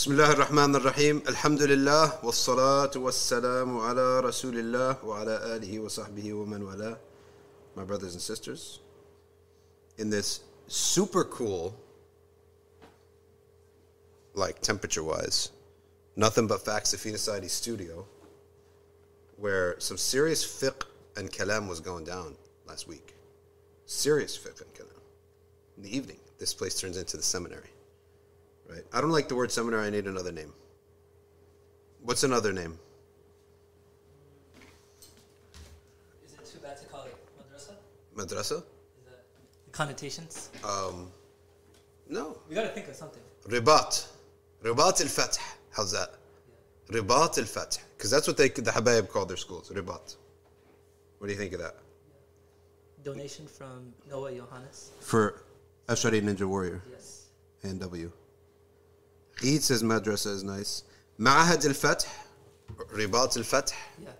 [0.00, 6.62] بسم الله الرحمن الرحيم الحمد لله والصلاة والسلام على رسول الله وعلى آله وصحبه ومن
[6.62, 6.96] والاه
[7.76, 8.80] My brothers and sisters,
[9.98, 11.76] in this super cool,
[14.32, 15.50] like temperature-wise,
[16.16, 18.06] nothing but facts of Safina Society studio,
[19.36, 20.82] where some serious fiqh
[21.18, 22.36] and kalam was going down
[22.66, 23.14] last week.
[23.84, 25.02] Serious fiqh and kalam.
[25.76, 27.68] In the evening, this place turns into the seminary.
[28.70, 28.84] Right.
[28.92, 29.80] I don't like the word seminar.
[29.80, 30.52] I need another name.
[32.02, 32.78] What's another name?
[36.24, 37.72] Is it too bad to call it madrasa?
[38.14, 38.58] Madrasa?
[38.58, 39.24] Is that
[39.66, 40.50] the connotations?
[40.64, 41.10] Um,
[42.08, 42.38] no.
[42.48, 43.22] We gotta think of something.
[43.48, 44.06] Ribat.
[44.62, 45.38] Ribat al Fath.
[45.72, 46.14] How's that?
[46.90, 47.78] Ribat al Fath.
[47.96, 49.70] Because that's what they, the Habayib call their schools.
[49.70, 50.16] Ribat.
[51.18, 51.74] What do you think of that?
[53.02, 54.92] Donation from Noah Johannes.
[55.00, 55.42] For
[55.88, 56.82] Ashari Ninja Warrior.
[56.90, 57.26] Yes.
[57.64, 58.12] NW.
[59.44, 60.84] Eid says madrasa is nice.
[61.18, 62.06] Ma'ahad al Fath.
[62.92, 63.72] Ribat al Fath.
[64.02, 64.10] Yeah.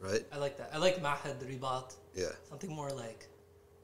[0.00, 0.24] Right?
[0.32, 0.70] I like that.
[0.72, 1.94] I like Mahad Ribat.
[2.14, 2.26] Yeah.
[2.48, 3.26] Something more like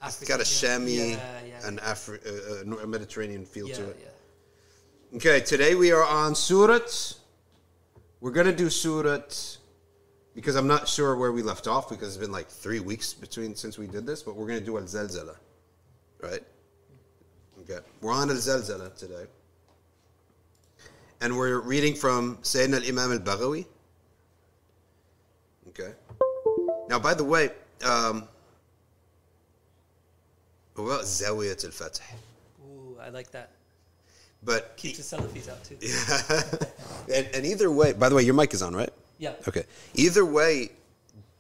[0.05, 0.29] It's African.
[0.37, 0.45] got a.
[0.45, 1.67] Shami Yeah, yeah.
[1.67, 3.97] and Afri- uh, uh, Mediterranean feel yeah, to it.
[4.01, 5.17] yeah.
[5.17, 7.15] Okay, today we are on Surat.
[8.21, 9.59] We're going to do Surat
[10.35, 13.55] because I'm not sure where we left off because it's been like three weeks between
[13.55, 15.37] since we did this, but we're going to do Al Zalzala.
[16.21, 16.43] Right?
[17.61, 17.79] Okay.
[18.01, 19.27] We're on Al Zalzala today.
[21.25, 23.65] And we're reading from Sayyidina al Imam al Baghawi.
[25.71, 25.91] Okay.
[26.91, 27.49] Now, by the way,
[27.83, 28.29] um,
[30.75, 32.03] what about Zawiyat al Fatih?
[32.67, 33.53] Ooh, I like that.
[34.43, 35.79] But Keeps the Salafis out too.
[37.15, 38.93] and, and either way, by the way, your mic is on, right?
[39.19, 39.33] Yeah.
[39.49, 39.65] Okay.
[39.95, 40.73] Either way,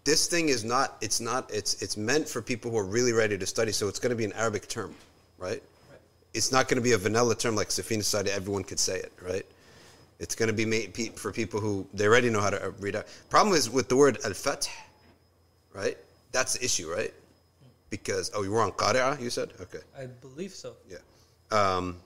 [0.04, 0.96] this thing is not.
[1.02, 1.50] It's not.
[1.52, 3.72] It's it's meant for people who are really ready to study.
[3.72, 4.94] So it's going to be an Arabic term,
[5.36, 5.62] right?
[5.90, 6.00] Right.
[6.32, 8.30] It's not going to be a vanilla term like Safina Society.
[8.30, 9.44] Everyone could say it, right?
[10.18, 12.70] It's going to be made pe- for people who they already know how to uh,
[12.80, 13.06] read out.
[13.30, 14.68] Problem is with the word al fath,
[15.72, 15.96] right?
[16.32, 17.12] That's the issue, right?
[17.90, 19.80] Because oh, you were on qari'ah, you said, okay.
[19.98, 20.74] I believe so.
[20.88, 20.98] Yeah.
[21.50, 21.96] Um,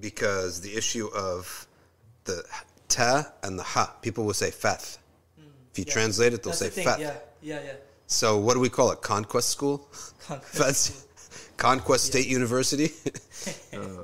[0.00, 1.66] because the issue of
[2.24, 2.44] the
[2.88, 4.98] ta and the ha, people will say fath.
[5.72, 5.92] If you Yeah.
[5.92, 7.00] translate it, they'll That's say the fath.
[7.00, 7.72] Yeah, yeah, yeah.
[8.06, 9.02] So what do we call it?
[9.02, 9.88] Conquest school?
[10.26, 11.06] Conquest
[11.56, 12.92] Conquest State University?
[13.72, 14.02] Uh,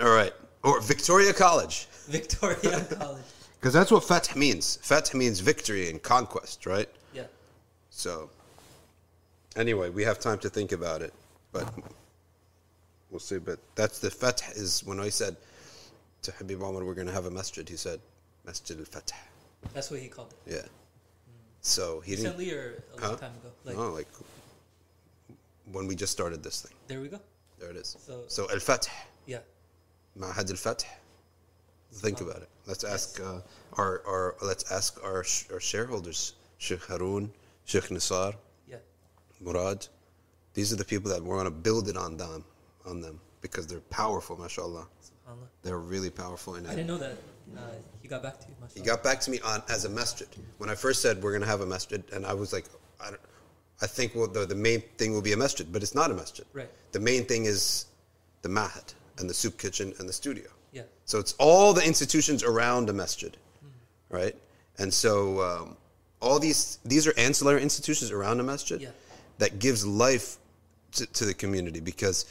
[0.00, 0.32] all right.
[0.62, 1.86] Or Victoria College.
[2.06, 3.22] Victoria College.
[3.60, 4.76] Because that's what fath means.
[4.82, 6.88] Fath means victory and conquest, right?
[7.14, 7.24] Yeah.
[7.90, 8.28] So,
[9.56, 11.14] anyway, we have time to think about it,
[11.52, 11.72] but
[13.10, 13.38] we'll see.
[13.38, 15.36] But that's the fath is when I said
[16.22, 17.66] to Habib Omar, we're going to have a masjid.
[17.68, 18.00] He said,
[18.44, 19.12] Masjid al Fath.
[19.72, 20.52] That's what he called it.
[20.54, 20.62] Yeah.
[21.62, 22.36] So he didn't.
[22.38, 23.50] Recently or a long time ago?
[23.64, 24.08] Like, no, like
[25.72, 26.72] when we just started this thing.
[26.88, 27.18] there we go.
[27.58, 27.96] There it is.
[28.04, 28.88] So- So Al Fath,
[29.26, 29.38] Yeah.
[30.18, 30.84] Ma'had Al Fath.
[31.92, 32.48] Think about it.
[32.66, 33.40] Let's ask uh,
[33.74, 37.30] our, our let's ask our sh- our shareholders, Sheikh Haroon,
[37.64, 38.34] Sheikh Nisar,
[38.68, 38.76] Yeah.
[39.40, 39.86] Murad.
[40.54, 42.44] These are the people that we're going to build it on them,
[42.86, 44.86] on them because they're powerful, mashallah.
[45.02, 45.48] SubhanAllah.
[45.62, 47.16] They're really powerful in I didn't know that.
[47.56, 47.60] Uh,
[48.00, 48.54] he got back to you.
[48.74, 50.28] He got back to me on as a masjid.
[50.58, 52.64] When I first said we're going to have a masjid, and I was like,
[53.00, 53.20] I, don't,
[53.82, 56.14] I think well, the, the main thing will be a masjid, but it's not a
[56.14, 56.46] masjid.
[56.52, 56.70] Right.
[56.92, 57.86] The main thing is
[58.42, 60.48] the mahad and the soup kitchen and the studio.
[60.72, 60.82] Yeah.
[61.04, 63.36] So it's all the institutions around a masjid,
[64.10, 64.34] right?
[64.78, 65.76] And so um,
[66.20, 68.90] all these these are ancillary institutions around a masjid Yeah.
[69.38, 70.36] that gives life
[70.92, 72.26] to, to the community because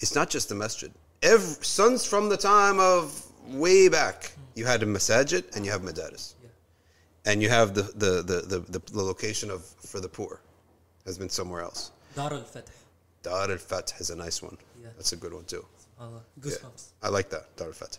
[0.00, 0.90] it's not just the masjid.
[1.22, 5.82] Every, since from the time of way back, you had a masajid and you have
[5.82, 7.32] madaris, Yeah.
[7.32, 10.40] and you have the the, the, the, the location of for the poor
[11.04, 11.90] has been somewhere else.
[12.14, 12.70] Dar al Fatih.
[13.22, 14.56] Dar al Fath is a nice one.
[14.80, 14.90] Yeah.
[14.96, 15.64] That's a good one too.
[16.00, 16.06] Yeah.
[16.40, 16.84] Goosebumps.
[17.02, 17.98] I like that, Dar al-Fatih.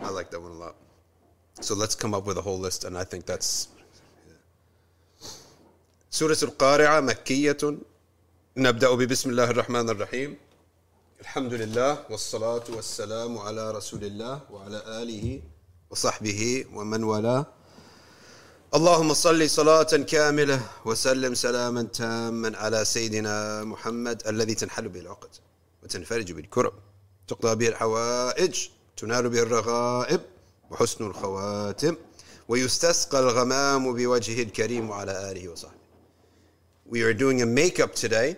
[0.00, 0.74] I like that one a lot.
[1.60, 3.68] So let's come up with a whole list, and I think that's.
[6.10, 7.58] سورة القارعة مكية
[8.56, 10.36] نبدأ ببسم الله الرحمن الرحيم
[11.20, 15.42] الحمد لله والصلاة والسلام على رسول الله وعلى آله
[15.90, 17.46] وصحبه ومن والاه
[18.74, 25.30] اللهم صل صلاة كاملة وسلم سلاما تاما على سيدنا محمد الذي تنحل به العقد
[25.85, 26.73] وتنفرج به الكرب
[27.27, 30.21] تقضى به الحوائج تنال به الرغائب
[30.71, 31.95] وحسن الخواتم
[32.47, 35.81] ويستسقى الغمام بوجهه الكريم وعلى آله وصحبه
[36.85, 38.35] We are doing a makeup today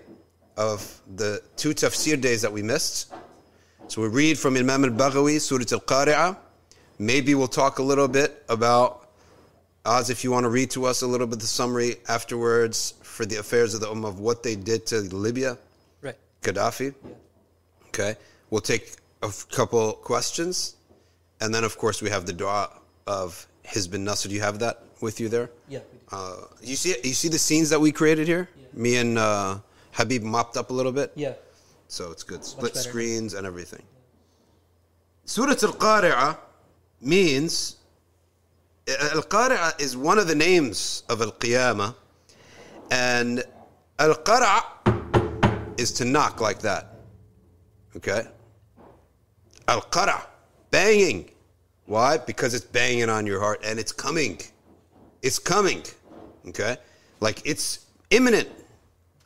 [0.57, 3.11] of the two tafsir days that we missed.
[3.87, 6.37] So we read from Imam al-Baghawi, Surah Al-Qari'ah.
[6.99, 9.03] Maybe we'll talk a little bit about
[9.85, 13.25] Oz, if you want to read to us a little bit the summary afterwards for
[13.25, 15.57] the affairs of the Ummah of what they did to Libya,
[16.01, 16.15] Right.
[16.41, 16.93] Gaddafi.
[17.98, 18.16] Okay.
[18.50, 20.76] We'll take a couple questions,
[21.40, 22.70] and then of course we have the dua
[23.06, 24.28] of Hizb Nasr.
[24.28, 25.50] Do you have that with you there?
[25.68, 25.80] Yeah.
[26.12, 28.48] Uh, you see, you see the scenes that we created here.
[28.56, 28.66] Yeah.
[28.72, 29.58] Me and uh,
[29.92, 31.32] Habib mopped up a little bit, Yeah.
[31.88, 32.44] so it's good.
[32.44, 33.82] Split screens and everything.
[35.24, 36.38] Surah Al-Qari'ah
[37.00, 37.76] means
[38.88, 41.94] Al-Qari'ah is one of the names of Al-Qiyamah,
[42.92, 43.44] and
[43.98, 44.62] Al-Qara'
[45.78, 46.94] is to knock like that.
[47.96, 48.26] Okay.
[49.66, 50.26] Al-Qara',
[50.70, 51.30] banging.
[51.86, 52.18] Why?
[52.18, 54.40] Because it's banging on your heart and it's coming.
[55.22, 55.82] It's coming.
[56.48, 56.76] Okay?
[57.20, 58.48] Like it's imminent.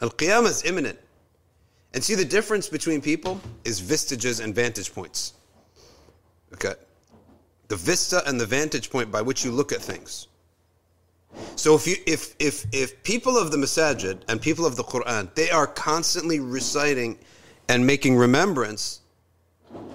[0.01, 0.99] Al Qiyamah is imminent.
[1.95, 5.35] And see, the difference between people is vistages and vantage points.
[6.55, 6.75] Okay?
[7.69, 10.29] The vista and the vantage point by which you look at things.
[11.57, 15.35] So if you if if if people of the masajid and people of the Quran,
[15.35, 17.19] they are constantly reciting
[17.69, 19.01] and making remembrance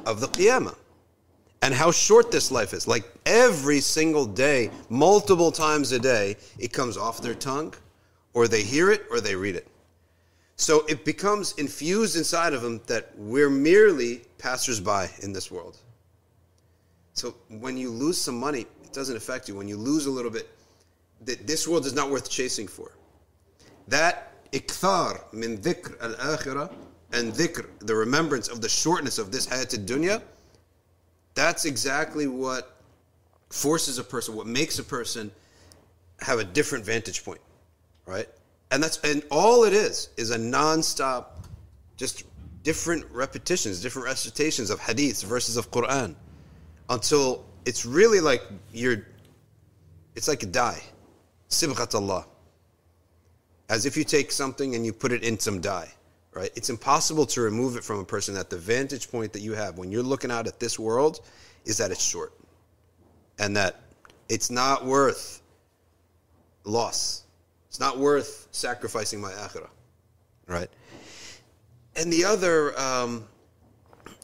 [0.05, 0.75] of the Qiyamah
[1.61, 2.87] and how short this life is.
[2.87, 7.73] Like every single day, multiple times a day, it comes off their tongue,
[8.33, 9.67] or they hear it, or they read it.
[10.55, 15.77] So it becomes infused inside of them that we're merely passersby in this world.
[17.13, 19.55] So when you lose some money, it doesn't affect you.
[19.55, 20.47] When you lose a little bit,
[21.25, 22.91] that this world is not worth chasing for.
[23.87, 26.71] That ikthar min dhikr al-akhirah
[27.13, 30.21] and dhikr, the remembrance of the shortness of this hayat dunya,
[31.33, 32.77] that's exactly what
[33.49, 35.31] forces a person, what makes a person
[36.19, 37.41] have a different vantage point,
[38.05, 38.27] right?
[38.71, 41.45] And that's and all it is is a non-stop,
[41.95, 42.23] just
[42.63, 46.15] different repetitions, different recitations of hadiths, verses of Quran,
[46.89, 48.41] until it's really like
[48.73, 49.05] you're,
[50.15, 50.81] it's like a dye,
[51.49, 52.25] sibghat Allah.
[53.69, 55.91] As if you take something and you put it in some dye,
[56.37, 56.51] right?
[56.55, 59.79] It's impossible to remove it from a person that the vantage point that you have
[59.79, 61.21] when you're looking out at this world
[61.65, 62.31] is that it's short
[63.39, 63.81] and that
[64.29, 65.41] it's not worth
[66.63, 67.23] loss.
[67.69, 69.71] It's not worth sacrificing my akhirah,
[70.45, 70.69] right?
[71.95, 73.27] And the other um,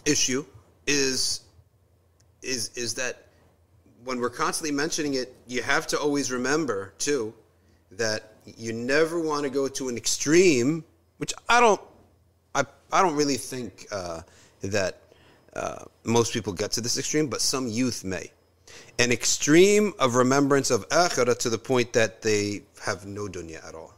[0.05, 0.45] issue
[0.85, 1.41] is
[2.43, 3.29] is is that
[4.03, 7.33] when we're constantly mentioning it, you have to always remember too
[7.93, 10.83] that you never want to go to an extreme,
[11.17, 11.81] which I don't,
[12.93, 14.21] I don't really think uh,
[14.61, 15.01] that
[15.55, 18.31] uh, most people get to this extreme, but some youth may.
[18.99, 23.75] An extreme of remembrance of akhirah to the point that they have no dunya at
[23.75, 23.93] all.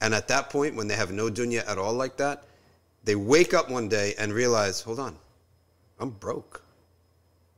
[0.00, 2.44] And at that point, when they have no dunya at all like that,
[3.04, 5.16] they wake up one day and realize, hold on,
[5.98, 6.62] I'm broke.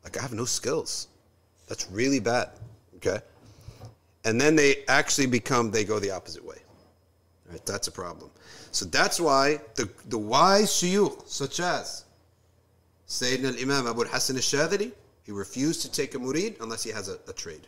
[0.05, 1.09] Like I have no skills.
[1.67, 2.51] That's really bad.
[2.97, 3.19] Okay?
[4.25, 6.59] And then they actually become, they go the opposite way.
[7.51, 7.65] Right?
[7.67, 8.31] That's a problem.
[8.71, 12.05] So that's why the, the wise shuyukh, such as
[13.09, 14.93] Sayyidina al-Imam Abu al-Hasan al-Shadili,
[15.25, 17.67] he refused to take a murid unless he has a, a trade.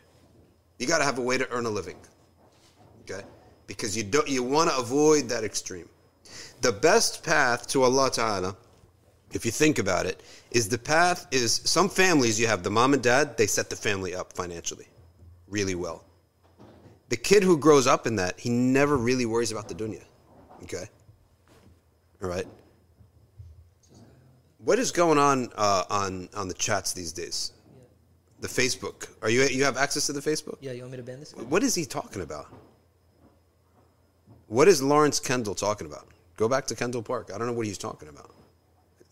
[0.79, 1.97] You got to have a way to earn a living.
[3.03, 3.23] Okay?
[3.67, 5.89] Because you don't you want to avoid that extreme.
[6.61, 8.57] The best path to Allah Ta'ala,
[9.33, 12.95] if you think about it, is the path is some families you have the mom
[12.95, 14.87] and dad, they set the family up financially
[15.49, 16.05] really well.
[17.09, 20.05] The kid who grows up in that, he never really worries about the dunya.
[20.63, 20.85] Okay?
[22.23, 22.47] All right?
[24.59, 27.53] What is going on uh, on on the chats these days?
[28.41, 29.09] The Facebook.
[29.23, 30.59] Are you you have access to the Facebook?
[30.61, 31.33] Yeah, you want me to ban this?
[31.35, 32.47] What is he talking about?
[34.49, 36.09] What is Lawrence Kendall talking about?
[36.37, 37.31] Go back to Kendall Park.
[37.33, 38.31] I don't know what he's talking about.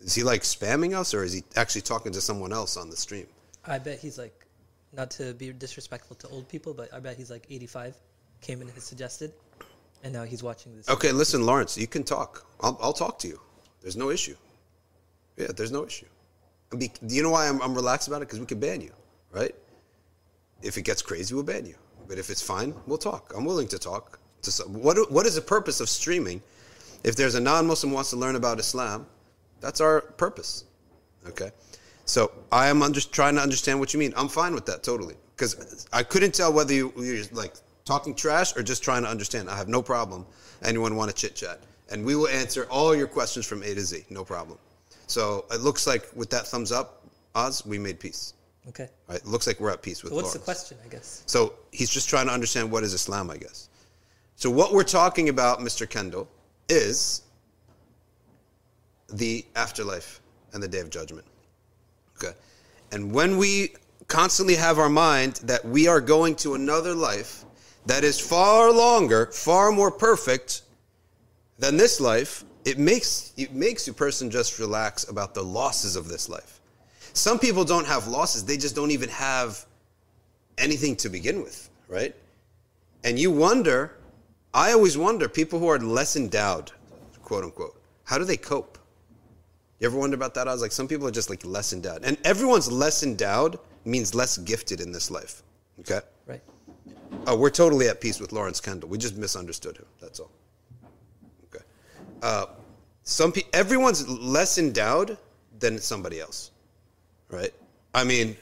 [0.00, 2.96] Is he like spamming us or is he actually talking to someone else on the
[2.96, 3.26] stream?
[3.64, 4.46] I bet he's like,
[4.92, 7.96] not to be disrespectful to old people, but I bet he's like 85,
[8.40, 9.32] came in and suggested,
[10.02, 10.88] and now he's watching this.
[10.88, 12.46] Okay, listen, Lawrence, you can talk.
[12.60, 13.40] I'll, I'll talk to you.
[13.82, 14.36] There's no issue.
[15.36, 16.06] Yeah, there's no issue.
[16.76, 18.28] Be, do you know why I'm, I'm relaxed about it?
[18.28, 18.92] Because we can ban you,
[19.30, 19.54] right?
[20.62, 21.76] If it gets crazy, we'll ban you.
[22.08, 23.32] But if it's fine, we'll talk.
[23.36, 24.18] I'm willing to talk.
[24.42, 26.42] To some, what, what is the purpose of streaming?
[27.04, 29.06] If there's a non-Muslim wants to learn about Islam,
[29.60, 30.64] that's our purpose.
[31.26, 31.50] Okay,
[32.04, 34.12] so I am under, trying to understand what you mean.
[34.16, 37.54] I'm fine with that totally because I couldn't tell whether you, you're like
[37.88, 39.50] talking trash or just trying to understand.
[39.50, 40.26] I have no problem.
[40.62, 43.80] Anyone want to chit chat, and we will answer all your questions from A to
[43.80, 44.04] Z.
[44.10, 44.58] No problem.
[45.06, 47.02] So it looks like with that thumbs up,
[47.34, 48.34] Oz, we made peace.
[48.68, 48.88] Okay.
[49.08, 49.18] Right?
[49.18, 50.12] It looks like we're at peace with.
[50.12, 51.22] So what's the question, I guess?
[51.26, 53.70] So he's just trying to understand what is Islam, I guess.
[54.36, 55.88] So what we're talking about, Mr.
[55.88, 56.28] Kendall,
[56.68, 57.22] is
[59.10, 60.20] the afterlife
[60.52, 61.26] and the day of judgment.
[62.16, 62.36] Okay.
[62.92, 63.74] And when we
[64.08, 67.44] constantly have our mind that we are going to another life
[67.88, 70.62] that is far longer, far more perfect
[71.58, 76.06] than this life, it makes it makes a person just relax about the losses of
[76.06, 76.60] this life.
[77.14, 79.64] Some people don't have losses; they just don't even have
[80.58, 82.14] anything to begin with, right?
[83.04, 83.94] And you wonder.
[84.54, 86.72] I always wonder people who are less endowed,
[87.22, 88.78] quote unquote, how do they cope?
[89.78, 90.48] You ever wonder about that?
[90.48, 94.14] I was like, some people are just like less endowed, and everyone's less endowed means
[94.14, 95.42] less gifted in this life.
[95.80, 96.00] Okay.
[97.28, 98.88] Oh, we're totally at peace with Lawrence Kendall.
[98.88, 99.84] We just misunderstood him.
[100.00, 100.30] That's all.
[101.44, 101.62] Okay.
[102.22, 102.46] Uh,
[103.02, 105.18] some pe- everyone's less endowed
[105.58, 106.52] than somebody else,
[107.28, 107.52] right?
[107.94, 108.34] I mean,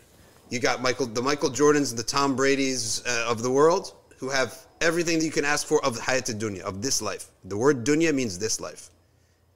[0.50, 4.56] you got Michael, the Michael Jordans, the Tom Brady's uh, of the world, who have
[4.80, 7.26] everything that you can ask for of hayat dunya of this life.
[7.46, 8.90] The word dunya means this life.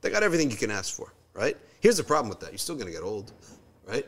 [0.01, 1.57] They got everything you can ask for, right?
[1.79, 3.31] Here's the problem with that: you're still gonna get old,
[3.87, 4.07] right?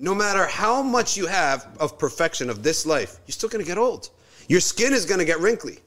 [0.00, 3.68] No matter how much you have of perfection of this life, you're still going to
[3.68, 4.08] get old.
[4.48, 5.78] Your skin is going to get wrinkly.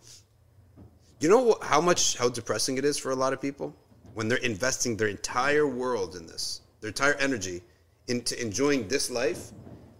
[1.19, 3.75] You know how much how depressing it is for a lot of people
[4.13, 7.61] when they're investing their entire world in this, their entire energy
[8.07, 9.49] into enjoying this life.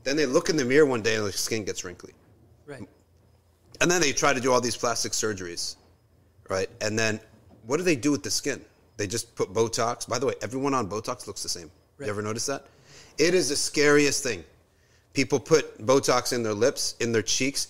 [0.03, 2.13] Then they look in the mirror one day and their skin gets wrinkly,
[2.67, 2.88] Right.
[3.82, 5.77] and then they try to do all these plastic surgeries,
[6.50, 6.70] right?
[6.82, 7.20] And then
[7.65, 8.63] what do they do with the skin?
[8.98, 10.08] They just put Botox.
[10.08, 11.72] By the way, everyone on Botox looks the same.
[11.98, 12.05] Right.
[12.05, 12.65] You ever notice that?
[13.17, 14.43] It is the scariest thing.
[15.13, 17.67] People put Botox in their lips, in their cheeks.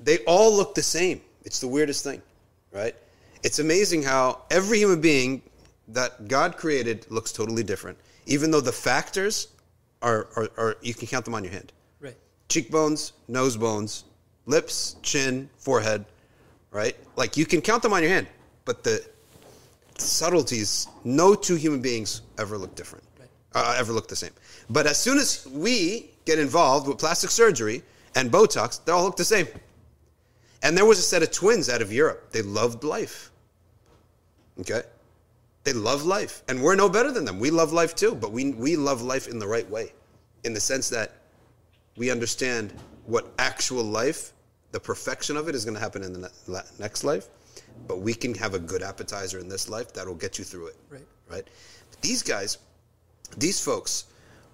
[0.00, 1.20] They all look the same.
[1.44, 2.22] It's the weirdest thing,
[2.72, 2.94] right?
[3.42, 5.42] It's amazing how every human being
[5.88, 9.48] that God created looks totally different, even though the factors
[10.00, 12.16] are, are, are you can count them on your hand Right.
[12.48, 14.04] cheekbones, nose bones,
[14.46, 16.04] lips, chin, forehead,
[16.70, 16.96] right?
[17.16, 18.26] Like you can count them on your hand,
[18.64, 19.04] but the
[19.98, 23.04] subtleties, no two human beings ever look different.
[23.54, 24.32] Uh, ever look the same.
[24.68, 27.82] But as soon as we get involved with plastic surgery
[28.14, 29.46] and Botox, they all look the same.
[30.62, 32.32] And there was a set of twins out of Europe.
[32.32, 33.30] They loved life.
[34.60, 34.82] Okay?
[35.64, 36.42] They love life.
[36.48, 37.38] And we're no better than them.
[37.38, 39.92] We love life too, but we, we love life in the right way,
[40.44, 41.12] in the sense that
[41.96, 42.72] we understand
[43.06, 44.32] what actual life,
[44.72, 47.28] the perfection of it, is going to happen in the ne- next life.
[47.86, 50.76] But we can have a good appetizer in this life that'll get you through it.
[50.88, 51.06] Right.
[51.30, 51.46] Right?
[51.90, 52.58] But these guys,
[53.38, 54.04] these folks,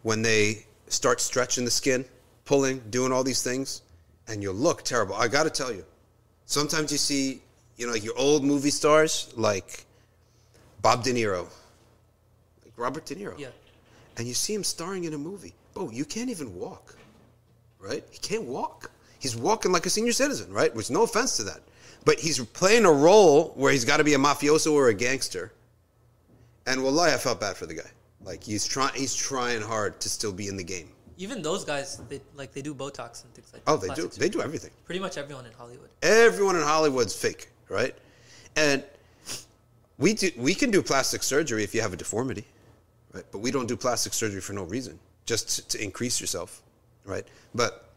[0.02, 2.04] when they start stretching the skin,
[2.44, 3.82] pulling, doing all these things,
[4.28, 5.14] and you look terrible.
[5.14, 5.84] I got to tell you,
[6.46, 7.42] sometimes you see,
[7.76, 9.84] you know, like your old movie stars like
[10.82, 11.46] Bob De Niro,
[12.64, 13.48] like Robert De Niro Yeah.
[14.16, 15.54] and you see him starring in a movie.
[15.76, 16.96] Oh, you can't even walk,
[17.78, 18.04] right?
[18.10, 18.90] He can't walk.
[19.18, 20.74] He's walking like a senior citizen, right?
[20.74, 21.60] Which no offense to that,
[22.04, 25.52] but he's playing a role where he's got to be a mafioso or a gangster.
[26.66, 27.90] And wallahi, I felt bad for the guy.
[28.22, 30.90] Like he's trying, he's trying hard to still be in the game.
[31.16, 33.62] Even those guys, they like they do Botox and things like.
[33.66, 33.90] Oh, that.
[33.90, 34.02] Oh, they do.
[34.02, 34.70] plastic They do everything.
[34.84, 35.90] Pretty much everyone in Hollywood.
[36.02, 37.94] Everyone in Hollywood's fake, right?
[38.56, 38.84] And
[39.98, 42.44] we do we can do plastic surgery if you have a deformity,
[43.12, 43.24] right?
[43.30, 46.62] But we don't do plastic surgery for no reason, just to, to increase yourself,
[47.04, 47.26] right?
[47.54, 47.90] But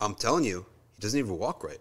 [0.00, 1.78] I'm telling you, he doesn't even walk right.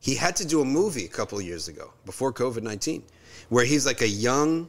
[0.00, 3.02] He had to do a movie a couple of years ago, before COVID 19,
[3.48, 4.68] where he's like a young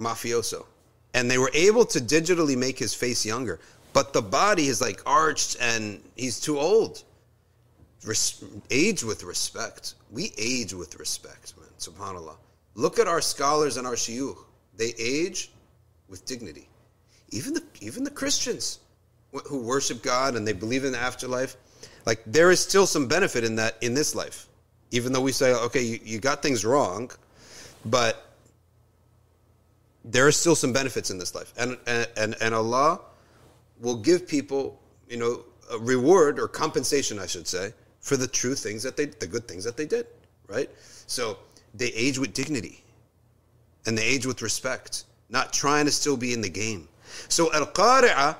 [0.00, 0.66] mafioso.
[1.14, 3.58] And they were able to digitally make his face younger,
[3.92, 7.02] but the body is like arched and he's too old.
[8.04, 9.94] Res- age with respect.
[10.10, 11.68] We age with respect, man.
[11.78, 12.36] Subhanallah.
[12.74, 14.36] Look at our scholars and our shiyukh.
[14.76, 15.50] They age
[16.08, 16.68] with dignity.
[17.30, 18.78] Even the even the Christians
[19.46, 21.56] who worship God and they believe in the afterlife,
[22.04, 24.46] like there is still some benefit in that in this life.
[24.90, 27.10] Even though we say, okay, you, you got things wrong,
[27.86, 28.25] but
[30.06, 31.52] there are still some benefits in this life.
[31.58, 33.00] And and and, Allah
[33.80, 38.54] will give people, you know, a reward or compensation, I should say, for the true
[38.54, 40.06] things that they, the good things that they did,
[40.46, 40.70] right?
[41.06, 41.38] So
[41.74, 42.82] they age with dignity,
[43.84, 46.88] and they age with respect, not trying to still be in the game.
[47.28, 48.36] So al qari'ah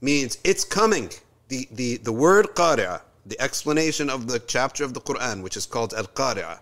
[0.00, 1.10] means it's coming.
[1.48, 5.66] The the the word qari'ah, the explanation of the chapter of the Quran, which is
[5.66, 6.60] called al qari'ah,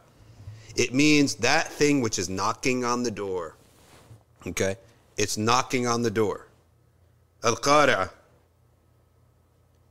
[0.75, 3.55] it means that thing which is knocking on the door.
[4.49, 4.77] Okay,
[5.17, 6.49] it's knocking on the door.
[7.45, 8.11] Al qari'ah.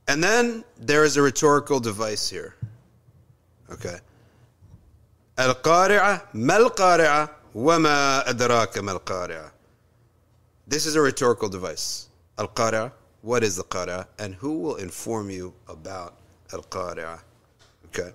[0.08, 2.56] And then there is a rhetorical device here.
[3.70, 3.98] Okay.
[5.36, 9.00] Al qari'ah, mal wama adraka mal.
[10.66, 12.08] This is a rhetorical device.
[12.38, 16.14] Al qari'ah, what is the qari'ah, and who will inform you about
[16.52, 17.20] al qari'ah?
[17.86, 18.12] Okay.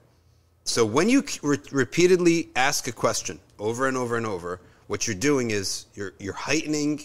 [0.66, 5.16] So when you re- repeatedly ask a question over and over and over, what you're
[5.16, 7.02] doing is you're you're heightening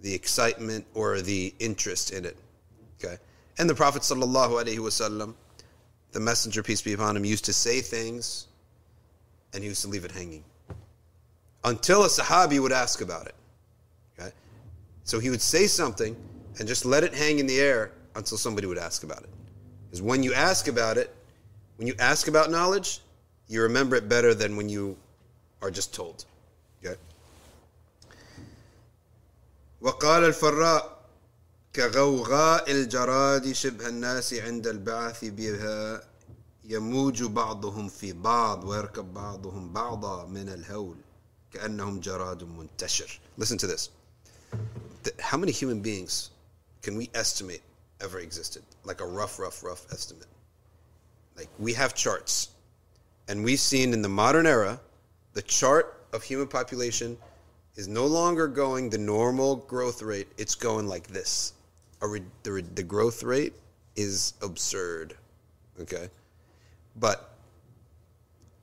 [0.00, 2.36] the excitement or the interest in it.
[3.02, 3.16] Okay.
[3.58, 5.34] And the Prophet sallallahu alaihi wasallam,
[6.12, 8.46] the Messenger peace be upon him, used to say things,
[9.52, 10.44] and he used to leave it hanging.
[11.64, 13.34] until a Sahabi would ask about it.
[14.18, 14.30] Okay?
[15.04, 16.16] So he would say something
[16.58, 19.28] and just let it hang in the air until somebody would ask about it.
[19.86, 21.14] Because when you ask about it,
[21.76, 23.00] when you ask about knowledge,
[23.48, 24.96] you remember it better than when you
[25.62, 26.24] are just told.
[29.81, 30.95] وقال الفراء
[31.75, 36.03] كغوغاء الجراد شبه الناس عند البعث بها
[36.65, 40.95] يموج بعضهم في بعض ويركب بعضهم بعضا من الهول
[41.53, 43.89] كأنهم جراد منتشر Listen to this.
[45.03, 46.29] The- how many human beings
[46.81, 47.61] can we estimate
[48.01, 48.63] ever existed?
[48.83, 50.27] Like a rough, rough, rough estimate.
[51.37, 52.49] Like we have charts.
[53.27, 54.79] And we've seen in the modern era,
[55.33, 57.17] the chart of human population
[57.80, 60.28] is no longer going the normal growth rate.
[60.36, 61.54] It's going like this.
[62.02, 63.54] Re- the, re- the growth rate
[63.96, 65.14] is absurd.
[65.80, 66.10] Okay?
[66.96, 67.30] But,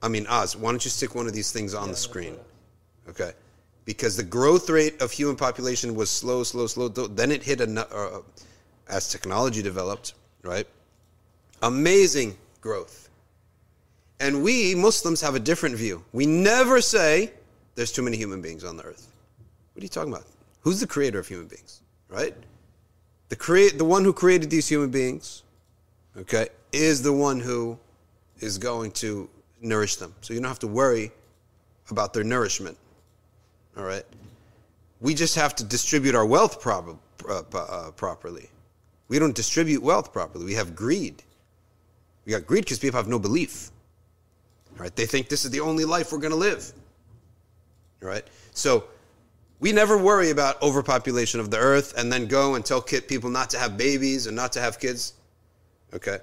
[0.00, 2.36] I mean, Oz, why don't you stick one of these things on the screen?
[3.08, 3.32] Okay?
[3.84, 6.86] Because the growth rate of human population was slow, slow, slow.
[6.86, 8.20] Then it hit a, uh,
[8.88, 10.66] as technology developed, right?
[11.60, 13.08] Amazing growth.
[14.20, 16.04] And we Muslims have a different view.
[16.12, 17.32] We never say
[17.78, 19.06] there's too many human beings on the earth.
[19.72, 20.26] What are you talking about?
[20.62, 22.34] Who's the creator of human beings, right?
[23.28, 25.44] The create the one who created these human beings,
[26.16, 27.78] okay, is the one who
[28.40, 29.30] is going to
[29.60, 30.12] nourish them.
[30.22, 31.12] So you don't have to worry
[31.88, 32.76] about their nourishment.
[33.76, 34.04] All right?
[35.00, 38.50] We just have to distribute our wealth uh, uh, properly.
[39.06, 40.44] We don't distribute wealth properly.
[40.44, 41.22] We have greed.
[42.26, 43.70] We got greed because people have no belief.
[44.72, 44.96] All right?
[44.96, 46.72] They think this is the only life we're going to live.
[48.00, 48.24] Right?
[48.52, 48.84] So
[49.60, 53.30] we never worry about overpopulation of the earth and then go and tell kid people
[53.30, 55.14] not to have babies and not to have kids.
[55.92, 56.18] Okay?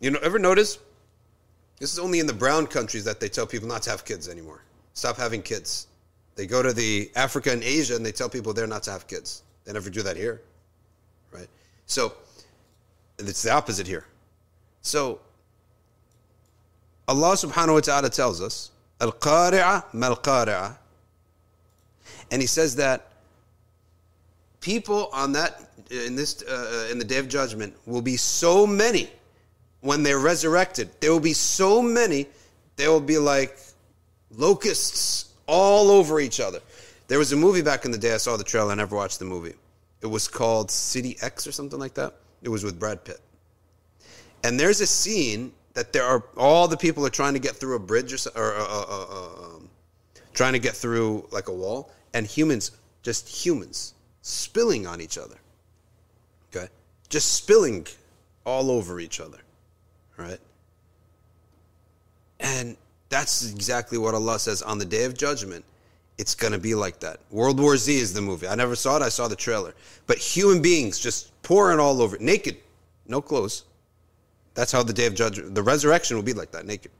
[0.00, 0.78] You know, ever notice?
[1.80, 4.28] This is only in the brown countries that they tell people not to have kids
[4.28, 4.62] anymore.
[4.94, 5.86] Stop having kids.
[6.36, 9.06] They go to the Africa and Asia and they tell people they're not to have
[9.06, 9.42] kids.
[9.64, 10.40] They never do that here.
[11.32, 11.48] Right?
[11.86, 12.14] So
[13.18, 14.06] it's the opposite here.
[14.82, 15.20] So
[17.08, 20.78] Allah subhanahu wa ta'ala tells us, Al Qari'ah mal.
[22.30, 23.08] And he says that
[24.60, 29.08] people on that in this uh, in the day of judgment will be so many
[29.80, 30.90] when they're resurrected.
[31.00, 32.26] There will be so many,
[32.76, 33.58] they will be like
[34.30, 36.60] locusts all over each other.
[37.06, 38.12] There was a movie back in the day.
[38.12, 38.72] I saw the trailer.
[38.72, 39.54] I never watched the movie.
[40.02, 42.14] It was called City X or something like that.
[42.42, 43.20] It was with Brad Pitt.
[44.44, 47.76] And there's a scene that there are all the people are trying to get through
[47.76, 49.70] a bridge or, or uh, uh, uh, um,
[50.34, 52.72] trying to get through like a wall, and humans,
[53.04, 55.36] just humans, spilling on each other.
[56.50, 56.66] Okay,
[57.08, 57.86] just spilling
[58.44, 59.38] all over each other.
[60.16, 60.40] Right.
[62.40, 62.76] And
[63.08, 65.64] that's exactly what Allah says on the day of judgment.
[66.18, 67.20] It's going to be like that.
[67.30, 68.48] World War Z is the movie.
[68.48, 69.02] I never saw it.
[69.02, 69.76] I saw the trailer.
[70.08, 72.56] But human beings just pouring all over, naked,
[73.06, 73.62] no clothes.
[74.58, 76.90] That's how the day of judgment, the resurrection will be like that, naked.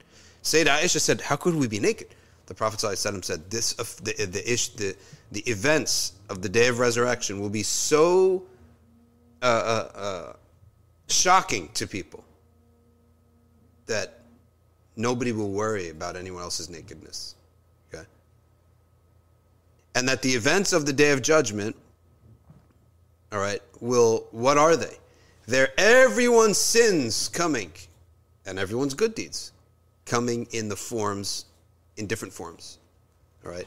[0.45, 2.15] Sayyidina Aisha said, "How could we be naked?"
[2.47, 4.95] The Prophet ﷺ said, "This of the the, ish, the
[5.33, 8.45] the events of the day of resurrection will be so
[9.43, 10.33] uh, uh, uh,
[11.09, 12.23] shocking to people
[13.87, 14.21] that
[14.95, 17.35] nobody will worry about anyone else's nakedness."
[17.93, 18.07] Okay,
[19.97, 21.75] and that the events of the day of judgment,
[23.33, 24.97] all right, will what are they?
[25.49, 27.73] They're everyone's sins coming,
[28.45, 29.53] and everyone's good deeds
[30.05, 31.47] coming in the forms,
[31.97, 32.79] in different forms.
[33.43, 33.67] All right?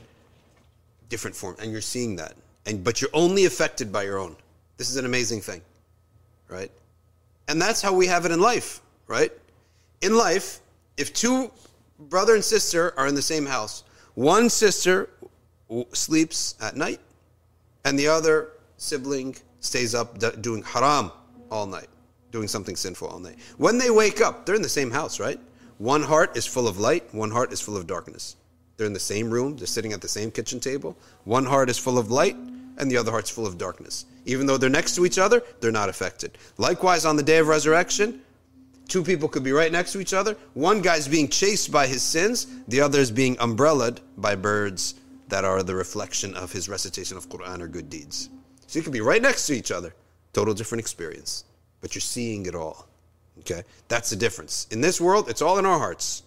[1.09, 1.55] Different form.
[1.59, 2.35] And you're seeing that.
[2.67, 4.35] And but you're only affected by your own.
[4.77, 5.59] This is an amazing thing.
[6.49, 6.69] Right?
[7.47, 9.31] And that's how we have it in life, right?
[10.01, 10.59] In life,
[10.97, 11.49] if two
[11.97, 15.09] brother and sister are in the same house, one sister
[15.93, 16.99] sleeps at night
[17.85, 21.11] and the other sibling stays up doing haram
[21.51, 21.89] all night,
[22.31, 23.37] doing something sinful all night.
[23.57, 25.39] When they wake up, they're in the same house, right?
[25.77, 28.35] One heart is full of light, one heart is full of darkness.
[28.77, 30.97] They're in the same room, they're sitting at the same kitchen table.
[31.25, 32.35] One heart is full of light,
[32.77, 34.05] and the other heart's full of darkness.
[34.25, 36.37] Even though they're next to each other, they're not affected.
[36.57, 38.21] Likewise, on the day of resurrection,
[38.87, 40.35] two people could be right next to each other.
[40.53, 44.95] One guy's being chased by his sins, the other is being umbrellaed by birds
[45.27, 48.29] that are the reflection of his recitation of Quran or good deeds.
[48.67, 49.93] So you could be right next to each other,
[50.33, 51.45] total different experience,
[51.81, 52.87] but you're seeing it all.
[53.39, 53.63] Okay?
[53.87, 54.67] That's the difference.
[54.71, 56.23] In this world, it's all in our hearts.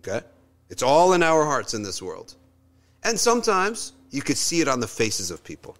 [0.00, 0.24] Okay?
[0.70, 2.34] It's all in our hearts in this world.
[3.04, 5.76] And sometimes you could see it on the faces of people.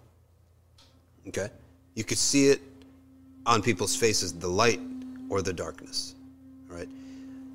[1.27, 1.49] Okay?
[1.95, 2.61] You could see it
[3.45, 4.79] on people's faces, the light
[5.29, 6.15] or the darkness.
[6.67, 6.87] Right?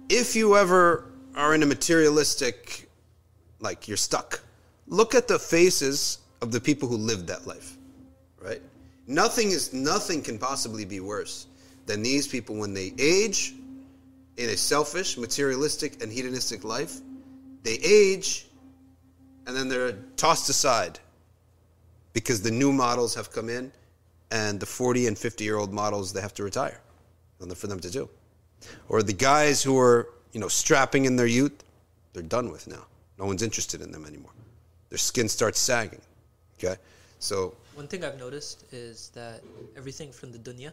[0.08, 2.88] If you ever are in a materialistic
[3.64, 4.40] like you're stuck.
[4.86, 7.76] Look at the faces of the people who lived that life,
[8.40, 8.62] right?
[9.06, 11.46] Nothing is nothing can possibly be worse
[11.86, 13.54] than these people when they age
[14.36, 17.00] in a selfish, materialistic, and hedonistic life.
[17.62, 18.46] They age,
[19.46, 20.98] and then they're tossed aside
[22.12, 23.72] because the new models have come in,
[24.30, 26.80] and the 40 and 50 year old models they have to retire.
[27.40, 28.08] Nothing for them to do.
[28.88, 31.62] Or the guys who are you know strapping in their youth,
[32.12, 32.86] they're done with now.
[33.18, 34.32] No one's interested in them anymore.
[34.88, 36.00] Their skin starts sagging.
[36.58, 36.76] Okay,
[37.18, 39.42] so One thing I've noticed is that
[39.76, 40.72] everything from the dunya,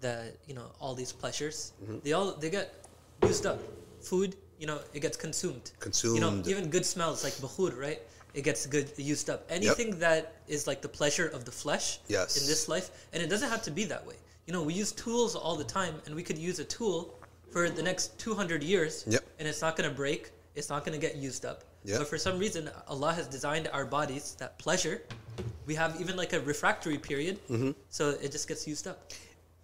[0.00, 1.98] that you know, all these pleasures, Mm-hmm.
[2.04, 2.74] they all they get
[3.22, 3.58] used up.
[4.00, 5.72] Food, you know, it gets consumed.
[5.80, 6.14] Consumed.
[6.16, 8.00] You know, even good smells like bakhur, right?
[8.34, 9.46] It gets good used up.
[9.48, 12.36] Anything that is like the pleasure of the flesh Yes.
[12.40, 14.16] in this life, and it doesn't have to be that way.
[14.46, 17.14] You know, we use tools all the time, and we could use a tool
[17.50, 19.22] for the next 200 years, Yep.
[19.38, 20.32] and it's not going to break.
[20.56, 21.64] It's not going to get used up.
[21.84, 21.98] Yep.
[22.00, 25.02] But for some reason, Allah has designed our bodies that pleasure.
[25.66, 27.70] We have even like a refractory period, Mm-hmm.
[27.88, 29.12] so it just gets used up.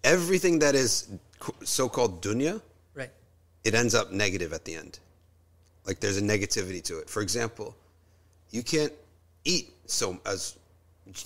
[0.03, 1.09] everything that is
[1.63, 2.61] so called dunya,
[2.95, 3.11] Right.
[3.63, 4.99] it ends up negative at the end.
[5.85, 7.09] Like there's a negativity to it.
[7.09, 7.75] For example,
[8.51, 8.93] you can't
[9.45, 10.57] eat so as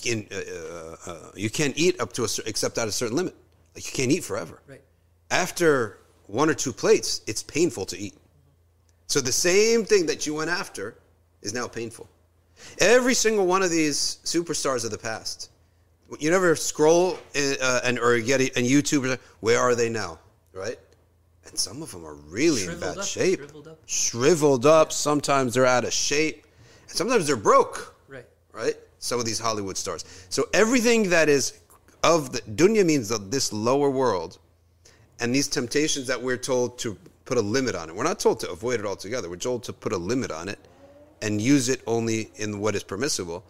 [0.04, 3.34] in, uh, uh, uh, you can't eat up to a except at a certain limit.
[3.74, 4.60] Like you can't eat forever.
[4.66, 4.82] Right.
[5.30, 8.14] After one or two plates, it's painful to eat.
[9.06, 10.96] So the same thing that you went after
[11.42, 12.08] is now painful.
[12.78, 15.50] Every single one of these superstars of the past,
[16.18, 19.18] you never scroll uh, and or get it- and YouTube.
[19.40, 20.18] Where are they now?
[20.52, 20.78] Right,
[21.46, 23.78] and some of them are really in bad up, shape, shriveled up.
[23.86, 24.92] shriveled up.
[24.92, 26.46] Sometimes they're out of shape,
[26.88, 28.26] and sometimes they're broke Right.
[28.52, 28.76] right?
[28.98, 30.04] Some of these Hollywood stars.
[30.30, 31.60] So everything that is
[32.02, 34.38] of the dunya means the, this lower world,
[35.20, 37.94] and these temptations that we're told to put a limit on it.
[37.96, 39.28] We're not told to avoid it altogether.
[39.28, 40.58] We're told to put a limit on it
[41.22, 43.44] and use it only in what is permissible.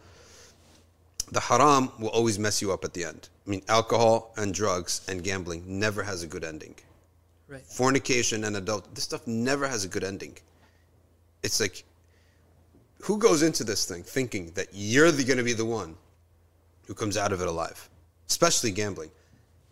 [1.32, 3.28] The haram will always mess you up at the end.
[3.46, 6.74] I mean, alcohol and drugs and gambling never has a good ending.
[7.48, 7.62] Right.
[7.62, 10.36] Fornication and adult, this stuff never has a good ending.
[11.42, 11.84] It's like
[13.02, 15.96] who goes into this thing thinking that you're going to be the one
[16.86, 17.88] who comes out of it alive?
[18.28, 19.10] Especially gambling.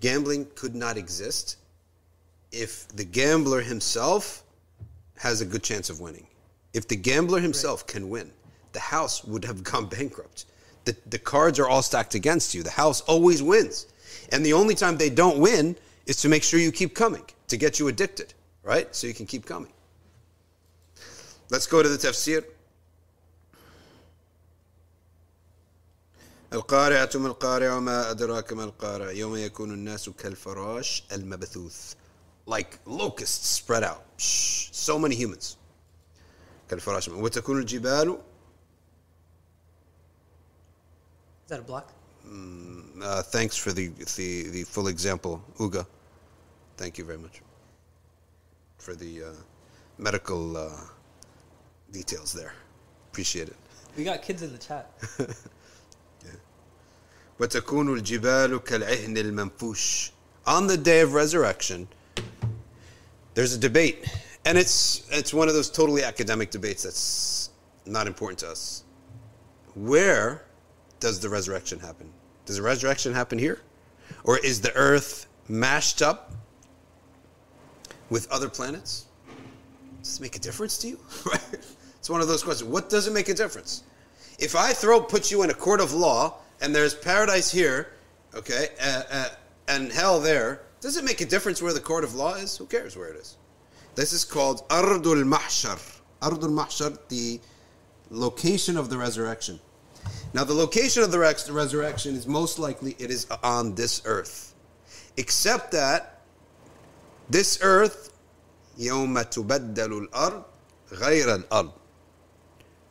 [0.01, 1.57] Gambling could not exist
[2.53, 4.43] if the gambler himself
[5.17, 6.27] has a good chance of winning.
[6.74, 8.32] If the gambler himself can win,
[8.74, 10.46] the house would have gone bankrupt.
[10.86, 12.64] The, the cards are all stacked against you.
[12.64, 13.88] The house always wins.
[14.32, 15.76] And the only time they don't win
[16.06, 18.94] is to make sure you keep coming, to get you addicted, right?
[18.96, 19.72] So you can keep coming.
[21.50, 22.44] Let's go to the tafsir.
[26.54, 31.94] القارعة ما القارعة ما أدراك ما القارعة يوم يكون الناس كالفراش المبثوث
[32.48, 35.58] like locusts spread out Shh, so many humans
[36.70, 38.18] كالفراش وتكون الجبال
[41.46, 41.88] Is that a block?
[43.02, 45.86] uh, thanks for the, the the full example Uga
[46.78, 47.42] thank you very much
[48.78, 49.28] for the uh,
[49.98, 50.70] medical uh,
[51.92, 52.54] details there
[53.12, 53.56] appreciate it
[53.98, 54.86] We got kids in the chat.
[57.40, 60.12] وتكون الجبال كالعهن المنفوش.
[60.48, 61.88] On the day of resurrection,
[63.34, 64.06] there's a debate,
[64.45, 67.51] and it's it's one of those totally academic debates that's
[67.87, 68.85] not important to us.
[69.75, 70.45] Where
[71.01, 72.11] does the resurrection happen?
[72.47, 73.61] Does the resurrection happen here,
[74.25, 76.33] or is the Earth mashed up
[78.11, 79.07] with other planets?
[80.03, 80.99] Does it make a difference to you?
[81.25, 81.41] Right?
[82.05, 82.71] It's one of those questions.
[82.71, 83.83] What does it make a difference?
[84.39, 87.93] If I throw put you in a court of law and there's paradise here,
[88.35, 89.29] okay, uh, uh,
[89.69, 92.59] and hell there, does it make a difference where the court of law is?
[92.59, 93.39] Who cares where it is?
[93.96, 95.80] This is called Ardul Mahshar.
[96.22, 97.40] Ardul Mahshar, the
[98.10, 99.60] location of the resurrection.
[100.34, 104.54] Now, the location of the rex- resurrection is most likely it is on this earth,
[105.18, 106.22] except that
[107.30, 108.12] this earth,
[108.80, 110.44] يوم تبدل الأرض
[110.92, 111.72] غير الأرض.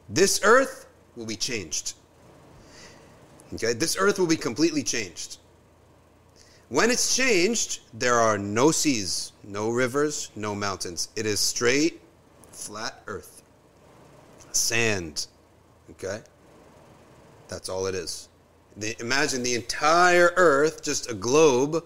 [0.08, 1.94] This earth will be changed.
[3.54, 5.38] Okay, this earth will be completely changed.
[6.68, 11.08] When it's changed, there are no seas, no rivers, no mountains.
[11.16, 12.00] It is straight,
[12.52, 13.42] flat earth.
[14.52, 15.26] Sand.
[15.92, 16.20] Okay?
[17.48, 18.28] That's all it is.
[18.76, 21.84] The, imagine the entire earth, just a globe,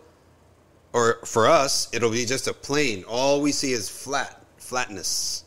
[0.92, 3.04] or for us, it'll be just a plane.
[3.08, 5.44] All we see is flat, flatness.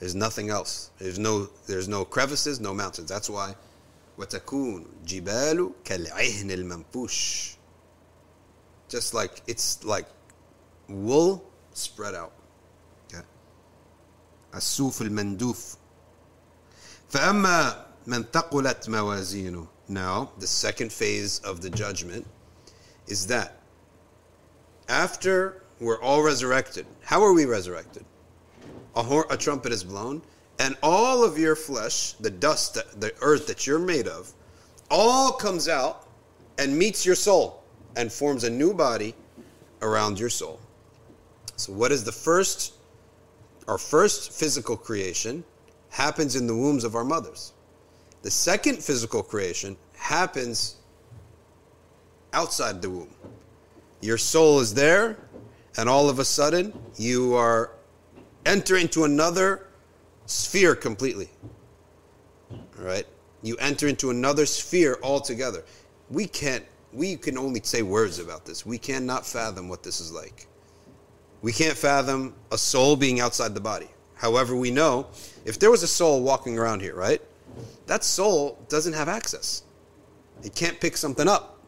[0.00, 0.90] There's nothing else.
[0.98, 3.08] There's no there's no crevices, no mountains.
[3.08, 3.54] That's why
[4.18, 7.56] وتكون جبال كالعهن المنفوش.
[8.88, 10.06] Just like it's like
[10.88, 12.32] wool spread out.
[13.08, 13.24] Okay.
[14.54, 15.76] الصوف المندوف.
[17.10, 19.66] فأما من ثقلت موازينه.
[19.88, 22.26] Now, the second phase of the judgment
[23.06, 23.60] is that
[24.88, 28.04] after we're all resurrected, how are we resurrected?
[28.96, 30.22] A, hor- a trumpet is blown,
[30.58, 34.32] and all of your flesh, the dust, that, the earth that you're made of,
[34.90, 36.08] all comes out
[36.58, 37.62] and meets your soul
[37.95, 39.15] and forms a new body
[39.81, 40.59] around your soul.
[41.55, 42.73] So, what is the first?
[43.67, 45.43] Our first physical creation
[45.89, 47.53] happens in the wombs of our mothers.
[48.21, 50.75] The second physical creation happens
[52.33, 53.13] outside the womb.
[54.01, 55.17] Your soul is there,
[55.77, 57.71] and all of a sudden, you are
[58.45, 59.67] enter into another
[60.25, 61.29] sphere completely.
[62.51, 63.05] All right?
[63.41, 65.63] You enter into another sphere altogether.
[66.09, 68.65] We can't, we can only say words about this.
[68.65, 70.47] We cannot fathom what this is like.
[71.41, 73.87] We can't fathom a soul being outside the body.
[74.15, 75.07] However, we know
[75.45, 77.21] if there was a soul walking around here, right?
[77.85, 79.63] That soul doesn't have access.
[80.43, 81.59] It can't pick something up.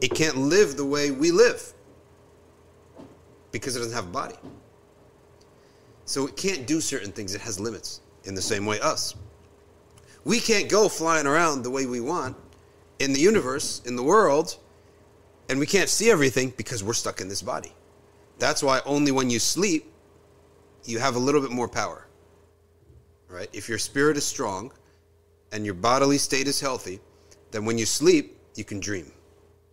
[0.00, 1.72] It can't live the way we live
[3.50, 4.36] because it doesn't have a body.
[6.04, 7.34] So it can't do certain things.
[7.34, 9.14] It has limits in the same way us.
[10.24, 12.36] We can't go flying around the way we want
[12.98, 14.56] in the universe, in the world,
[15.48, 17.72] and we can't see everything because we're stuck in this body.
[18.38, 19.92] That's why only when you sleep,
[20.84, 22.06] you have a little bit more power.
[23.28, 23.48] Right?
[23.52, 24.72] If your spirit is strong
[25.52, 27.00] and your bodily state is healthy,
[27.50, 29.10] then when you sleep, you can dream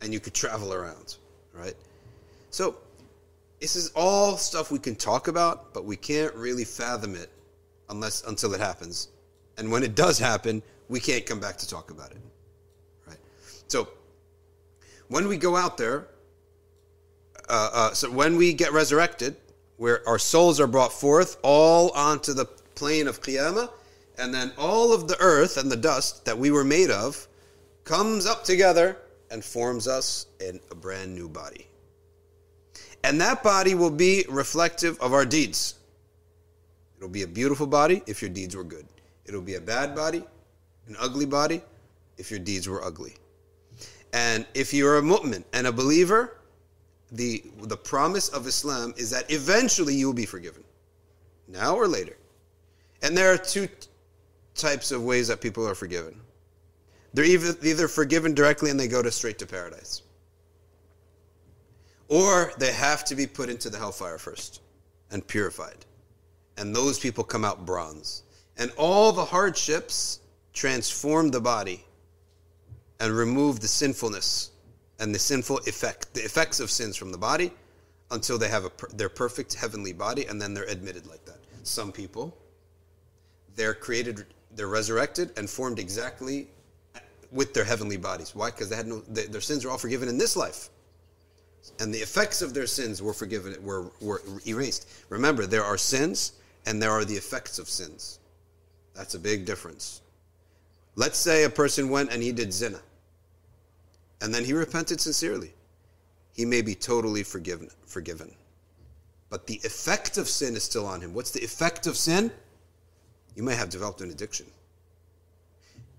[0.01, 1.17] and you could travel around.
[1.53, 1.75] Right?
[2.49, 2.77] So,
[3.59, 7.29] this is all stuff we can talk about, but we can't really fathom it
[7.89, 9.09] unless until it happens.
[9.57, 12.17] And when it does happen, we can't come back to talk about it.
[13.67, 13.87] So,
[15.07, 16.07] when we go out there,
[17.49, 19.35] uh, uh, so when we get resurrected,
[19.77, 23.69] where our souls are brought forth all onto the plane of Qiyamah,
[24.17, 27.27] and then all of the earth and the dust that we were made of
[27.83, 28.97] comes up together
[29.29, 31.67] and forms us in a brand new body.
[33.03, 35.75] And that body will be reflective of our deeds.
[36.97, 38.87] It'll be a beautiful body if your deeds were good.
[39.25, 40.23] It'll be a bad body,
[40.87, 41.61] an ugly body,
[42.17, 43.13] if your deeds were ugly.
[44.15, 46.37] And if you're a mu'min and a believer,
[47.11, 50.63] the, the promise of Islam is that eventually you will be forgiven.
[51.49, 52.15] Now or later.
[53.01, 53.67] And there are two
[54.55, 56.15] types of ways that people are forgiven.
[57.13, 60.01] They're either, either forgiven directly and they go to straight to paradise.
[62.07, 64.61] Or they have to be put into the hellfire first
[65.11, 65.85] and purified.
[66.57, 68.23] And those people come out bronze.
[68.57, 70.21] And all the hardships
[70.53, 71.84] transform the body
[72.99, 74.51] and remove the sinfulness
[74.99, 77.51] and the sinful effect, the effects of sins from the body
[78.11, 81.37] until they have a, their perfect heavenly body and then they're admitted like that.
[81.63, 82.37] Some people,
[83.55, 86.47] they're created, they're resurrected and formed exactly
[87.31, 88.33] with their heavenly bodies.
[88.35, 88.51] Why?
[88.51, 90.69] Because they had no, they, their sins are all forgiven in this life.
[91.79, 94.87] And the effects of their sins were forgiven, were, were erased.
[95.09, 96.33] Remember, there are sins
[96.65, 98.19] and there are the effects of sins.
[98.95, 100.01] That's a big difference.
[100.95, 102.79] Let's say a person went and he did zina
[104.21, 105.53] and then he repented sincerely,
[106.33, 107.69] he may be totally forgiven.
[107.85, 108.33] Forgiven,
[109.29, 111.13] but the effect of sin is still on him.
[111.13, 112.31] What's the effect of sin?
[113.35, 114.45] You may have developed an addiction.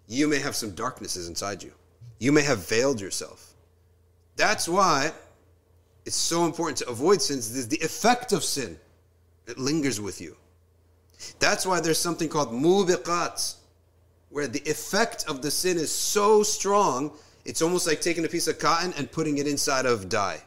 [0.08, 1.72] You may have some darknesses inside you.
[2.18, 3.54] You may have veiled yourself.
[4.36, 5.12] That's why
[6.04, 7.66] it's so important to avoid sins.
[7.68, 8.78] The effect of sin.
[9.46, 10.36] It lingers with you.
[11.38, 13.54] That's why there's something called mubiqat,
[14.30, 17.12] where the effect of the sin is so strong
[17.44, 20.40] it's almost like taking a piece of cotton and putting it inside of dye.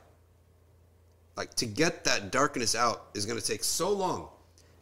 [1.38, 4.28] Like to get that darkness out is going to take so long.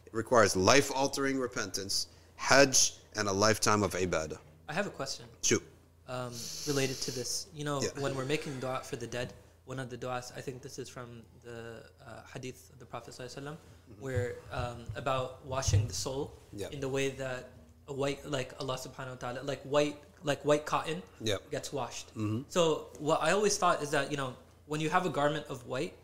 [0.04, 4.38] It requires life altering repentance, hajj, and a lifetime of ibadah.
[4.68, 5.26] I have a question.
[5.42, 5.62] Shoot.
[6.08, 6.32] Um,
[6.66, 7.90] related to this, you know, Yeah.
[8.00, 9.32] when we're making dua for the dead,
[9.66, 13.14] one of the du'as, I think this is from the uh, hadith of the Prophet
[13.14, 13.56] ﷺ,
[14.00, 16.58] where um, about washing the soul Mm-hmm.
[16.62, 16.68] Yeah.
[16.72, 17.50] in the way that
[17.92, 21.50] white, like Allah Subhanahu wa Taala, like white, like white cotton Yep.
[21.50, 22.08] gets washed.
[22.48, 24.34] So what I always thought is that you know
[24.66, 25.94] when you have a garment of white,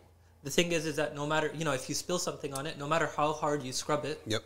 [0.43, 2.79] the thing is is that no matter you know if you spill something on it,
[2.79, 4.43] no matter how hard you scrub it, Yep.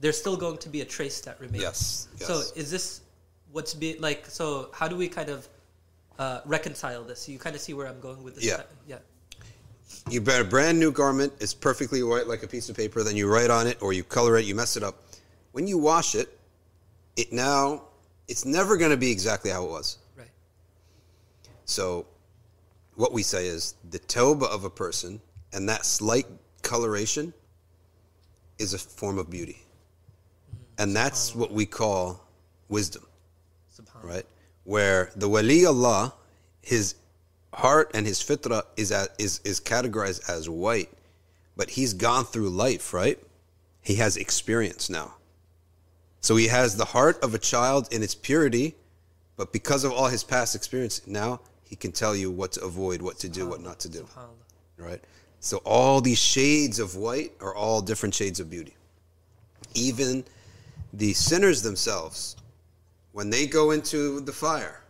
[0.00, 1.62] there's still going to be a trace that remains.
[1.62, 3.02] Yes, So is this
[3.52, 4.26] what's be like?
[4.26, 5.48] So how do we kind of
[6.18, 7.28] uh, reconcile this?
[7.28, 8.44] You kind of see where I'm going with this.
[8.44, 8.62] Yeah.
[8.86, 8.98] Yeah.
[10.08, 13.16] You bet a brand new garment is perfectly white like a piece of paper, then
[13.16, 15.02] you write on it or you color it, you mess it up.
[15.52, 16.38] When you wash it,
[17.16, 17.82] it now,
[18.28, 19.98] it's never going to be exactly how it was.
[20.16, 20.30] Right.
[21.64, 22.06] So,
[22.94, 25.20] what we say is the tawbah of a person
[25.52, 26.26] and that slight
[26.62, 27.32] coloration
[28.58, 29.62] is a form of beauty.
[30.54, 30.82] Mm-hmm.
[30.82, 32.24] And that's what we call
[32.68, 33.06] wisdom,
[34.02, 34.26] right?
[34.64, 36.14] Where the wali Allah,
[36.62, 36.94] his
[37.52, 40.90] heart and his fitra is at, is is categorized as white,
[41.56, 43.18] but he's gone through life, right?
[43.82, 45.14] He has experience now.
[46.20, 48.74] So he has the heart of a child in its purity,
[49.36, 53.00] but because of all his past experience, now he can tell you what to avoid,
[53.00, 54.06] what to do, what not to do
[54.80, 55.00] right?
[55.40, 58.76] So all these shades of white are all different shades of beauty.
[59.74, 60.24] Even
[60.92, 62.36] the sinners themselves,
[63.12, 64.82] when they go into the fire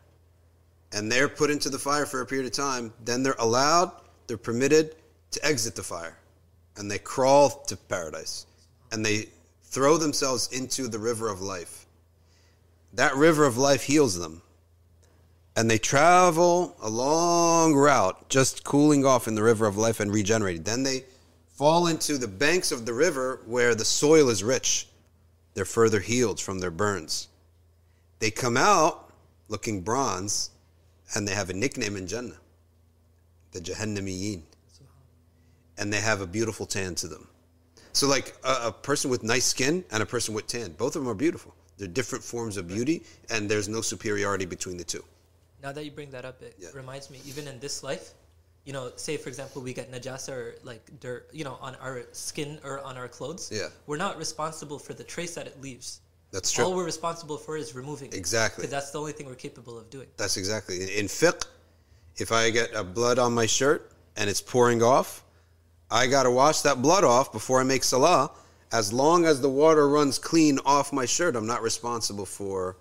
[0.93, 3.93] and they're put into the fire for a period of time, then they're allowed,
[4.27, 4.97] they're permitted
[5.33, 6.17] to exit the fire
[6.77, 8.47] and they crawl to paradise
[8.93, 9.29] and they
[9.71, 11.87] throw themselves into the river of life.
[12.93, 14.43] That river of life heals them
[15.57, 20.13] and they travel a long route just cooling off in the river of life and
[20.13, 20.63] regenerating.
[20.63, 21.05] Then they
[21.49, 24.87] fall into the banks of the river where the soil is rich.
[25.55, 27.29] They're further healed from their burns.
[28.21, 29.13] They come out
[29.49, 30.51] looking bronze
[31.15, 32.39] and they have a nickname in Jannah,
[33.53, 34.43] the Jahannamiyin.
[35.77, 37.27] And they have a beautiful tan to them.
[37.93, 41.03] So, like a, a person with nice skin and a person with tan, both of
[41.03, 41.55] them are beautiful.
[41.79, 45.05] They're different forms of beauty, and there's no superiority between the two.
[45.63, 46.69] Now that you bring that up, it Yeah.
[46.75, 48.13] reminds me, even in this life,
[48.65, 52.03] you know, say for example, we get najasa or like dirt, you know, on our
[52.13, 53.51] skin or on our clothes.
[53.53, 53.69] Yeah.
[53.87, 56.01] We're not responsible for the trace that it leaves.
[56.31, 56.65] That's true.
[56.65, 58.15] All we're responsible for is removing it.
[58.15, 58.63] Exactly.
[58.63, 60.07] Because that's the only thing we're capable of doing.
[60.17, 60.83] That's exactly.
[60.83, 61.45] In, in fiqh,
[62.17, 65.25] if I get a blood on my shirt and it's pouring off,
[65.91, 68.31] I got to wash that blood off before I make salah.
[68.73, 72.77] As long as the water runs clean off my shirt, I'm not responsible for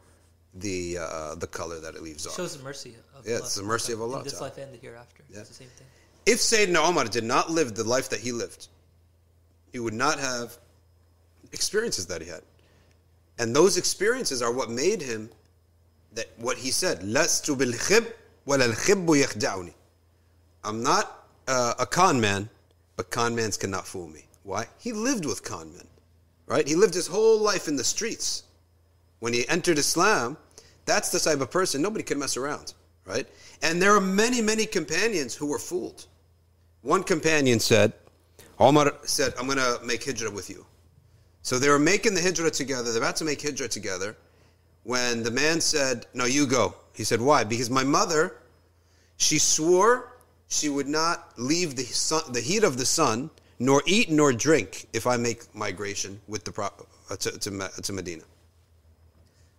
[0.54, 2.36] the uh, the color that it leaves off.
[2.36, 3.44] Shows the mercy of yeah, Allah.
[3.44, 4.18] it's the mercy of Allah.
[4.20, 5.24] In this life and the hereafter.
[5.32, 5.40] Yeah.
[5.40, 5.88] It's the same thing.
[6.26, 8.68] If Sayyidina Omar did not live the life that he lived,
[9.72, 10.58] he would not have
[11.52, 12.42] experiences that he had.
[13.40, 15.30] And those experiences are what made him
[16.14, 18.06] that what he said, Lastu bil khib,
[20.64, 22.50] I'm not uh, a con man
[23.00, 24.26] but con mans cannot fool me.
[24.44, 24.68] Why?
[24.78, 25.88] He lived with con men,
[26.48, 26.68] right?
[26.68, 28.44] He lived his whole life in the streets.
[29.20, 30.36] When he entered Islam,
[30.84, 32.74] that's the type of person nobody can mess around,
[33.06, 33.26] right?
[33.62, 36.08] And there are many, many companions who were fooled.
[36.82, 37.94] One companion said,
[38.60, 40.66] Omar said, I'm going to make hijrah with you.
[41.42, 42.92] So they were making the hijrah together.
[42.92, 44.18] They're about to make hijrah together
[44.84, 46.76] when the man said, No, you go.
[46.94, 47.46] He said, Why?
[47.46, 48.36] Because my mother,
[49.16, 50.19] she swore
[50.50, 54.88] she would not leave the, sun, the heat of the sun, nor eat nor drink
[54.94, 58.24] if I make migration with the uh, to, to, to Medina.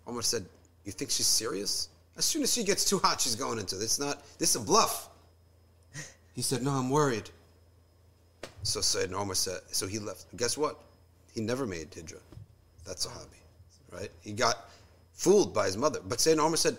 [0.06, 0.44] Omar said,
[0.84, 1.88] You think she's serious?
[2.16, 3.98] As soon as she gets too hot, she's going into this.
[3.98, 5.08] Not this is a bluff.
[6.34, 7.30] He said, No, I'm worried.
[8.62, 10.24] So Sayyidina Omar said, so he left.
[10.36, 10.78] Guess what?
[11.34, 12.20] He never made hijrah.
[12.86, 13.38] That's a hobby,
[13.92, 14.10] right?
[14.22, 14.68] He got
[15.12, 16.00] fooled by his mother.
[16.06, 16.76] But Sayyidina Omar said,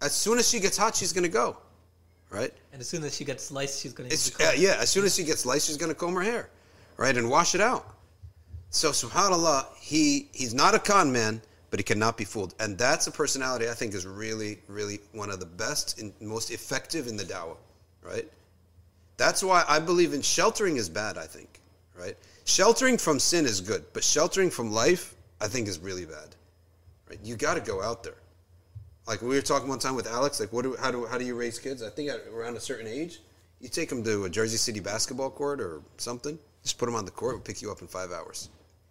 [0.00, 1.56] as soon as she gets hot, she's going to go,
[2.30, 2.52] right?
[2.72, 4.48] And as soon as she gets sliced, she's going to.
[4.48, 6.48] Uh, yeah, as soon as she gets lice, she's going to comb her hair,
[6.96, 7.94] right, and wash it out.
[8.70, 13.06] So, subhanallah, he he's not a con man, but he cannot be fooled, and that's
[13.08, 17.16] a personality I think is really, really one of the best and most effective in
[17.16, 17.56] the dawah,
[18.02, 18.30] right?
[19.16, 21.18] That's why I believe in sheltering is bad.
[21.18, 21.60] I think,
[21.98, 22.16] right?
[22.44, 26.36] Sheltering from sin is good, but sheltering from life, I think, is really bad.
[27.08, 27.18] Right?
[27.24, 28.14] You got to go out there.
[29.06, 31.24] Like we were talking one time with Alex, like what do how do how do
[31.24, 31.82] you raise kids?
[31.82, 33.20] I think at around a certain age,
[33.60, 36.38] you take them to a Jersey City basketball court or something.
[36.62, 37.34] Just put them on the court.
[37.34, 38.48] We'll pick you up in five hours.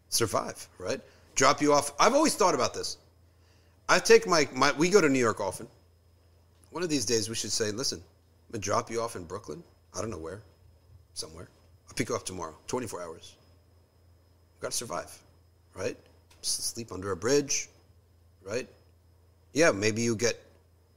[0.10, 1.00] Survive, right?
[1.36, 1.94] Drop you off.
[2.00, 2.98] I've always thought about this.
[3.88, 5.68] I take my, my we go to New York often.
[6.72, 9.64] One of these days we should say, listen, I'm gonna drop you off in Brooklyn.
[9.96, 10.42] I don't know where,
[11.14, 11.48] somewhere.
[11.88, 12.56] I'll pick you up tomorrow.
[12.68, 13.36] 24 hours.
[14.56, 15.18] We've got to survive,
[15.74, 15.98] right?
[16.42, 17.70] Sleep under a bridge,
[18.44, 18.68] right?
[19.54, 20.40] Yeah, maybe you get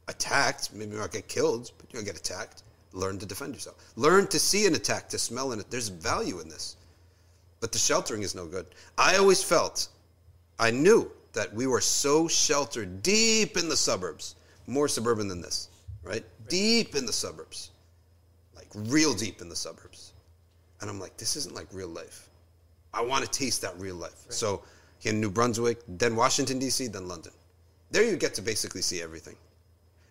[0.09, 0.73] attacked.
[0.75, 2.63] Maybe you not get killed, but you'll get attacked.
[2.93, 3.77] Learn to defend yourself.
[3.97, 5.71] Learn to see an attack, to smell it.
[5.71, 6.77] There's value in this.
[7.61, 8.67] But the sheltering is no good.
[8.99, 9.89] I always felt,
[10.59, 14.35] I knew that we were so sheltered deep in the suburbs,
[14.67, 15.69] more suburban than this,
[16.03, 16.25] right?
[16.49, 17.71] Deep in the suburbs,
[18.55, 20.13] like real deep in the suburbs.
[20.81, 22.29] And I'm like, this isn't like real life.
[22.93, 24.27] I want to taste that real life.
[24.29, 24.63] So
[25.03, 27.33] in New Brunswick, then Washington, D.C., then London.
[27.93, 29.37] There you get to basically see everything.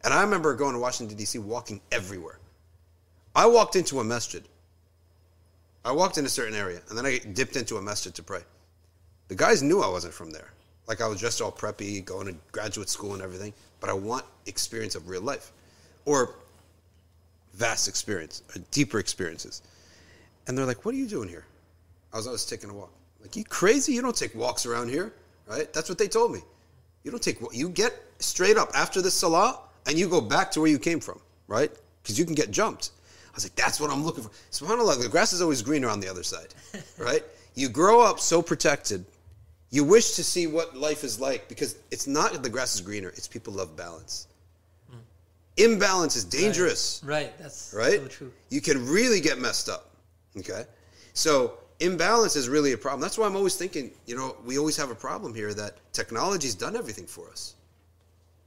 [0.04, 2.40] And I remember going to Washington, D.C., walking everywhere.
[3.36, 4.44] I walked into a masjid.
[5.84, 8.42] I walked in a certain area, and then I dipped into a masjid to pray.
[9.28, 10.52] The guys knew I wasn't from there.
[10.88, 13.54] Like I was just all preppy, going to graduate school and everything.
[13.80, 15.52] But I want experience of real life,
[16.06, 16.36] or
[17.54, 19.62] vast experience, or deeper experiences.
[20.46, 21.46] And they're like, "What are you doing here?"
[22.14, 22.92] I was always taking a walk.
[23.22, 23.94] Like, you crazy?
[23.94, 25.14] You don't take walks around here,
[25.48, 25.72] right?
[25.72, 26.42] That's what they told me.
[27.04, 30.52] You don't take what you get straight up after the salah and you go back
[30.52, 31.72] to where you came from, right?
[32.04, 32.92] Because you can get jumped.
[33.32, 34.30] I was like, that's what I'm looking for.
[34.52, 36.54] SubhanAllah, the grass is always greener on the other side,
[36.98, 37.24] right?
[37.56, 39.06] You grow up so protected.
[39.70, 42.82] You wish to see what life is like because it's not that the grass is
[42.82, 44.28] greener, it's people love balance.
[44.90, 44.98] Hmm.
[45.58, 47.26] Imbalance is dangerous Right.
[47.26, 47.40] right.
[47.40, 48.02] That's right?
[48.02, 48.34] so true.
[48.50, 49.92] You can really get messed up.
[50.38, 50.66] Okay?
[51.14, 53.02] So imbalance is really a problem.
[53.02, 56.56] That's why I'm always thinking, you know, we always have a problem here that technology's
[56.56, 57.56] done everything for us.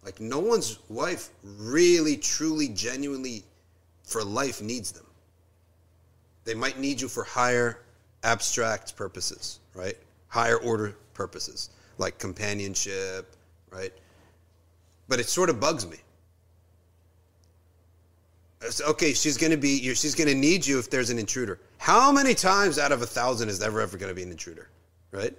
[0.04, 3.42] Like no one's wife really, truly, genuinely
[4.04, 5.06] for life needs them.
[6.44, 7.80] They might need you for higher
[8.22, 9.96] abstract purposes, right?
[10.28, 13.34] Higher order purposes, like companionship,
[13.70, 13.92] right?
[15.08, 15.96] But it sort of bugs me.
[18.86, 21.58] Okay, she's going to be, she's going to need you if there's an intruder.
[21.84, 24.30] How many times out of a thousand is there ever, ever going to be an
[24.30, 24.70] intruder,
[25.10, 25.36] right?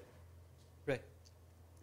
[0.85, 1.01] Right.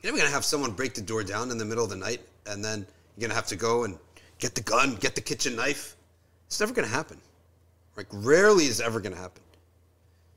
[0.00, 1.96] You're never going to have someone break the door down in the middle of the
[1.96, 2.86] night and then
[3.16, 3.98] you're going to have to go and
[4.38, 5.96] get the gun, get the kitchen knife.
[6.46, 7.18] It's never going to happen.
[7.96, 9.42] Like, rarely is ever going to happen.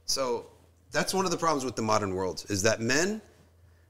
[0.08, 0.48] So,
[0.92, 3.22] that's one of the problems with the modern world is that men,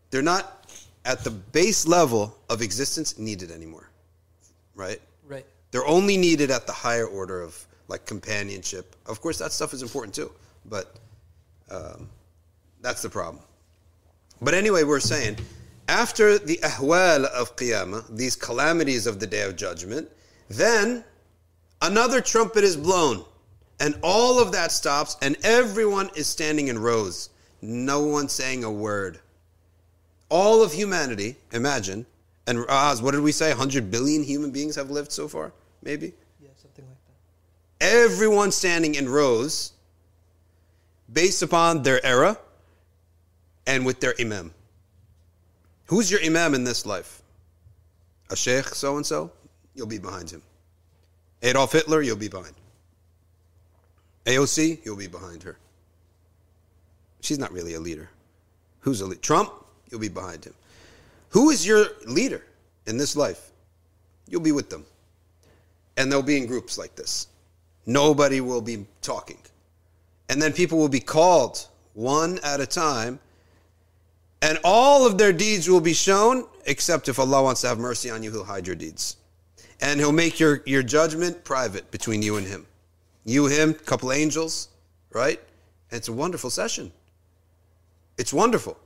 [0.09, 0.69] they're not
[1.05, 3.89] at the base level of existence needed anymore,
[4.75, 5.01] right?
[5.29, 5.45] Right.
[5.71, 8.95] They're only needed at the higher order of like companionship.
[9.05, 10.31] Of course, that stuff is important too,
[10.65, 10.95] but
[11.69, 12.09] um,
[12.81, 13.43] that's the problem.
[14.41, 15.37] But anyway, we're saying
[15.87, 20.09] after the ahwal of qiyamah, these calamities of the day of judgment,
[20.49, 21.03] then
[21.81, 23.23] another trumpet is blown,
[23.79, 27.29] and all of that stops, and everyone is standing in rows,
[27.61, 29.19] no one saying a word.
[30.29, 32.05] All of humanity, imagine,
[32.47, 33.49] and Oz, what did we say?
[33.49, 36.13] 100 billion human beings have lived so far, maybe?
[36.39, 37.13] Yeah, something like that.
[37.79, 39.73] Everyone standing in rows
[41.11, 42.37] based upon their era
[43.67, 44.53] and with their imam.
[45.87, 47.21] Who's your imam in this life?
[48.29, 49.31] A sheikh so and so?
[49.75, 50.41] You'll be behind him.
[51.43, 52.53] Adolf Hitler, you'll be behind.
[54.25, 55.57] AOC, you'll be behind her.
[57.21, 58.09] She's not really a leader.
[58.79, 59.21] Who's a leader?
[59.21, 59.51] Trump,
[59.89, 60.53] you'll be behind him.
[61.29, 62.43] Who is your leader
[62.87, 63.51] in this life?
[64.27, 64.85] You'll be with them.
[65.97, 67.27] And they'll be in groups like this.
[67.85, 69.37] Nobody will be talking.
[70.29, 73.19] And then people will be called one at a time,
[74.41, 78.09] and all of their deeds will be shown, except if Allah wants to have mercy
[78.09, 79.17] on you, He'll hide your deeds.
[79.81, 82.65] And He'll make your, your judgment private between you and Him.
[83.23, 84.69] You, Him, couple angels,
[85.11, 85.39] right?
[85.89, 86.91] And it's a wonderful session.
[88.17, 88.77] It's wonderful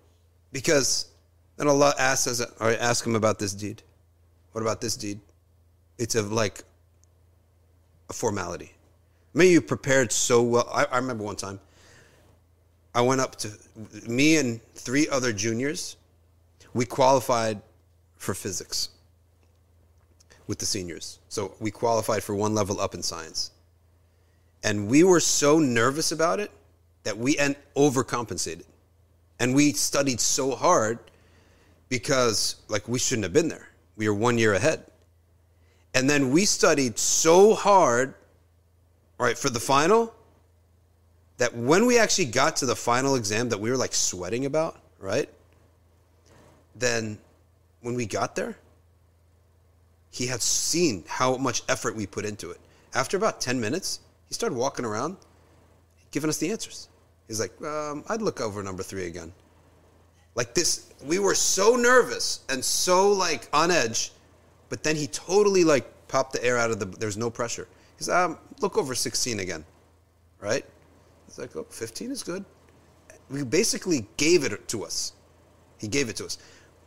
[0.52, 1.10] because
[1.58, 3.82] then Allah asks us, or ask Him about this deed.
[4.52, 5.20] What about this deed?
[5.98, 6.64] It's of like
[8.10, 8.74] a formality.
[9.34, 10.70] Maybe you prepared so well.
[10.74, 11.60] I, I remember one time
[12.94, 13.52] I went up to
[14.08, 15.96] me and three other juniors.
[16.74, 17.62] We qualified
[18.18, 18.90] for physics
[20.48, 21.20] with the seniors.
[21.30, 23.52] So we qualified for one level up in science.
[24.64, 26.52] And we were so nervous about it
[27.04, 28.66] that we en- overcompensated.
[29.40, 31.00] And we studied so hard
[31.88, 33.70] because, like, we shouldn't have been there.
[33.96, 34.86] We were one year ahead.
[35.94, 38.16] And then we studied so hard,
[39.26, 40.14] right, for the final
[41.38, 44.78] that when we actually got to the final exam that we were like sweating about,
[45.00, 45.30] right?
[46.76, 47.18] Then
[47.82, 48.58] when we got there,
[50.12, 52.60] he had seen how much effort we put into it.
[52.94, 55.18] After about 10 minutes, he started walking around
[56.12, 56.90] giving us the answers.
[57.28, 59.32] He's like, um, I'd look over number three again.
[60.36, 64.12] Like this, we were so nervous and so like on edge,
[64.70, 67.68] but then he totally like popped the air out of the, there's no pressure.
[68.08, 69.66] Um, look over 16 again,
[70.40, 70.66] right?
[71.28, 72.46] It's like, oh, 15 is good.
[73.30, 75.14] We basically gave it to us.
[75.80, 76.38] He gave it to us.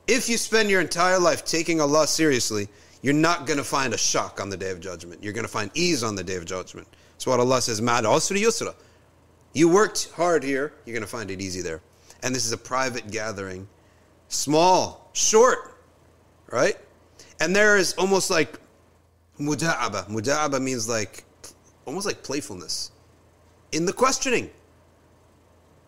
[0.06, 2.68] If you spend your entire life taking Allah seriously,
[3.02, 5.22] you're not going to find a shock on the day of judgment.
[5.22, 6.88] You're going to find ease on the day of judgment.
[7.12, 8.74] That's what Allah says, Ma'al usri yusra.
[9.52, 11.80] You worked hard here, you're going to find it easy there.
[12.22, 13.68] And this is a private gathering,
[14.28, 15.76] small, short,
[16.50, 16.76] right?
[17.40, 18.58] And there is almost like
[19.42, 20.08] muda'aba.
[20.08, 21.24] Muda'aba means like,
[21.84, 22.92] almost like playfulness
[23.72, 24.50] in the questioning.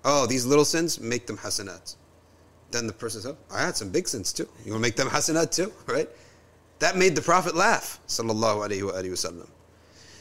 [0.04, 1.96] Oh, these little sins, make them hasanat.
[2.70, 4.48] Then the person said, oh, I had some big sins too.
[4.64, 6.08] You want to make them hasanat too, right?
[6.80, 9.48] That made the Prophet laugh, sallallahu alayhi wa sallam.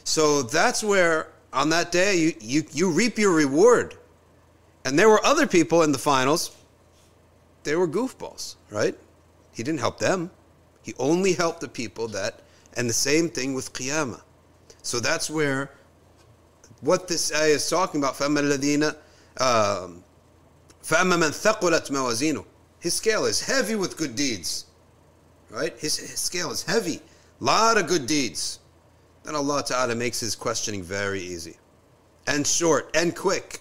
[0.03, 3.95] So that's where on that day you, you, you reap your reward.
[4.85, 6.55] And there were other people in the finals,
[7.63, 8.95] they were goofballs, right?
[9.53, 10.29] He didn't help them.
[10.81, 12.41] He only helped the people that,
[12.74, 14.22] and the same thing with Qiyamah.
[14.82, 15.70] So that's where
[16.80, 18.14] what this ayah is talking about.
[18.14, 18.94] فَأَمَّا الَّذِينَ
[19.38, 22.44] فَأَمَّا مَنْ ثَقُلَتْ مَوَازِينُ
[22.80, 24.66] His scale is heavy with good deeds.
[25.50, 25.76] right?
[25.78, 27.00] His, his scale is heavy.
[27.40, 28.60] Lot of good deeds.
[29.24, 31.56] Then Allah Ta'ala makes his questioning very easy
[32.26, 33.60] and short and quick.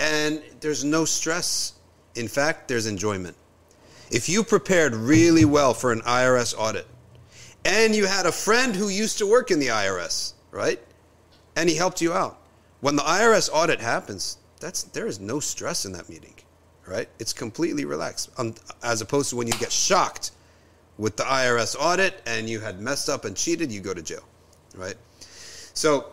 [0.00, 1.74] And there's no stress.
[2.16, 3.36] In fact, there's enjoyment.
[4.10, 6.86] If you prepared really well for an IRS audit
[7.64, 10.80] and you had a friend who used to work in the IRS, right?
[11.56, 12.38] And he helped you out.
[12.80, 16.34] When the IRS audit happens, that's there is no stress in that meeting,
[16.86, 17.08] right?
[17.18, 18.30] It's completely relaxed.
[18.38, 20.32] Um, as opposed to when you get shocked
[20.98, 24.24] with the IRS audit and you had messed up and cheated, you go to jail,
[24.76, 24.96] right?
[25.74, 26.06] So,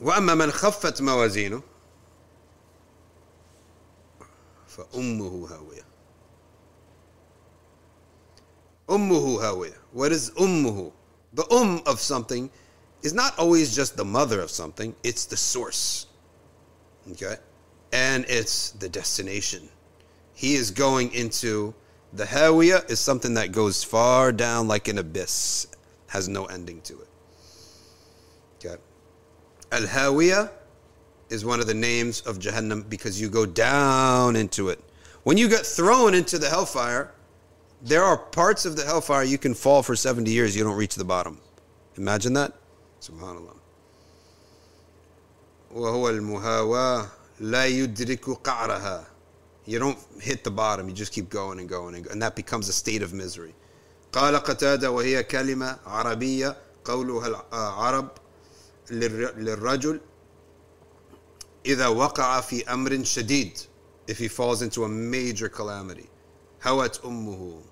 [0.00, 1.62] وأما من خفت موازينه
[4.68, 5.84] فأمه هاوية
[8.87, 9.75] Ummuhu Hawiya.
[9.91, 10.91] What is ummuhu?
[11.33, 12.49] The um of something
[13.01, 16.07] is not always just the mother of something, it's the source.
[17.11, 17.35] Okay?
[17.91, 19.69] And it's the destination.
[20.33, 21.73] He is going into
[22.13, 25.67] the Hawiya is something that goes far down like an abyss,
[26.07, 27.07] has no ending to it.
[28.59, 28.81] Okay.
[29.71, 30.51] Al Hawiya
[31.29, 34.79] is one of the names of Jahannam because you go down into it.
[35.23, 37.11] When you get thrown into the hellfire,
[37.84, 40.94] there are parts of the hellfire you can fall for 70 years, you don't reach
[40.94, 41.38] the bottom.
[41.96, 42.52] Imagine that.
[43.00, 43.56] Subhanallah.
[45.74, 47.06] وهو المهاواة
[47.40, 49.06] لا يدرك قعرها
[49.66, 52.68] you don't hit the bottom, you just keep going and going, and, and that becomes
[52.68, 53.54] a state of misery.
[54.12, 58.08] قال قتادة وهي كلمة عربية قولها العرب
[58.90, 60.00] للرجل
[61.66, 63.58] إذا وقع في أمر شديد
[64.08, 66.08] if he falls into a major calamity
[66.64, 67.62] هوت أمه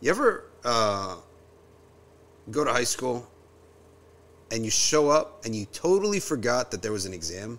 [0.00, 1.16] You ever uh,
[2.50, 3.26] go to high school
[4.50, 7.58] and you show up and you totally forgot that there was an exam?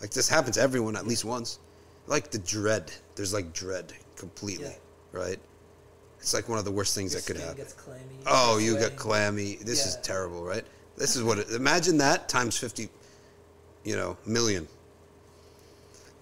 [0.00, 1.58] Like this happens to everyone at least once
[2.06, 2.90] like the dread.
[3.16, 4.72] There's like dread completely, yeah.
[5.20, 5.38] right?
[6.18, 7.62] It's like one of the worst things Your that could skin happen.
[7.62, 8.88] gets clammy, oh, get you sweaty.
[8.88, 9.54] get clammy.
[9.62, 10.02] This is Yeah.
[10.02, 10.64] terrible, right?
[10.96, 11.38] This is what.
[11.38, 12.88] It, imagine that times fifty,
[13.84, 14.66] you know, million.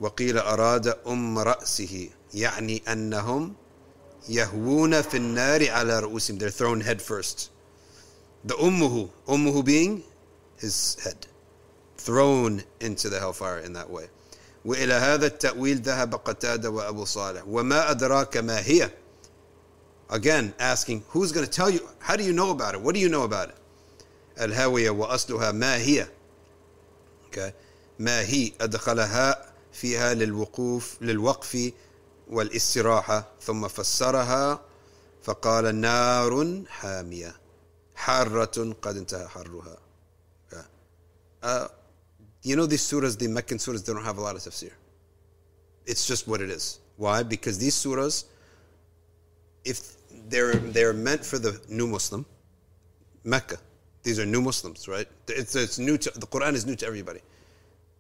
[0.01, 3.55] وقيل أراد أم رأسه يعني أنهم
[4.30, 6.40] يهوون في النار على رؤوسهم.
[6.40, 7.50] They're thrown head first.
[8.46, 10.04] The أمه, أمه being
[10.58, 11.28] his head,
[11.98, 14.10] thrown into the hellfire in that way.
[14.66, 18.90] وإلى هذا التأويل ذهب قتادة وأبو صالح وما أدراك ما هي
[20.10, 21.90] Again, asking, who's going to tell you?
[22.00, 22.82] How do you know about it?
[22.82, 23.56] What do you know about it?
[24.40, 26.08] الهاوية وأصلها ما هي
[27.32, 27.54] okay.
[28.00, 31.72] ما هي أدخلها فيها للوقوف للوقف
[32.33, 34.61] والاستراحة ثم فسرها
[35.23, 37.37] فقال نار حامية
[37.95, 39.79] حارة قد انتهى حرها
[40.53, 40.63] okay.
[41.43, 41.69] uh,
[42.43, 44.73] you know these surahs, the Meccan surahs, they don't have a lot of tafsir.
[45.87, 46.79] It's just what it is.
[46.97, 47.23] Why?
[47.23, 48.25] Because these surahs,
[49.65, 49.97] if
[50.29, 52.25] they're they're meant for the new Muslim,
[53.25, 53.59] Mecca,
[54.03, 55.09] these are new Muslims, right?
[55.29, 57.21] It's, it's new to the Quran is new to everybody.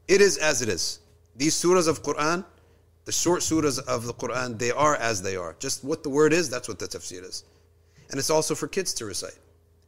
[0.06, 1.00] It is as it is.
[1.36, 2.44] These surahs of Quran,
[3.05, 5.55] the short surahs of the Quran, they are as they are.
[5.59, 7.43] Just what the word is, that's what the tafsir is.
[8.09, 9.37] And it's also for kids to recite.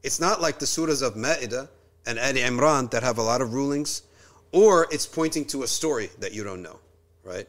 [0.03, 1.69] It's not like the surahs of Ma'idah
[2.05, 4.03] and Ali Imran that have a lot of rulings,
[4.51, 6.79] or it's pointing to a story that you don't know,
[7.23, 7.47] right?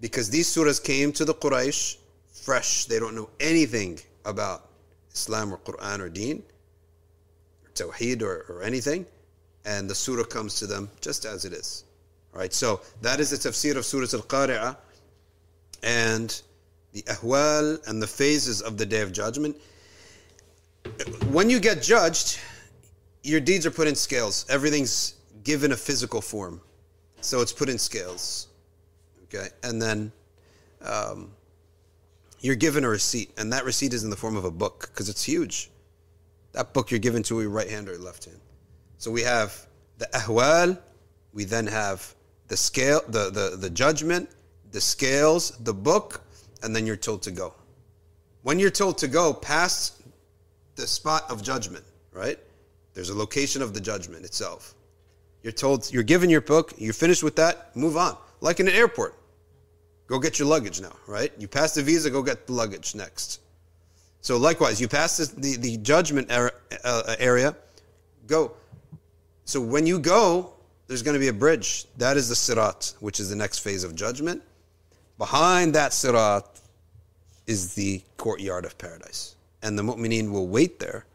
[0.00, 1.96] Because these surahs came to the Quraysh
[2.32, 2.86] fresh.
[2.86, 4.68] They don't know anything about
[5.14, 6.42] Islam or Quran or Deen,
[7.64, 9.06] or Tawheed or, or anything.
[9.64, 11.84] And the surah comes to them just as it is.
[12.32, 12.52] Right?
[12.52, 14.76] So that is the tafsir of Surah Al Qari'ah
[15.82, 16.40] and
[16.92, 19.56] the ahwal and the phases of the Day of Judgment.
[21.30, 22.38] When you get judged,
[23.22, 24.46] your deeds are put in scales.
[24.48, 25.14] Everything's
[25.44, 26.60] given a physical form.
[27.20, 28.48] So it's put in scales.
[29.24, 29.48] Okay?
[29.62, 30.12] And then
[30.82, 31.32] um,
[32.40, 35.08] you're given a receipt, and that receipt is in the form of a book because
[35.08, 35.70] it's huge.
[36.52, 38.40] That book you're given to your right hand or your left hand.
[38.98, 39.66] So we have
[39.98, 40.78] the ahwal,
[41.32, 42.14] we then have
[42.52, 44.28] the scale, the, the, the judgment,
[44.72, 46.20] the scales, the book,
[46.62, 47.54] and then you're told to go.
[48.42, 50.02] When you're told to go past
[50.76, 51.82] the spot of judgment,
[52.12, 52.38] right?
[52.92, 54.74] There's a location of the judgment itself.
[55.42, 58.18] You're told, you're given your book, you're finished with that, move on.
[58.42, 59.14] Like in an airport.
[60.06, 61.32] Go get your luggage now, right?
[61.38, 63.40] You pass the visa, go get the luggage next.
[64.20, 66.52] So likewise, you pass this, the, the judgment area,
[66.84, 67.56] uh, area,
[68.26, 68.52] go.
[69.46, 70.52] So when you go,
[70.92, 71.86] there's going to be a bridge.
[71.96, 74.42] That is the sirat, which is the next phase of judgment.
[75.16, 76.44] Behind that sirat
[77.46, 79.36] is the courtyard of paradise.
[79.62, 81.06] And the mu'mineen will wait there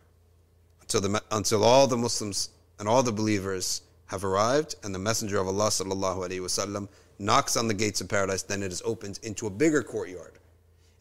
[0.81, 2.49] until, the, until all the Muslims
[2.79, 6.87] and all the believers have arrived and the Messenger of Allah sallallahu alaihi wasallam
[7.19, 10.39] knocks on the gates of paradise, then it is opened into a bigger courtyard.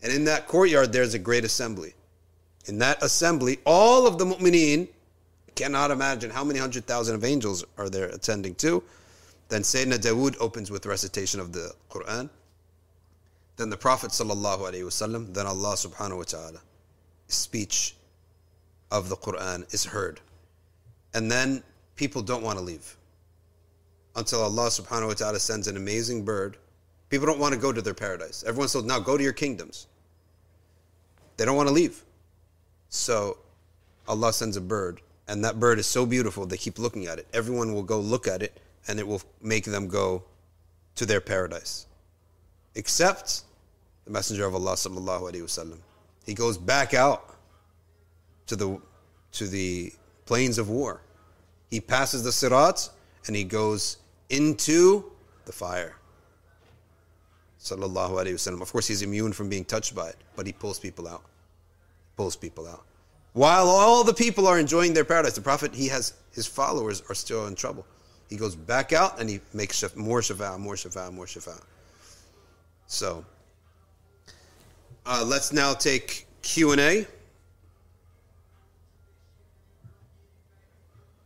[0.02, 1.94] And in that courtyard, there's a great assembly.
[2.66, 4.88] In that assembly, all of the mu'mineen
[5.56, 8.82] cannot imagine how many hundred thousand of angels are there attending to.
[9.48, 12.28] Then Sayyidina Dawood opens with recitation of the Quran.
[13.56, 15.32] Then the Prophet sallallahu alaihi wasallam.
[15.34, 16.60] Then Allah subhanahu wa taala,
[17.28, 17.96] speech
[18.90, 20.20] of the Quran is heard,
[21.14, 21.62] and then
[21.96, 22.96] people don't want to leave
[24.14, 26.58] until Allah subhanahu wa taala sends an amazing bird.
[27.08, 28.44] People don't want to go to their paradise.
[28.46, 29.86] Everyone's told now go to your kingdoms.
[31.36, 32.02] They don't want to leave.
[32.88, 33.38] So
[34.08, 37.26] Allah sends a bird, and that bird is so beautiful, they keep looking at it.
[37.32, 40.22] Everyone will go look at it, and it will make them go
[40.94, 41.86] to their paradise.
[42.74, 43.42] Except
[44.04, 45.78] the Messenger of Allah sallallahu alaihi wasallam.
[46.24, 47.36] He goes back out
[48.46, 48.80] to the
[49.32, 49.92] to the
[50.24, 51.02] plains of war.
[51.70, 52.88] He passes the sirat
[53.26, 53.98] and he goes
[54.30, 55.10] into
[55.44, 55.96] the fire.
[57.60, 58.62] Sallallahu alaihi wasallam.
[58.62, 61.24] Of course, he's immune from being touched by it, but he pulls people out.
[62.16, 62.84] Pulls people out.
[63.36, 67.14] While all the people are enjoying their paradise, the Prophet, he has his followers are
[67.14, 67.86] still in trouble.
[68.30, 71.62] He goes back out and he makes more shafa, more shafa, more shafa.
[72.86, 73.26] So,
[75.04, 77.06] uh, let's now take Q and A.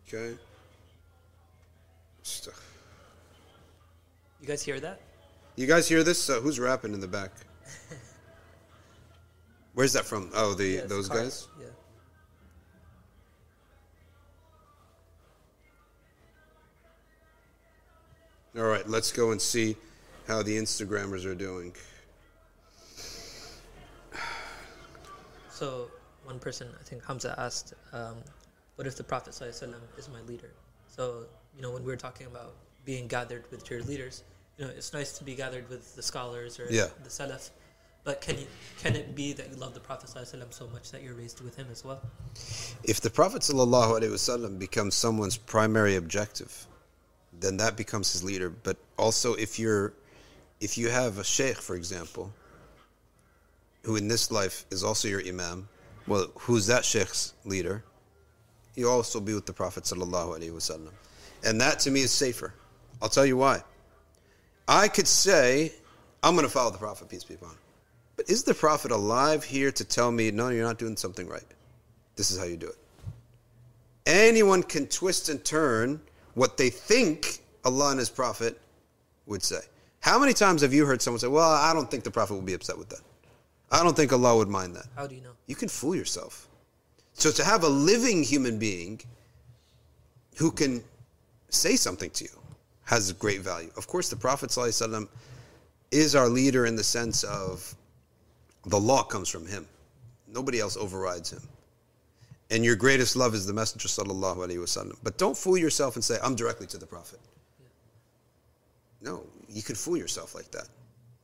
[0.09, 0.37] Okay.
[4.41, 5.01] You guys hear that?
[5.55, 6.29] You guys hear this?
[6.29, 7.31] Uh, who's rapping in the back?
[9.75, 10.33] Where's that from?
[10.35, 11.47] Oh, the Yeah, those car- guys.
[11.61, 11.67] Yeah.
[18.58, 19.76] All right, let's go and see
[20.28, 21.74] how the Instagrammers are doing.
[25.50, 25.90] So
[26.24, 28.18] one person, I think Hamza asked, um,
[28.76, 30.52] "What if the Prophet ﷺ is my leader?"
[30.88, 32.54] So you know, when we were talking about
[32.84, 34.24] being gathered with your leaders,
[34.58, 36.88] you know, it's nice to be gathered with the scholars or Yeah.
[37.04, 37.50] the Salaf.
[38.04, 38.48] But can you
[38.78, 41.56] can it be that you love the Prophet ﷺ so much that you're raised with
[41.56, 42.02] him as well?
[42.84, 46.68] If the Prophet ﷺ becomes someone's primary objective,
[47.41, 48.51] then that becomes his leader.
[48.51, 49.93] But also, if you're,
[50.61, 52.33] if you have a sheikh, for example,
[53.83, 55.69] who in this life is also your imam,
[56.07, 57.83] well, who's that sheikh's leader?
[58.77, 60.89] You also be with the Prophet ﷺ,
[61.45, 62.55] and that to me is safer.
[63.03, 63.63] I'll tell you why.
[64.69, 65.73] I could say,
[66.23, 67.59] I'm going to follow the Prophet, peace be upon him.
[68.17, 71.43] But is the Prophet alive here to tell me, no, you're not doing something right?
[72.17, 72.77] This is how you do it.
[74.07, 76.01] Anyone can twist and turn
[76.35, 78.61] what they think Allah and His Prophet
[79.27, 79.61] would say.
[80.01, 82.47] How many times have you heard someone say, Well, I don't think the Prophet would
[82.47, 83.01] be upset with that?
[83.71, 84.87] I don't think Allah would mind that.
[84.97, 85.33] How do you know?
[85.47, 86.49] You can fool yourself.
[87.15, 89.01] So to have a living human being
[90.37, 90.83] who can
[91.51, 92.31] say something to you
[92.85, 93.71] has great value.
[93.77, 95.07] Of course, the Prophet ﷺ
[95.91, 97.75] is our leader in the sense of
[98.67, 99.67] the law comes from him.
[100.27, 101.43] Nobody else overrides him.
[102.51, 104.97] And your greatest love is the Messenger sallallahu alaihi wasallam.
[105.03, 107.21] But don't fool yourself and say, I'm directly to the Prophet.
[109.01, 110.69] No, you can fool yourself like that,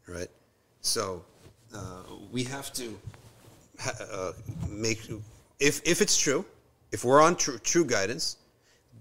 [0.07, 0.29] right?
[0.81, 1.24] So
[1.74, 2.97] uh, we have to
[4.12, 4.33] uh,
[4.68, 5.01] make,
[5.59, 6.45] if, if it's true,
[6.93, 8.37] if we're on true, true guidance,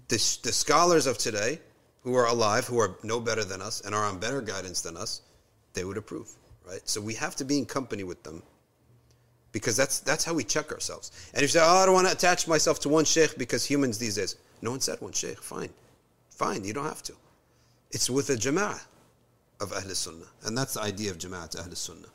[0.08, 1.60] the, the scholars of today
[2.02, 4.96] who are alive, who are no better than us and are on better guidance than
[4.96, 5.22] us,
[5.74, 6.30] they would approve,
[6.68, 6.80] right?
[6.84, 8.42] So we have to be in company with them
[9.56, 11.10] because that's that's how we check ourselves.
[11.32, 13.64] And if you say, "Oh, I don't want to attach myself to one sheikh because
[13.64, 15.40] humans these days," no one said one sheikh.
[15.42, 15.70] Fine,
[16.28, 17.14] fine, you don't have to.
[17.90, 18.82] It's with a jama'ah
[19.60, 22.12] of Ahl Sunnah, and that's the idea of jama'at Ahl Sunnah.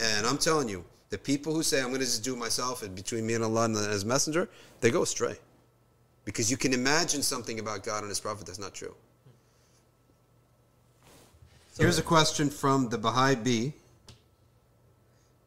[0.00, 2.82] And I'm telling you, the people who say I'm going to just do it myself
[2.82, 4.48] and between me and Allah and His Messenger,
[4.80, 5.36] they go astray,
[6.24, 8.96] because you can imagine something about God and His Prophet that's not true.
[11.78, 13.72] Here's a question from the Baha'i B.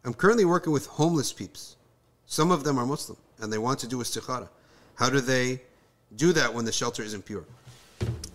[0.06, 1.76] I'm currently working with homeless peeps.
[2.26, 4.50] Some of them are Muslim and they want to do istikhara.
[4.96, 5.62] How do they
[6.16, 7.46] do that when the shelter isn't pure?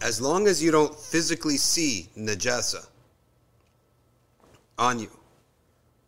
[0.00, 2.86] As long as you don't physically see najasa
[4.78, 5.10] on you,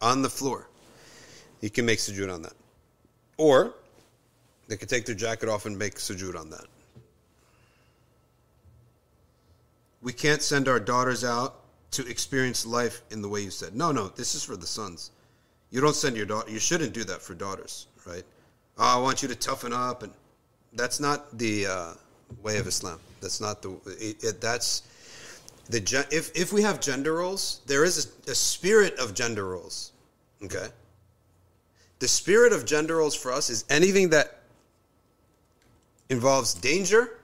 [0.00, 0.68] on the floor,
[1.60, 2.52] you can make sujood on that.
[3.38, 3.74] Or
[4.68, 6.66] they could take their jacket off and make sujood on that.
[10.02, 11.60] We can't send our daughters out
[11.92, 13.74] to experience life in the way you said.
[13.74, 15.10] No, no, this is for the sons.
[15.70, 16.50] You don't send your daughter.
[16.50, 18.24] You shouldn't do that for daughters, right?
[18.78, 20.12] Oh, I want you to toughen up, and
[20.74, 21.92] that's not the uh,
[22.42, 23.00] way of Islam.
[23.20, 23.72] That's not the.
[23.98, 24.82] It, it, that's
[25.68, 26.06] the.
[26.10, 29.92] If if we have gender roles, there is a, a spirit of gender roles.
[30.44, 30.68] Okay.
[31.98, 34.42] The spirit of gender roles for us is anything that
[36.10, 37.18] involves danger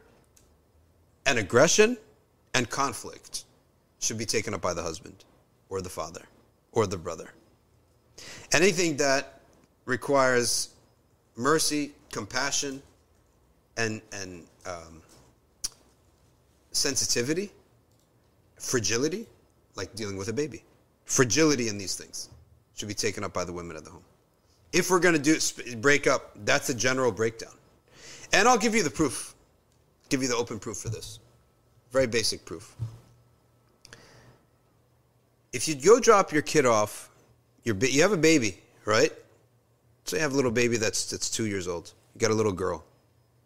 [1.27, 1.99] and aggression
[2.55, 3.45] and conflict
[4.01, 5.25] should be taken up by the husband
[5.69, 6.23] or the father
[6.73, 7.29] or the brother.
[8.53, 9.41] Anything that
[9.85, 10.71] requires
[11.37, 12.83] mercy, compassion,
[13.77, 15.03] and and um,
[16.73, 17.51] sensitivity,
[18.59, 19.27] fragility,
[19.77, 20.63] like dealing with a baby,
[21.05, 22.29] fragility in these things
[22.75, 24.05] should be taken up by the women of the home.
[24.73, 25.39] If we're going to do
[25.77, 27.55] break up, that's a general breakdown,
[28.33, 29.35] and I'll give you the proof.
[30.09, 31.21] Give you the open proof for this.
[31.91, 32.75] Very basic proof.
[35.53, 37.11] If you go drop your kid off,
[37.65, 39.13] you have a baby, right?
[40.05, 41.93] So you have a little baby that's that's two years old.
[42.15, 42.85] You got a little girl.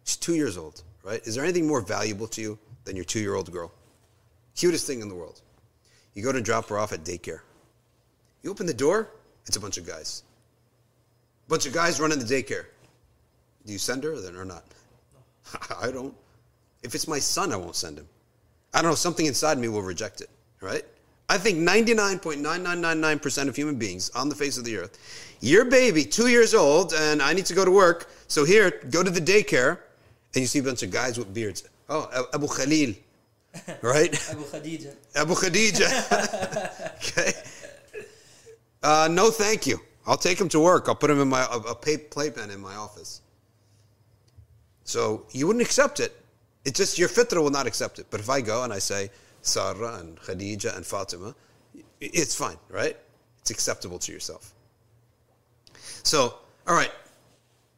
[0.05, 1.21] She's two years old, right?
[1.27, 3.73] Is there anything more valuable to you than your two year old girl?
[4.55, 5.41] Cutest thing in the world.
[6.15, 7.41] You go to drop her off at daycare.
[8.43, 9.11] You open the door,
[9.47, 10.23] it's a bunch of guys.
[11.47, 12.67] A bunch of guys running the daycare.
[13.67, 14.65] Do you send her then or not?
[15.81, 16.15] I don't.
[16.83, 18.09] If it's my son, I won't send him.
[18.73, 20.85] I don't know, something inside me will reject it, right?
[21.29, 26.29] I think 99.9999% of human beings on the face of the earth, your baby, two
[26.29, 29.79] years old, and I need to go to work, so here, go to the daycare,
[30.35, 31.69] and you see a bunch of guys with beards.
[31.89, 32.95] Oh, Abu Khalil,
[33.83, 34.15] right?
[34.31, 34.95] Abu Khadija.
[35.15, 35.89] Abu Khadija.
[37.19, 37.33] okay.
[38.83, 39.81] Uh, no, thank you.
[40.07, 40.89] I'll take him to work.
[40.89, 43.21] I'll put him in my a, a playpen in my office.
[44.85, 46.15] So you wouldn't accept it.
[46.65, 48.07] It's just your fitra will not accept it.
[48.11, 49.11] But if I go and I say
[49.47, 51.35] Sarah and Khadija and Fatima,
[52.01, 52.97] it's fine, right?
[53.41, 54.53] It's acceptable to yourself.
[56.03, 56.35] So,
[56.67, 56.91] all right.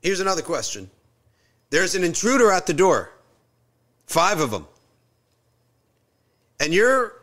[0.03, 0.91] Here's another question.
[1.71, 3.13] There's an intruder at the door.
[4.07, 4.67] Five of them.
[6.61, 7.15] And you're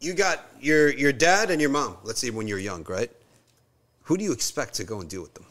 [0.00, 1.96] you got your your dad and your mom.
[2.02, 3.10] Let's say when you're young, right?
[4.04, 5.46] Who do you expect to go and deal with them?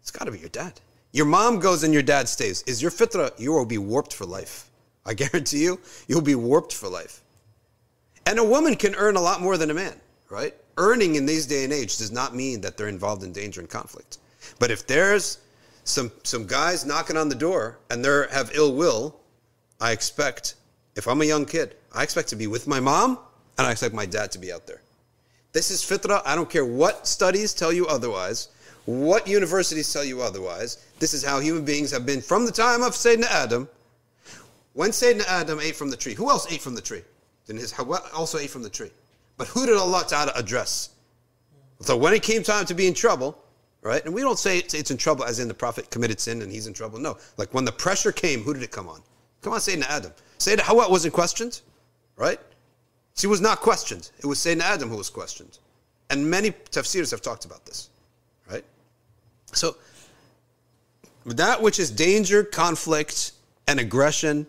[0.00, 0.80] It's got to be your dad.
[1.12, 2.62] Your mom goes and your dad stays.
[2.62, 3.38] Is your fitra?
[3.38, 4.68] You will be warped for life.
[5.04, 7.20] I guarantee you, you'll be warped for life.
[8.26, 9.94] And a woman can earn a lot more than a man,
[10.30, 10.54] right?
[10.76, 13.68] Earning in these day and age does not mean that they're involved in danger and
[13.68, 14.18] conflict.
[14.58, 15.38] But if there's
[15.84, 19.16] some some guys knocking on the door and they have ill will,
[19.80, 20.54] I expect
[20.94, 23.18] if I'm a young kid, I expect to be with my mom
[23.58, 24.80] and I expect my dad to be out there.
[25.52, 26.22] This is fitra.
[26.24, 28.48] I don't care what studies tell you otherwise,
[28.86, 30.84] what universities tell you otherwise.
[30.98, 33.68] This is how human beings have been from the time of Sayyidina Adam.
[34.74, 37.02] When Sayyidina Adam ate from the tree, who else ate from the tree?
[37.46, 38.90] Then his Hawa also ate from the tree.
[39.36, 40.90] But who did Allah Ta'ala address?
[41.80, 43.36] So when it came time to be in trouble,
[43.82, 44.04] right?
[44.04, 46.66] And we don't say it's, in trouble as in the Prophet committed sin and he's
[46.66, 46.98] in trouble.
[46.98, 47.18] No.
[47.36, 49.02] Like when the pressure came, who did it come on?
[49.42, 50.12] Come on, Sayyidina Adam.
[50.38, 51.60] Sayyidina Hawa wasn't questioned,
[52.16, 52.38] right?
[53.16, 54.10] She was not questioned.
[54.20, 55.58] It was Sayyidina Adam who was questioned.
[56.08, 57.90] And many tafsirs have talked about this,
[58.50, 58.64] right?
[59.52, 59.76] So,
[61.26, 63.32] that which is danger, conflict,
[63.66, 64.46] and aggression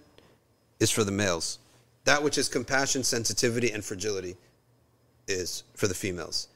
[0.83, 1.59] is for the males.
[2.03, 4.35] That which is compassion, sensitivity, and fragility
[5.27, 6.49] is for the females.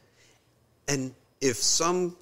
[0.88, 2.16] And if some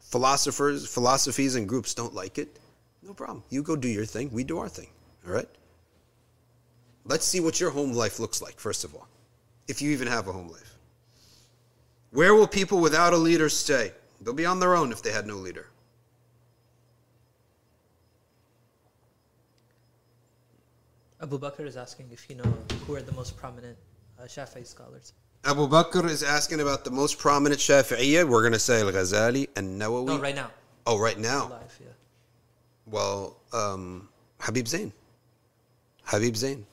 [0.00, 2.58] philosophers, philosophies, and groups don't like it,
[3.02, 3.42] no problem.
[3.50, 4.88] You go do your thing, we do our thing,
[5.26, 5.48] all right?
[7.04, 9.08] Let's see what your home life looks like, first of all,
[9.66, 10.74] if you even have a home life.
[12.10, 13.92] Where will people without a leader stay?
[14.20, 15.66] They'll be on their own if they had no leader.
[21.20, 22.52] Abu Bakr is asking if you know
[22.86, 23.76] who are the most prominent
[24.18, 25.14] uh, Shafi'i scholars.
[25.44, 28.28] Abu Bakr is asking about the most prominent Shafi'iyya.
[28.28, 30.06] We're going to say Al Ghazali and Nawawi.
[30.06, 30.50] No, right now.
[30.86, 31.48] Oh, right now.
[31.48, 31.86] Alive, yeah.
[32.86, 34.08] Well, um,
[34.40, 34.92] Habib Zain.
[36.04, 36.64] Habib Zain.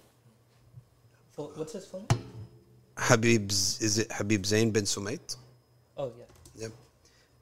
[1.36, 2.22] What's his full name?
[2.98, 5.36] Habib, is it Habib Zain bin Sumait?
[5.98, 6.62] Oh, yeah.
[6.62, 6.72] Yep.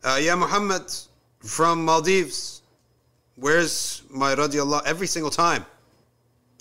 [0.04, 0.91] Uh, yeah, Muhammad
[1.39, 2.62] from Maldives.
[3.36, 4.84] Where's my radiallah?
[4.86, 5.66] Every single time.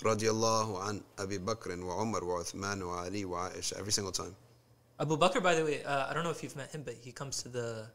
[0.03, 3.79] Radiallahu an Abi Bakr wa Umar wa Uthman wa Ali wa Aisha.
[3.79, 4.35] Every single time.
[4.99, 7.11] Abu Bakr, by the way, uh, I don't know if you've met him, but he
[7.11, 7.87] comes to the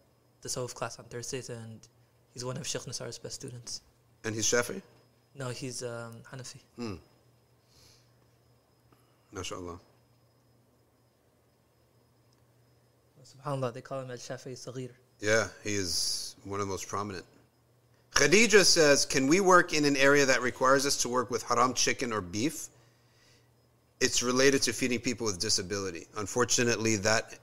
[0.42, 1.80] the Sarf class on Thursdays, and
[2.32, 3.82] he's one of Sheikh Nasar's best students.
[4.24, 4.80] And he's Shafi?
[5.34, 6.60] No, he's um, Hanafi.
[6.76, 6.94] Hmm.
[9.34, 9.78] MashaAllah.
[13.28, 14.90] Subhanallah, they call him Al Shafi'i Saghir.
[15.20, 17.24] Yeah, he is one of the most prominent.
[18.12, 21.74] Khadija says, Can we work in an area that requires us to work with haram
[21.74, 22.68] chicken or beef?
[24.00, 26.06] It's related to feeding people with disability.
[26.16, 27.38] Unfortunately, that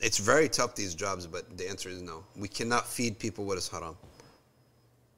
[0.00, 2.24] it's very tough these jobs, but the answer is no.
[2.36, 3.96] We cannot feed people what is haram.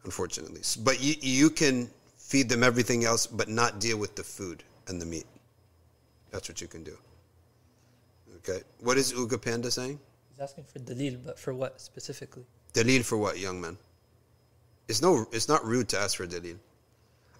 [0.05, 0.62] Unfortunately.
[0.82, 5.01] But you, you can feed them everything else, but not deal with the food and
[5.01, 5.26] the meat.
[6.30, 6.96] That's what you can do.
[8.38, 8.62] Okay.
[8.80, 9.98] What is Uga Panda saying?
[10.30, 12.44] He's asking for dalil, but for what specifically?
[12.72, 13.76] Dalil for what, young man?
[14.91, 16.57] It's no, it's not rude to ask for a dalil.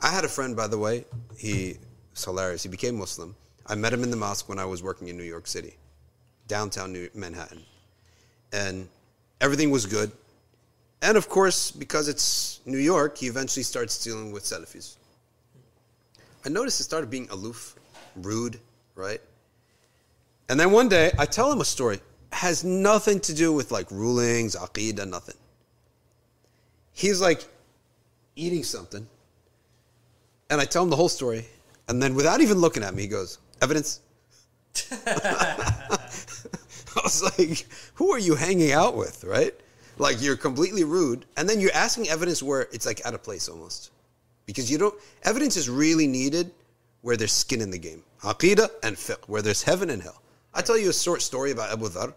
[0.01, 1.05] I had a friend, by the way.
[1.36, 1.76] He
[2.12, 2.62] was hilarious.
[2.62, 3.34] He became Muslim.
[3.66, 5.74] I met him in the mosque when I was working in New York City,
[6.46, 7.62] downtown New Manhattan.
[8.53, 8.88] and
[9.40, 10.12] everything was good.
[11.03, 14.96] And of course, because it's New York, he eventually starts dealing with Salafis.
[16.44, 17.74] I noticed he started being aloof,
[18.14, 18.61] rude,
[18.94, 19.20] right?
[20.48, 21.98] And then one day, I tell him a story.
[22.30, 25.39] Has nothing to do with like rulings, aqidah, nothing.
[27.01, 27.48] He's like
[28.36, 29.09] eating something.
[30.51, 31.46] And I tell him the whole story.
[31.88, 34.01] And then without even looking at me, he goes, Evidence?
[35.07, 35.98] I
[37.03, 39.55] was like, who are you hanging out with, right?
[39.96, 41.24] Like you're completely rude.
[41.38, 43.92] And then you're asking evidence where it's like out of place almost.
[44.44, 46.51] Because you don't, evidence is really needed
[47.01, 48.03] where there's skin in the game.
[48.24, 50.20] Aqidah and fiqh, where there's heaven and hell.
[50.53, 52.12] I tell you a short story about Abu Dhar.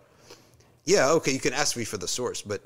[0.83, 2.61] Yeah, okay, you can ask me for the source, but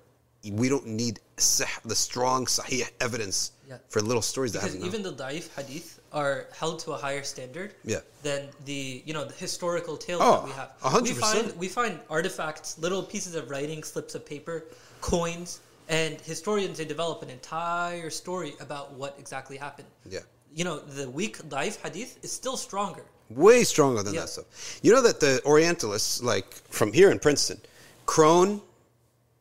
[0.51, 3.77] we don't need the strong sahih evidence Yeah.
[3.89, 4.85] for little stories that Because no.
[4.85, 7.99] even the da'if hadith are held to a higher standard Yeah.
[8.23, 10.71] than the you know the historical tales Oh, that we have.
[10.83, 14.65] a hundred we find we find artifacts, little pieces of writing, slips of paper,
[15.01, 19.87] coins, and historians they develop an entire story about what exactly happened.
[20.09, 20.19] Yeah.
[20.53, 23.03] You know, the weak da'if hadith is still stronger.
[23.29, 24.21] way stronger than Yeah.
[24.21, 24.45] that stuff.
[24.81, 27.59] You know that the Orientalists, like from here in Princeton,
[28.05, 28.61] Crone,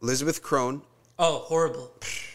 [0.03, 0.83] Elizabeth Crone,
[1.19, 1.91] Oh, horrible.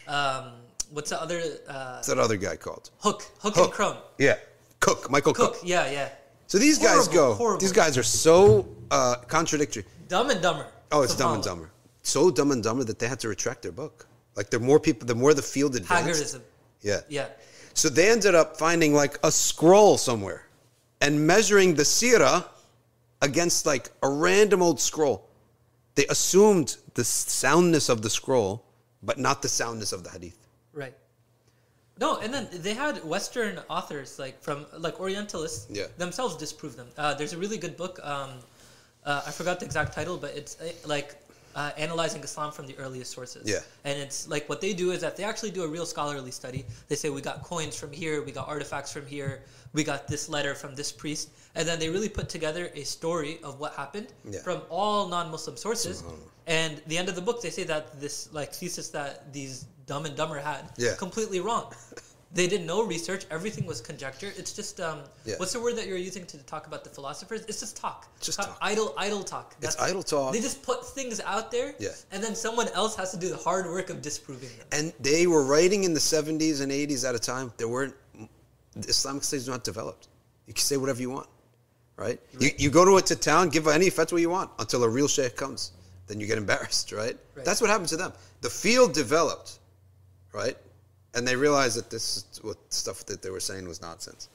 [0.08, 0.54] Um,
[0.92, 2.90] what's the other uh, what's that other guy called?
[3.00, 3.24] Hook?
[3.40, 3.74] Hook, and Hook.
[3.74, 3.98] Crone.
[4.18, 4.38] Yeah,
[4.80, 5.54] Cook, Michael Cook.
[5.54, 5.62] Cook.
[5.64, 6.10] Yeah, yeah.
[6.48, 7.34] So these guys go.
[7.34, 7.60] horrible.
[7.60, 9.86] These guys are so uh, contradictory.
[10.08, 10.68] Dumb and Dumber.
[10.92, 11.44] Oh, it's Dumb and.
[11.44, 11.72] Dumber.
[12.02, 14.08] So Dumb and Dumber that they had to retract their book.
[14.36, 16.36] Like the more people, the more the field advanced.
[16.36, 16.42] Hagarism.
[16.82, 17.02] Yeah.
[17.10, 17.28] Yeah.
[17.74, 20.48] So they ended up finding like a scroll somewhere
[21.00, 22.46] and measuring the sirah
[23.22, 25.30] against like a random old scroll.
[25.96, 28.66] They assumed the soundness of the scroll,
[29.04, 30.38] but not the soundness of the hadith.
[30.74, 30.93] Right.
[31.99, 35.86] No, and then they had Western authors like from like Orientalists Yeah.
[35.97, 36.88] themselves disprove them.
[36.97, 37.99] Uh, there's a really good book.
[38.04, 38.32] Um,
[39.04, 41.16] uh, I forgot the exact title, but it's uh, like
[41.56, 43.43] uh, analyzing Islam from the earliest sources.
[43.49, 43.60] Yeah.
[43.84, 46.66] And it's like what they do is that they actually do a real scholarly study.
[46.88, 49.41] They say we got coins from here, we got artifacts from here,
[49.74, 53.39] we got this letter from this priest, and then they really put together a story
[53.43, 54.41] of what happened Yeah.
[54.41, 56.04] from all non-Muslim sources.
[56.47, 60.06] And the end of the book, they say that this like thesis that these Dumb
[60.06, 60.95] and Dumber had Yeah.
[60.95, 61.74] completely wrong.
[62.34, 63.26] They did no research.
[63.30, 64.32] Everything was conjecture.
[64.38, 65.36] It's just um, Yeah.
[65.38, 67.42] what's the word that you're using to talk about the philosophers?
[67.50, 68.08] It's just talk.
[68.22, 68.58] Just Talk- talk.
[68.62, 69.54] Idle, idle talk.
[69.62, 70.32] It's idle talk.
[70.34, 71.90] They just put things out there, Yeah.
[72.12, 74.68] and then someone else has to do the hard work of disproving them.
[74.72, 77.52] And they were writing in the 70s and 80s at a time.
[77.58, 77.96] There weren't,
[78.78, 80.08] Islamic studies not developed.
[80.48, 81.28] You can say whatever you want,
[81.98, 82.20] right?
[82.40, 85.10] You, you go to a to town, give any fatwa you want until a real
[85.10, 85.72] sheikh comes.
[86.08, 87.18] Then you get embarrassed, right?
[87.36, 87.46] Right.
[87.46, 88.14] That's what happened to them.
[88.40, 89.60] The field developed,
[90.34, 90.58] right?
[91.14, 94.30] And they realized that this is what stuff that they were saying was nonsense.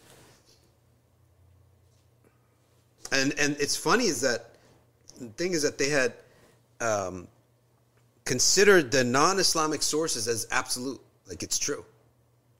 [3.12, 4.50] And and it's funny is that
[5.18, 6.12] the thing is that they had
[6.80, 7.28] um,
[8.24, 11.84] considered the non-Islamic sources as absolute, like it's true.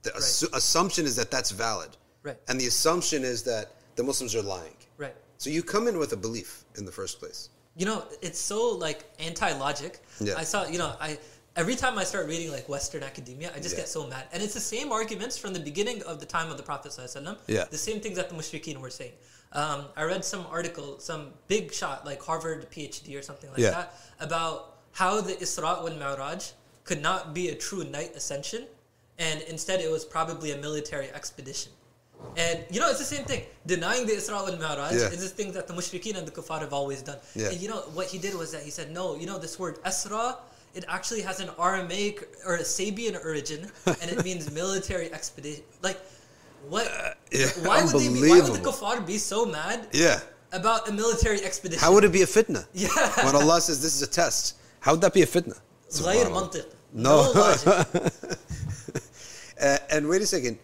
[0.02, 1.90] The assu- assumption is that that's valid,
[2.22, 2.36] Right.
[2.48, 4.76] and the assumption is that the Muslims are lying.
[4.96, 5.14] Right.
[5.38, 7.50] So you come in with a belief in the first place.
[7.76, 10.00] You know, it's so like anti-logic.
[10.20, 10.34] Yeah.
[10.38, 11.18] I saw, you know, I
[11.56, 13.82] every time I start reading like Western academia, I just Yeah.
[13.82, 14.24] get so mad.
[14.32, 17.38] And it's the same arguments from the beginning of the time of the Prophet ﷺ.
[17.46, 17.64] Yeah.
[17.64, 19.12] The same things that the mushrikeen were saying.
[19.52, 23.70] Um, I read some article, some big shot, like Harvard PhD or something like Yeah.
[23.70, 26.50] that, about how the Isra wal Mi'raj
[26.84, 28.66] could not be a true night ascension,
[29.18, 31.72] and instead it was probably a military expedition.
[32.36, 33.46] And you know, it's the same thing.
[33.66, 35.08] Denying the Isra wal Mi'raj Yeah.
[35.14, 37.18] is this thing that the mushrikeen and the kuffar have always done.
[37.34, 37.48] Yeah.
[37.48, 39.82] And you know, what he did was that he said, no, you know, this word
[39.84, 40.36] Esra,
[40.75, 45.63] it actually has an Aramaic or a Sabian origin, and it means military expedition.
[45.81, 45.99] Like,
[46.69, 46.87] what?
[47.31, 48.71] yeah, why would they be, why would the unbelievable.
[48.71, 50.19] kuffar be so mad Yeah.
[50.53, 51.79] about a military expedition?
[51.81, 52.65] How would it be a fitna?
[52.73, 52.89] Yeah.
[53.25, 55.57] When Allah says this is a test, how would that be a fitna?
[55.91, 56.51] غير Subhanallah.
[56.51, 56.65] منطق.
[56.93, 57.31] No.
[57.31, 58.13] logic.
[59.61, 60.57] Uh, and wait a second.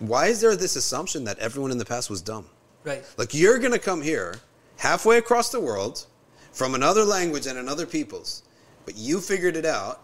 [0.00, 2.46] Why is there this assumption that everyone in the past was dumb?
[2.84, 3.02] right.
[3.16, 4.36] Like you're going to come here
[4.76, 6.04] halfway across the world
[6.52, 8.42] from another language and another people's,
[8.89, 10.01] but you figured it out.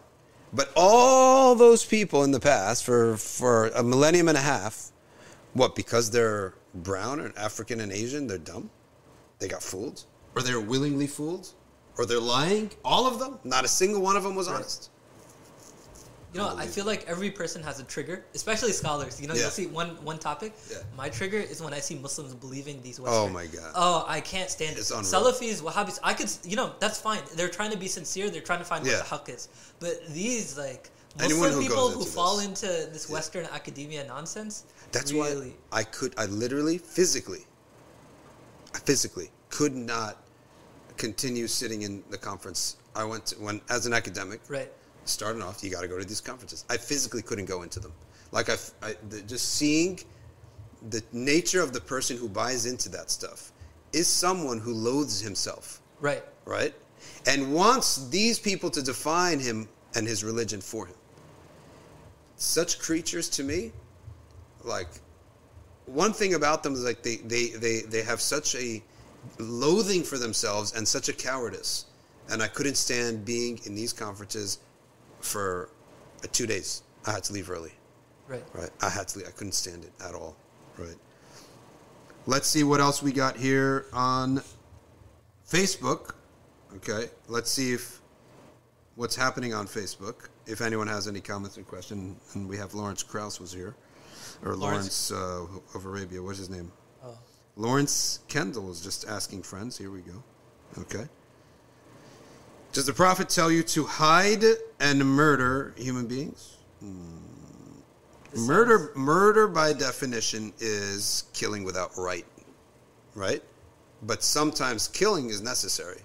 [0.53, 4.91] But all those people in the past for for a millennium and a half,
[5.53, 8.69] what because they're brown and African and Asian, they're dumb?
[9.39, 10.03] They got fooled?
[10.35, 11.47] Or they're willingly fooled?
[11.97, 12.69] Or they're lying?
[12.83, 13.39] All of them?
[13.43, 14.91] Not a single one of them was honest.
[16.35, 19.21] You know, I feel like every person has a trigger, especially scholars.
[19.21, 19.43] You know, Yeah.
[19.43, 20.53] you'll see one one topic.
[20.69, 20.79] Yeah.
[20.97, 23.21] My trigger is when I see Muslims believing these Western.
[23.21, 23.71] Oh my God.
[23.73, 24.95] Oh, I can't stand It's it.
[24.97, 25.13] unreal.
[25.13, 25.97] Salafis, Wahhabis.
[26.03, 27.21] I could, you know, that's fine.
[27.35, 28.29] They're trying to be sincere.
[28.29, 28.97] They're trying to find Yeah.
[28.97, 29.47] what the haq is.
[29.79, 30.89] But these like
[31.21, 32.45] Anyone Muslim who people who fall this.
[32.47, 34.63] into this Western academia nonsense.
[34.91, 37.45] That's really, why I could, I literally, physically,
[38.73, 40.17] I physically could not
[40.97, 42.75] continue sitting in the conference.
[42.93, 44.69] I went to, when as an academic, Right.
[45.05, 46.65] Starting off, you got to go to these conferences.
[46.69, 47.93] I physically couldn't go into them.
[48.31, 49.99] Like I, I the, just seeing
[50.89, 53.51] the nature of the person who buys into that stuff
[53.93, 56.23] is someone who loathes himself, Right.
[56.45, 56.73] right?
[57.27, 60.95] And wants these people to define him and his religion for him.
[62.35, 63.71] Such creatures to me,
[64.63, 64.89] like
[65.85, 68.83] one thing about them is like they, they, they, they have such a
[69.39, 71.85] loathing for themselves and such a cowardice.
[72.29, 74.59] And I couldn't stand being in these conferences
[75.25, 75.69] for
[76.23, 76.83] uh, two days.
[77.05, 77.71] I had to leave early.
[78.27, 78.43] Right.
[78.53, 78.69] Right.
[78.81, 79.27] I had to leave.
[79.27, 80.35] I couldn't stand it at all.
[80.77, 80.95] Right.
[82.25, 84.41] Let's see what else we got here on
[85.47, 86.15] Facebook.
[86.77, 87.09] Okay.
[87.27, 88.01] Let's see if
[88.95, 90.29] what's happening on Facebook.
[90.47, 93.75] If anyone has any comments or questions, and we have Lawrence Krauss was here,
[94.43, 95.55] or Lawrence, Lawrence.
[95.73, 96.21] uh, of Arabia.
[96.21, 96.71] What's his name?
[97.03, 97.17] Oh.
[97.55, 99.77] Lawrence Kendall was just asking friends.
[99.77, 100.23] Here we go.
[100.79, 101.07] Okay.
[102.75, 104.43] Does the prophet tell you to hide
[104.81, 106.57] and murder human beings?
[108.33, 112.25] This Murder, murder by definition is killing without right,
[113.15, 113.41] right?
[114.03, 116.01] But sometimes killing is necessary.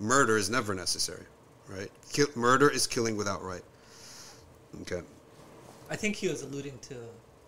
[0.00, 1.26] Murder is never necessary,
[1.68, 1.90] right?
[2.10, 3.62] Kill, murder is killing without right.
[4.80, 5.02] Okay.
[5.90, 6.94] I think he was alluding to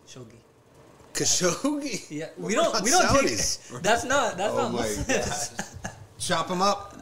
[0.06, 0.36] shogi.
[1.14, 2.10] Khashoggi.
[2.10, 2.84] Yeah, we don't.
[2.84, 3.72] We don't Saudis?
[3.72, 3.82] take.
[3.82, 4.36] That's not.
[4.36, 5.90] That's Oh not my.
[6.18, 6.97] Chop him up.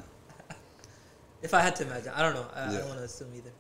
[1.47, 2.45] If I had to imagine, I don't know.
[2.57, 3.53] I, I don't want to assume either.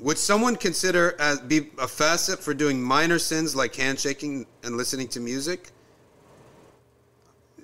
[0.00, 5.06] Would someone consider as be a fasiq for doing minor sins like handshaking and listening
[5.08, 5.70] to music?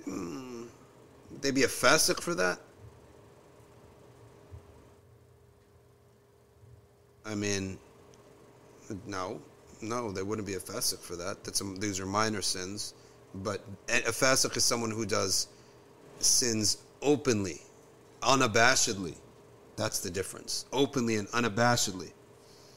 [0.07, 0.67] Mm,
[1.29, 2.59] would they be a fasiq for that?
[7.25, 7.77] I mean,
[9.05, 9.41] no,
[9.81, 11.43] no, they wouldn't be a fasiq for that.
[11.43, 12.93] That's a, these are minor sins,
[13.35, 13.59] but
[13.89, 15.49] a a fasiq is someone who does
[16.19, 17.59] sins openly,
[18.21, 19.15] unabashedly.
[19.75, 20.65] That's the difference.
[20.71, 22.11] Openly and unabashedly.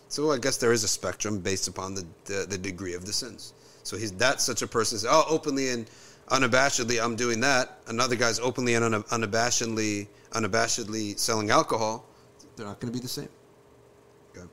[0.09, 3.13] So I guess there is a spectrum based upon the, the, the degree of the
[3.13, 3.53] sins.
[3.83, 5.91] So he's that's such a person says, oh, openly and
[6.29, 7.79] unabashedly I'm doing that.
[7.89, 12.05] Another guy's openly and unabashedly unabashedly selling alcohol.
[12.57, 13.29] They're not going to be the same.
[14.37, 14.47] Okay.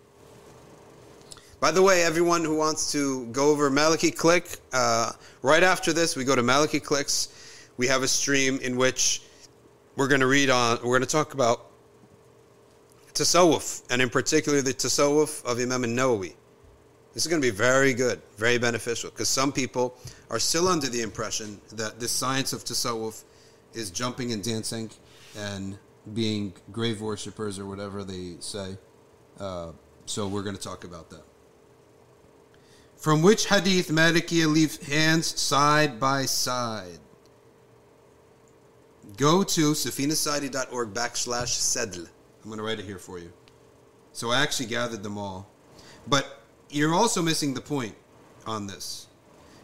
[1.60, 5.12] By the way, everyone who wants to go over Maliki Click, uh,
[5.42, 7.30] right after this, we go to Maliki Clicks.
[7.78, 9.24] We have a stream in which
[9.96, 10.78] we're going to read on.
[10.78, 11.68] We're going to talk about
[13.14, 16.34] tasawwuf, and in particular the tasawwuf of Imam Nawawi.
[17.14, 19.98] This is going to be very good, very beneficial, because some people
[20.30, 23.24] are still under the impression that this science of tasawwuf
[23.74, 24.90] is jumping and dancing
[25.38, 25.78] and
[26.14, 28.78] being grave worshippers or whatever they say.
[29.40, 29.72] Uh,
[30.06, 31.24] so we're going to talk about that.
[32.96, 37.00] From which hadith Malikiya leave hands side by side?
[39.18, 42.08] Go to safinasociety.org backslash sedl.
[42.44, 43.32] I'm going to write it here for you.
[44.14, 45.50] So I actually gathered them all.
[46.08, 47.96] But you're also missing the point
[48.46, 49.08] on this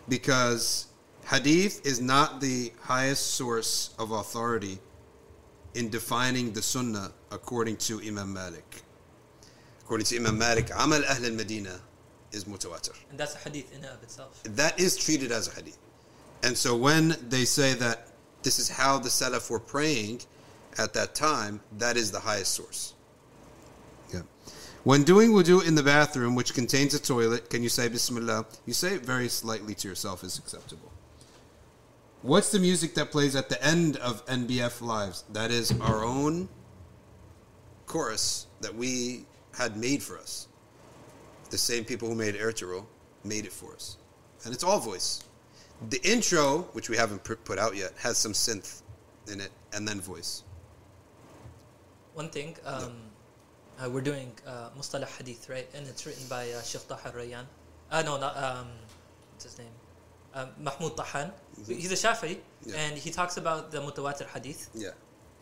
[0.07, 0.87] because
[1.25, 4.79] hadith is not the highest source of authority
[5.73, 8.81] in defining the sunnah according to Imam Malik.
[9.81, 11.79] According to Imam Malik, Amal Ahl al Medina
[12.31, 12.93] is mutawatir.
[13.09, 14.41] And that's a hadith in and of itself.
[14.43, 15.77] That is treated as a hadith.
[16.43, 18.09] And so when they say that
[18.43, 20.21] this is how the Salaf were praying
[20.77, 22.93] at that time, that is the highest source.
[24.13, 24.21] Yeah.
[24.83, 28.45] When doing wudu in the bathroom, which contains a toilet, can you say Bismillah?
[28.65, 30.91] You say it very slightly to yourself is acceptable.
[32.21, 35.23] What's the music that plays at the end of NBF Lives?
[35.33, 36.49] That is our own
[37.85, 39.25] chorus that we
[39.57, 40.47] had made for us.
[41.49, 42.85] The same people who made Ertugrul
[43.23, 43.97] made it for us.
[44.43, 45.23] And it's all voice.
[45.89, 48.81] The intro, which we haven't put out yet, has some synth
[49.31, 50.43] in it and then voice.
[52.13, 52.93] One thing, um,
[53.79, 55.67] uh, we're doing uh, Mustalah Hadith, right?
[55.75, 57.45] And it's written by uh, Sheikh Tahir Rayyan.
[57.91, 58.67] Uh, no, not, um,
[59.33, 59.67] what's his name?
[60.33, 61.31] Um, Mahmoud Tahan.
[61.67, 62.75] He's a Shafi'i, Yeah.
[62.75, 64.69] and he talks about the Mutawatir Hadith.
[64.73, 64.91] Yeah.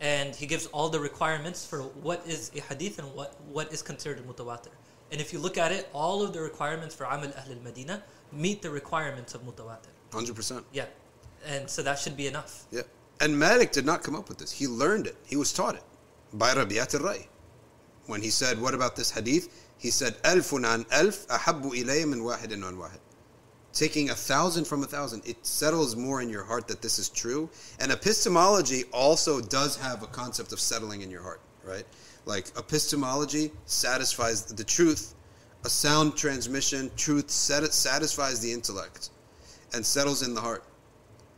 [0.00, 3.80] and he gives all the requirements for what is a hadith and what, what is
[3.80, 4.68] considered mutawatir.
[5.10, 8.02] And if you look at it, all of the requirements for Amal Ahl al Madina
[8.30, 9.95] meet the requirements of mutawatir.
[10.10, 10.64] 100%.
[10.72, 10.86] Yeah.
[11.46, 12.64] And so that should be enough.
[12.70, 12.82] Yeah.
[13.20, 14.52] And Malik did not come up with this.
[14.52, 15.16] He learned it.
[15.26, 15.84] He was taught it
[16.32, 17.28] by Rabiat al-Ray.
[18.06, 19.48] When he said, what about this hadith?
[19.78, 22.98] He said, Alfun an alf ahabbu ilayya min wahidin an wahid.
[23.72, 27.08] Taking a thousand from a thousand, it settles more in your heart that this is
[27.08, 27.50] true.
[27.78, 31.84] And epistemology also does have a concept of settling in your heart, right?
[32.24, 35.14] Like epistemology satisfies the truth.
[35.64, 39.10] A sound transmission, truth satisfies the intellect
[39.74, 40.64] and settles in the heart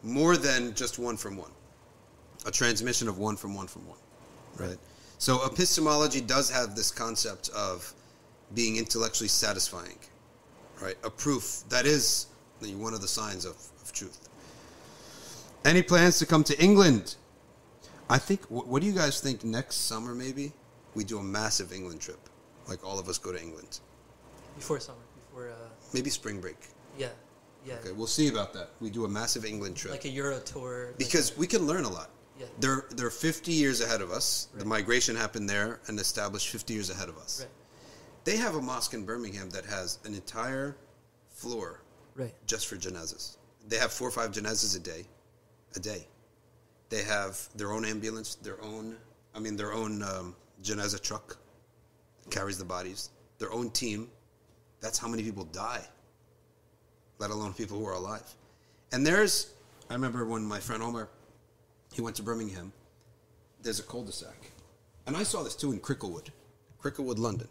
[0.02, 1.50] more than just one from one.
[2.46, 3.98] a transmission of one from one from one,
[4.56, 4.78] right?
[5.18, 7.92] So epistemology does have this concept of
[8.54, 9.98] being intellectually satisfying,
[10.80, 10.96] right?
[11.02, 12.26] A proof that is
[12.60, 14.28] one of the signs of, of truth.
[15.64, 17.16] Any plans to come to England?
[18.08, 18.42] I think.
[18.46, 19.44] wh- What do you guys think?
[19.44, 20.52] Next summer, maybe
[20.94, 22.20] we do a massive England trip.
[22.68, 23.80] Like all of us go to England.
[24.56, 24.98] Before summer,
[25.28, 25.54] before uh,
[25.92, 26.56] Maybe spring break.
[26.96, 27.08] yeah,
[27.64, 28.70] yeah, Okay, we'll see about that.
[28.80, 30.86] We do a massive England trip like a Euro tour.
[30.88, 32.10] like- because we can learn a lot.
[32.38, 32.46] Yeah.
[32.60, 34.46] They're they're 50 years ahead of us.
[34.54, 37.40] The migration happened there and established 50 years ahead of us.
[37.40, 37.50] right,
[38.24, 40.76] They have a mosque in Birmingham that has an entire
[41.30, 41.82] floor
[42.14, 43.36] right, just for janazas.
[43.66, 45.04] They have four or five janazas a day,
[45.74, 46.06] a day.
[46.90, 48.96] They have their own ambulance, their own,
[49.34, 51.36] I mean, their own um, janaza truck
[52.30, 54.10] carries the bodies, their own team.
[54.80, 55.84] That's how many people die,
[57.18, 58.34] let alone people who are alive.
[58.92, 59.52] And there's,
[59.90, 61.08] I remember when my friend Omar,
[61.92, 62.72] he went to Birmingham.
[63.62, 64.50] There's a cul-de-sac,
[65.06, 66.28] and I saw this too in Cricklewood,
[66.82, 67.48] Cricklewood, London.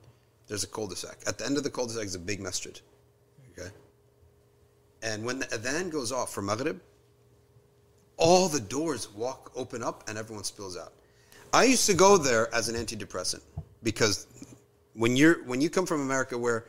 [0.48, 1.18] There's a cul-de-sac.
[1.28, 2.80] At the end of the cul-de-sac is a big masjid.
[3.52, 3.70] Okay.
[5.04, 6.80] And when the adhan goes off for Maghrib,
[8.16, 10.94] all the doors walk open up and everyone spills out.
[11.54, 13.42] I used to go there as an antidepressant
[13.84, 14.28] because
[14.94, 16.66] when you're when you come from America where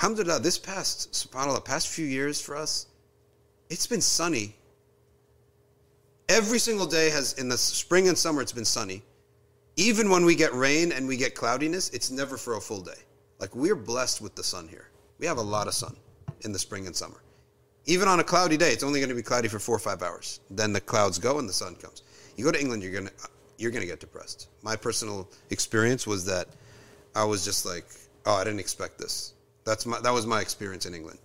[0.00, 2.86] alhamdulillah this past subhanallah past few years for us
[3.70, 4.56] it's been sunny.
[6.28, 9.02] Every single day has in the spring and summer it's been sunny.
[9.76, 13.00] Even when we get rain and we get cloudiness it's never for a full day.
[13.38, 14.88] Like we're blessed with the sun here.
[15.18, 15.96] We have a lot of sun
[16.40, 17.22] in the spring and summer.
[17.86, 20.02] Even on a cloudy day it's only going to be cloudy for four or five
[20.02, 20.40] hours.
[20.50, 22.02] Then the clouds go and the sun comes.
[22.36, 23.12] You go to england you're going to
[23.56, 24.48] you're going to get depressed.
[24.62, 26.48] My personal experience was that
[27.14, 27.86] i was just like
[28.26, 29.34] oh i didn't expect this
[29.70, 31.18] that's my that was my experience in england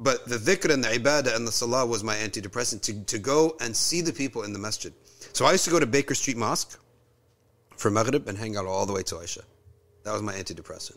[0.00, 3.56] but the dhikr and the ibadah and the salah was my antidepressant to, to go
[3.60, 4.92] and see the people in the masjid.
[5.32, 6.78] So I used to go to Baker Street Mosque
[7.76, 9.42] for Maghrib and hang out all the way to Isha.
[10.04, 10.96] That was my antidepressant,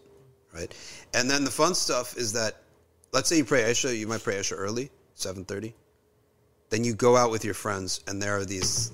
[0.53, 0.73] right?
[1.13, 2.61] And then the fun stuff is that,
[3.11, 5.73] let's say you pray Isha, you might pray Isha early, 7.30.
[6.69, 8.91] Then you go out with your friends and there are these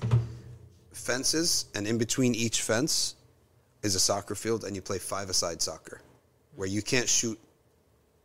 [0.92, 3.14] fences and in between each fence
[3.82, 6.00] is a soccer field and you play five-a-side soccer
[6.56, 7.38] where you can't shoot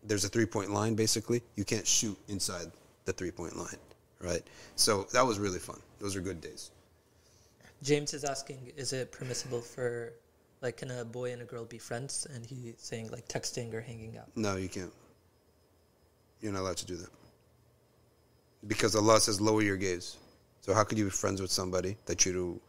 [0.08, 1.42] there's a three point line basically.
[1.56, 2.72] You can't shoot inside
[3.06, 3.78] the three point line,
[4.22, 4.44] right?
[4.76, 5.80] So that was really fun.
[6.00, 6.72] Those are good days.
[7.84, 10.14] James is asking, is it permissible for,
[10.62, 12.26] like, can a boy and a girl be friends?
[12.34, 14.30] And he's saying like texting or hanging out.
[14.36, 14.94] No, you can't.
[16.42, 17.10] You're not allowed to do that.
[18.68, 20.18] Because Allah says lower your gaze.
[20.62, 22.62] So how could you be friends with somebody that you do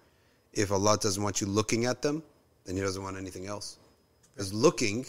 [0.56, 2.22] if Allah doesn't want you looking at them,
[2.64, 3.76] then he doesn't want anything else.
[4.34, 5.06] Because looking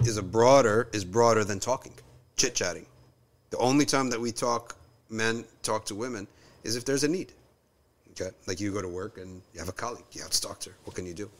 [0.00, 1.92] is a broader is broader than talking,
[2.36, 2.86] chit chatting.
[3.50, 4.76] The only time that we talk,
[5.08, 6.26] men talk to women,
[6.64, 7.32] is if there's a need.
[8.10, 10.58] Okay, like you go to work and you have a colleague, you have to talk
[10.60, 10.76] to her.
[10.84, 11.30] What can you do?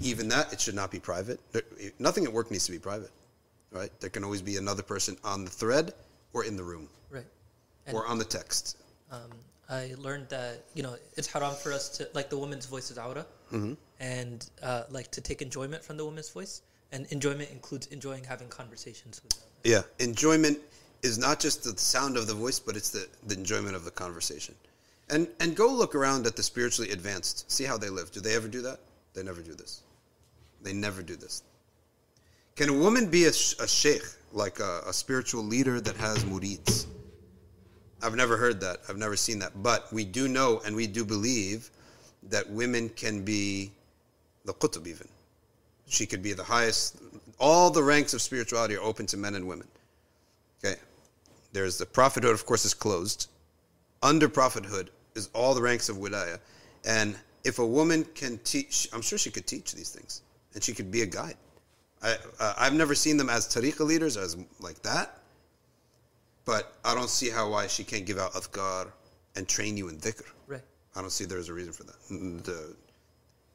[0.00, 1.40] Even that, it should not be private.
[1.52, 1.62] There-
[1.98, 3.10] Nothing at work needs to be private,
[3.72, 3.90] right?
[4.00, 5.92] There can always be another person on the thread
[6.32, 7.24] or in the room Right.
[7.86, 8.76] And or on the text.
[9.10, 9.30] um,
[9.70, 12.98] I learned that you know it's haram for us to like the woman's voice is
[12.98, 13.74] aura, Mm-hmm.
[14.00, 16.62] and uh, like to take enjoyment from the woman's voice,
[16.92, 19.48] and enjoyment includes enjoying having conversations with them.
[19.64, 20.58] Yeah, enjoyment
[21.02, 23.90] is not just the sound of the voice, but it's the, the enjoyment of the
[23.90, 24.54] conversation.
[25.10, 27.50] And and go look around at the spiritually advanced.
[27.50, 28.10] See how they live.
[28.12, 28.80] Do they ever do that?
[29.14, 29.82] They never do this.
[30.62, 31.42] They never do this.
[32.56, 34.02] Can a woman be a, a sheikh,
[34.32, 36.86] like a, a spiritual leader that has murids?
[38.02, 38.78] I've never heard that.
[38.88, 39.62] I've never seen that.
[39.62, 41.70] But we do know and we do believe
[42.24, 43.72] that women can be
[44.44, 45.08] the qutb even.
[45.88, 46.96] She could be the highest.
[47.38, 49.66] All the ranks of spirituality are open to men and women.
[50.64, 50.76] Okay.
[51.52, 53.28] There's the prophethood, of course, is closed.
[54.02, 56.38] Under prophethood is all the ranks of wilaya.
[56.84, 60.22] And if a woman can teach, I'm sure she could teach these things.
[60.54, 61.36] And she could be a guide.
[62.02, 65.18] I, uh, I've never seen them as tariqa leaders, as like that.
[66.44, 68.88] But I don't see how why she can't give out adhkar
[69.36, 70.24] and train you in dhikr.
[70.46, 70.62] Right.
[70.96, 71.96] I don't see there's a reason for that.
[72.44, 72.74] The,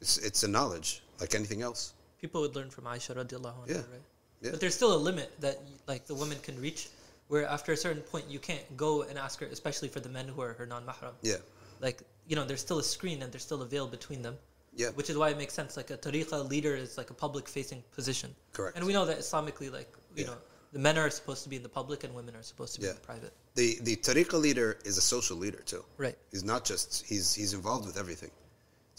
[0.01, 1.93] it's, it's a knowledge, like anything else.
[2.23, 3.75] People would learn from Aisha radiallahu anha, Yeah.
[3.95, 4.05] right?
[4.43, 4.51] Yeah.
[4.51, 5.57] But there's still a limit that
[5.91, 6.81] like the woman can reach,
[7.27, 10.27] where after a certain point you can't go and ask her, especially for the men
[10.33, 11.15] who are her non-mahram.
[11.21, 11.41] Yeah.
[11.87, 11.97] Like
[12.29, 14.37] you know, there's still a screen and there's still a veil between them.
[14.83, 14.91] Yeah.
[14.99, 15.75] Which is why it makes sense.
[15.81, 18.33] Like a tariqa leader is like a public-facing position.
[18.53, 18.77] Correct.
[18.77, 20.29] And we know that Islamically, like you Yeah.
[20.31, 20.37] know,
[20.71, 22.85] the men are supposed to be in the public and women are supposed to be
[22.85, 22.95] Yeah.
[22.95, 23.33] in the private.
[23.61, 25.83] The the tariqa leader is a social leader too.
[26.05, 26.17] Right.
[26.31, 28.31] He's not just he's he's involved with everything.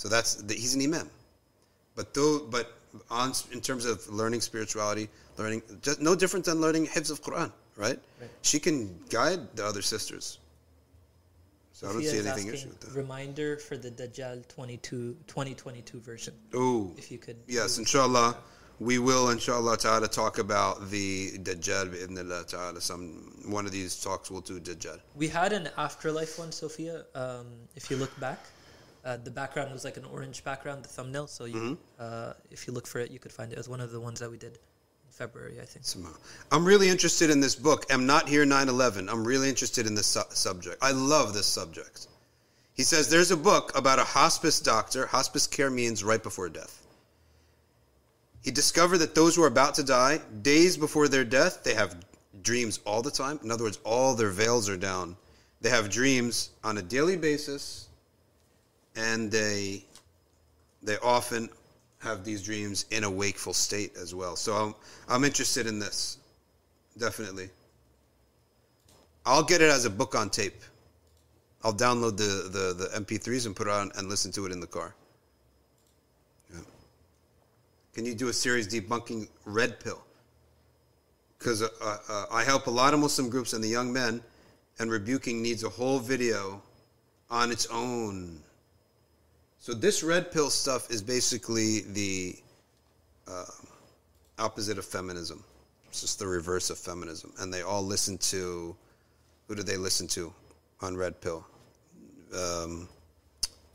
[0.03, 1.09] So that's the, he's an imam.
[1.97, 2.73] But though but
[3.11, 5.09] on in terms of learning spirituality,
[5.39, 7.99] learning just no different than learning hifz of Quran, right?
[8.21, 8.31] Right.
[8.43, 10.39] She can guide the other sisters.
[11.73, 12.95] So So I don't see anything issue with that.
[12.95, 16.35] Reminder for the Dajjal 22, 2022 version.
[16.55, 17.37] Oh, If you could.
[17.49, 18.37] yes, inshallah.
[18.81, 22.81] We will, inshallah ta'ala, talk about the Dajjal bi'idhnillah ta'ala.
[22.81, 24.99] Some, one of these talks will do Dajjal.
[25.15, 27.05] We had an afterlife one, Sophia.
[27.15, 27.47] Um,
[27.77, 28.41] if you look back,
[29.05, 31.27] uh, the background was like an orange background, the thumbnail.
[31.27, 31.75] So you, Mm-hmm.
[31.99, 33.55] uh, if you look for it, you could find it.
[33.55, 35.85] It was one of the ones that we did in February, I think.
[35.85, 36.13] Somehow.
[36.51, 37.85] I'm really interested in this book.
[37.91, 39.09] I'm not here 9/11.
[39.11, 40.79] I'm really interested in this su- subject.
[40.83, 42.09] I love this subject.
[42.75, 45.07] He says there's a book about a hospice doctor.
[45.07, 46.81] Hospice care means right before death.
[48.43, 51.97] He discovered that those who are about to die, days before their death, they have
[52.43, 53.39] dreams all the time.
[53.43, 55.17] In other words, all their veils are down.
[55.61, 57.84] They have dreams on a daily basis,
[58.97, 59.85] and they
[60.83, 61.49] they often
[61.99, 64.37] have these dreams in a wakeful state as well.
[64.37, 64.75] So I'm
[65.09, 66.19] I'm interested in this,
[66.99, 67.51] definitely.
[69.27, 70.63] I'll get it as a book on tape.
[71.63, 74.61] I'll download the, the, the MP3s and put it on and listen to it in
[74.61, 74.95] the car.
[76.53, 76.61] Yeah.
[77.95, 80.03] Can you do a series debunking red pill?
[81.39, 84.23] Because uh, uh, I help a lot of Muslim groups and the young men,
[84.79, 86.61] and rebuking needs a whole video
[87.31, 88.41] on its own.
[89.65, 92.37] So this red pill stuff is basically the
[93.27, 93.47] uh,
[94.39, 95.43] opposite of feminism.
[95.89, 98.77] It's just the reverse of feminism, and they all listen to
[99.49, 100.35] who do they listen to
[100.83, 101.47] on red pill?
[102.35, 102.91] Um,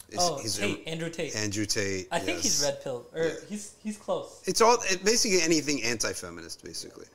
[0.10, 1.36] is- Oh, he's- Tate, Andrew Tate.
[1.36, 2.08] Andrew Tate.
[2.12, 3.34] I think he's red pill, or Yeah.
[3.50, 4.44] he's he's close.
[4.46, 7.08] It's all it, basically anything anti-feminist, basically,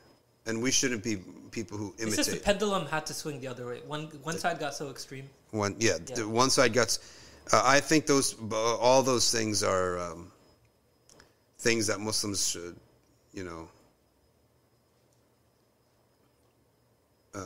[0.47, 1.15] and we shouldn't be
[1.51, 2.07] people who imitate.
[2.07, 3.79] It's just the pendulum had to swing the other way.
[3.87, 5.29] One one side got so extreme.
[5.51, 6.15] One, yeah, Yeah.
[6.15, 6.99] The one side gets.
[7.51, 10.31] Uh, I think those, uh, all those things are um,
[11.59, 12.75] things that Muslims should,
[13.33, 13.67] you know,
[17.35, 17.45] uh,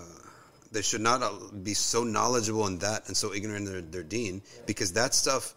[0.71, 1.31] they should not uh,
[1.63, 5.53] be so knowledgeable in that and so ignorant in their, their deen because that stuff,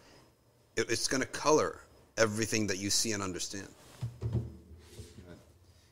[0.77, 1.78] it, it's going to color
[2.16, 3.69] everything that you see and understand.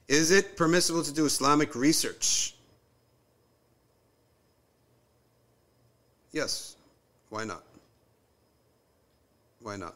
[0.09, 2.55] Is it permissible to do Islamic research?
[6.33, 6.75] Yes.
[7.29, 7.63] Why not?
[9.63, 9.95] Why not?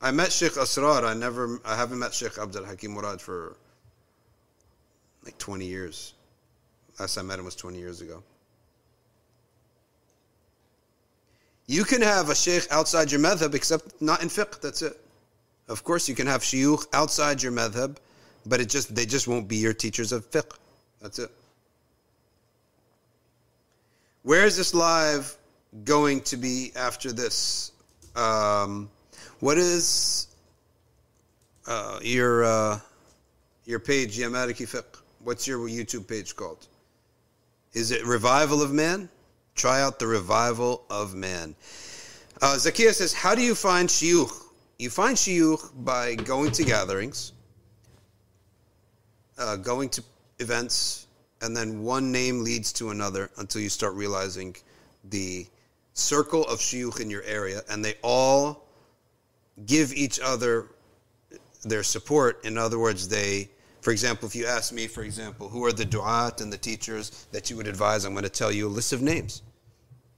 [0.00, 1.04] I met Sheikh Asrar.
[1.04, 3.56] I never, I haven't met Sheikh Abdul Hakim Murad for
[5.24, 6.14] like 20 years.
[6.98, 8.22] Last I met him was 20 years ago.
[11.66, 14.60] You can have a sheikh outside your madhab, except not in fiqh.
[14.60, 14.98] That's it.
[15.68, 17.96] Of course, you can have shuyukh outside your madhab,
[18.44, 20.56] but it just they just won't be your teachers of fiqh.
[21.00, 21.30] That's it.
[24.24, 25.36] Where is this live
[25.84, 27.72] going to be after this?
[28.16, 28.90] Um,
[29.40, 30.28] what is
[31.66, 32.80] uh, your uh,
[33.64, 35.00] your page, Yamaliki Fiqh?
[35.22, 36.66] What's your YouTube page called?
[37.72, 39.08] Is it Revival of Man?
[39.54, 41.54] Try out the Revival of Man.
[42.42, 44.32] Uh, says, How do you find shiyukh?
[44.78, 47.32] You find shiyukh by going to gatherings,
[49.38, 50.02] uh, going to
[50.38, 51.06] events,
[51.42, 54.56] and then one name leads to another until you start realizing
[55.04, 55.46] the
[55.92, 58.66] circle of shiyukh in your area, and they all
[59.66, 60.68] give each other
[61.62, 62.44] their support.
[62.44, 63.50] In other words, they,
[63.82, 67.26] for example, if you ask me, for example, who are the du'at and the teachers
[67.32, 69.42] that you would advise, I'm going to tell you a list of names.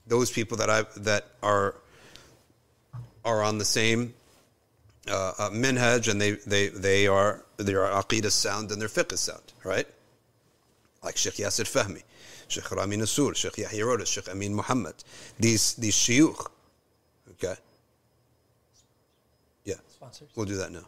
[0.07, 1.75] Those people that I that are
[3.23, 4.13] are on the same
[5.09, 9.53] uh, uh, minhaj and they, they, they are their aqidah sound and their fiqh sound,
[9.63, 9.87] right?
[11.03, 12.03] Like Sheikh Yasir Fahmi,
[12.53, 14.95] Sheikh Rami Nasur, Sheikh Yahya Rhodus, Sheikh Amin Muhammad.
[15.39, 16.49] These these shiyukh,
[17.31, 17.55] okay?
[19.65, 19.75] Yeah.
[19.87, 20.29] Sponsors.
[20.35, 20.87] We'll do that now.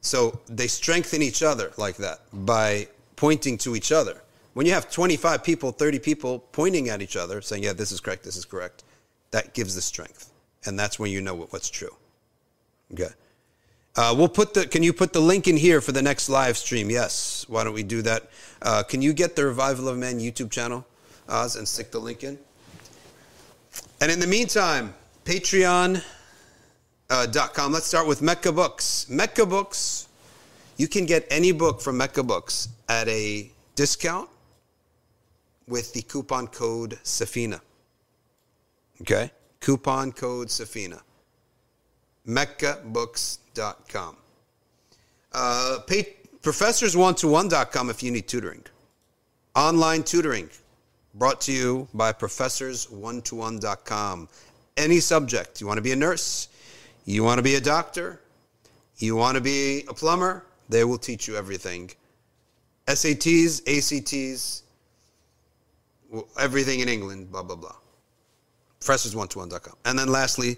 [0.00, 4.22] So they strengthen each other like that by pointing to each other.
[4.54, 8.00] When you have 25 people, 30 people pointing at each other, saying, yeah, this is
[8.00, 8.84] correct, this is correct,
[9.30, 10.32] that gives the strength.
[10.66, 11.94] And that's when you know what's true.
[12.92, 13.12] Okay.
[13.98, 16.56] Uh, we'll put the, can you put the link in here for the next live
[16.56, 16.88] stream?
[16.88, 17.44] Yes.
[17.48, 18.30] Why don't we do that?
[18.62, 20.86] Uh, can you get the Revival of Men YouTube channel,
[21.28, 22.38] Oz, and stick the link in?
[24.00, 24.94] And in the meantime,
[25.24, 26.00] Patreon
[27.10, 27.72] uh, com.
[27.72, 29.08] Let's start with Mecca Books.
[29.10, 30.06] Mecca Books,
[30.76, 34.30] you can get any book from Mecca Books at a discount
[35.66, 37.60] with the coupon code Safina.
[39.00, 39.32] Okay?
[39.58, 41.00] Coupon code Safina.
[42.28, 43.47] MeccaBooks.com.
[45.32, 48.64] Uh, pay, professors1to1.com if you need tutoring.
[49.54, 50.50] Online tutoring
[51.14, 54.28] brought to you by professors1to1.com.
[54.76, 55.60] Any subject.
[55.60, 56.48] You want to be a nurse?
[57.04, 58.20] You want to be a doctor?
[58.98, 60.44] You want to be a plumber?
[60.68, 61.90] They will teach you everything.
[62.86, 64.62] SATs, ACTs,
[66.38, 67.76] everything in England, blah, blah, blah.
[68.80, 69.74] Freshers121.com.
[69.84, 70.56] And then lastly,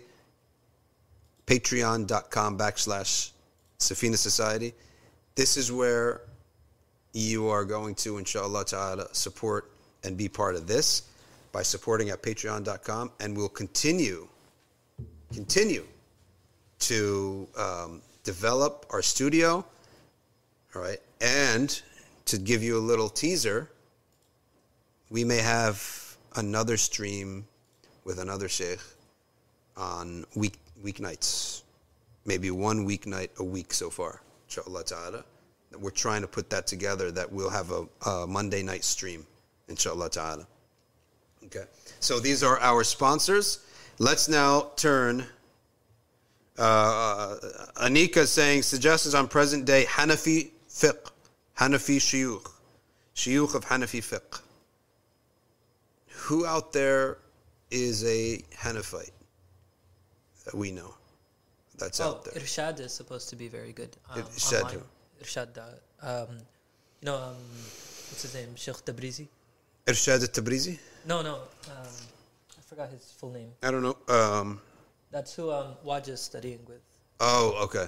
[1.50, 3.32] patreon.com backslash
[3.80, 4.72] Safina Society.
[5.34, 6.20] This is where
[7.12, 9.72] you are going to, inshallah ta'ala, support
[10.04, 11.08] and be part of this
[11.50, 13.10] by supporting at patreon.com.
[13.18, 14.28] And we'll continue,
[15.32, 15.84] continue
[16.80, 19.64] to um, develop our studio.
[20.76, 21.00] All right.
[21.20, 21.82] And
[22.26, 23.68] to give you a little teaser,
[25.10, 27.44] we may have another stream
[28.04, 28.78] with another sheikh
[29.76, 31.62] on week weeknights,
[32.24, 35.24] maybe one weeknight a week so far, inshallah ta'ala.
[35.78, 39.26] We're trying to put that together that we'll have a, a Monday night stream,
[39.68, 40.46] inshallah ta'ala.
[41.46, 41.64] Okay,
[42.00, 43.64] so these are our sponsors.
[43.98, 45.26] Let's now turn.
[46.58, 47.36] Uh,
[47.76, 51.10] Anika saying suggestions on present day Hanafi fiqh,
[51.56, 52.50] Hanafi shiyukh,
[53.14, 54.40] shiyukh of Hanafi fiqh.
[56.24, 57.18] Who out there
[57.70, 59.10] is a Hanafite
[60.54, 60.94] we know
[61.78, 62.34] that's Oh, out there?
[62.42, 63.96] Irshad is supposed to be very good.
[64.10, 64.82] Um, Irshad online.
[65.22, 65.48] Irshad.
[65.58, 66.36] Uh, um,
[67.00, 67.36] you know, um,
[68.08, 68.54] what's his name?
[68.56, 69.28] Sheikh Tabrizi?
[69.86, 70.78] Irshad al-Tabrizi?
[71.06, 71.34] No, no.
[71.34, 71.94] Um,
[72.58, 73.50] I forgot his full name.
[73.62, 73.96] I don't know.
[74.08, 74.60] Um,
[75.10, 76.82] That's who um, Waj is studying with.
[77.20, 77.86] oh, okay.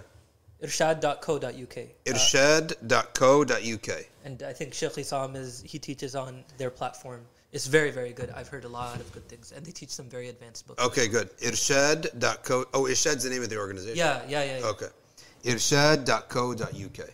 [0.63, 1.77] Irshad.co.uk.
[1.79, 4.05] Uh, Irshad.co.uk.
[4.25, 7.21] and I think Sheikh Isam is he teaches on their platform.
[7.53, 8.31] It's very very good.
[8.31, 10.83] I've heard a lot of good things, and they teach some very advanced books.
[10.83, 11.29] Okay, good.
[11.39, 12.65] Irshad.co.
[12.73, 13.99] Oh, Irshad's the name of the organization.
[13.99, 14.59] Yeah, yeah, yeah.
[14.59, 14.67] yeah.
[14.67, 14.89] Okay.
[15.45, 17.09] Irshad.co.uk.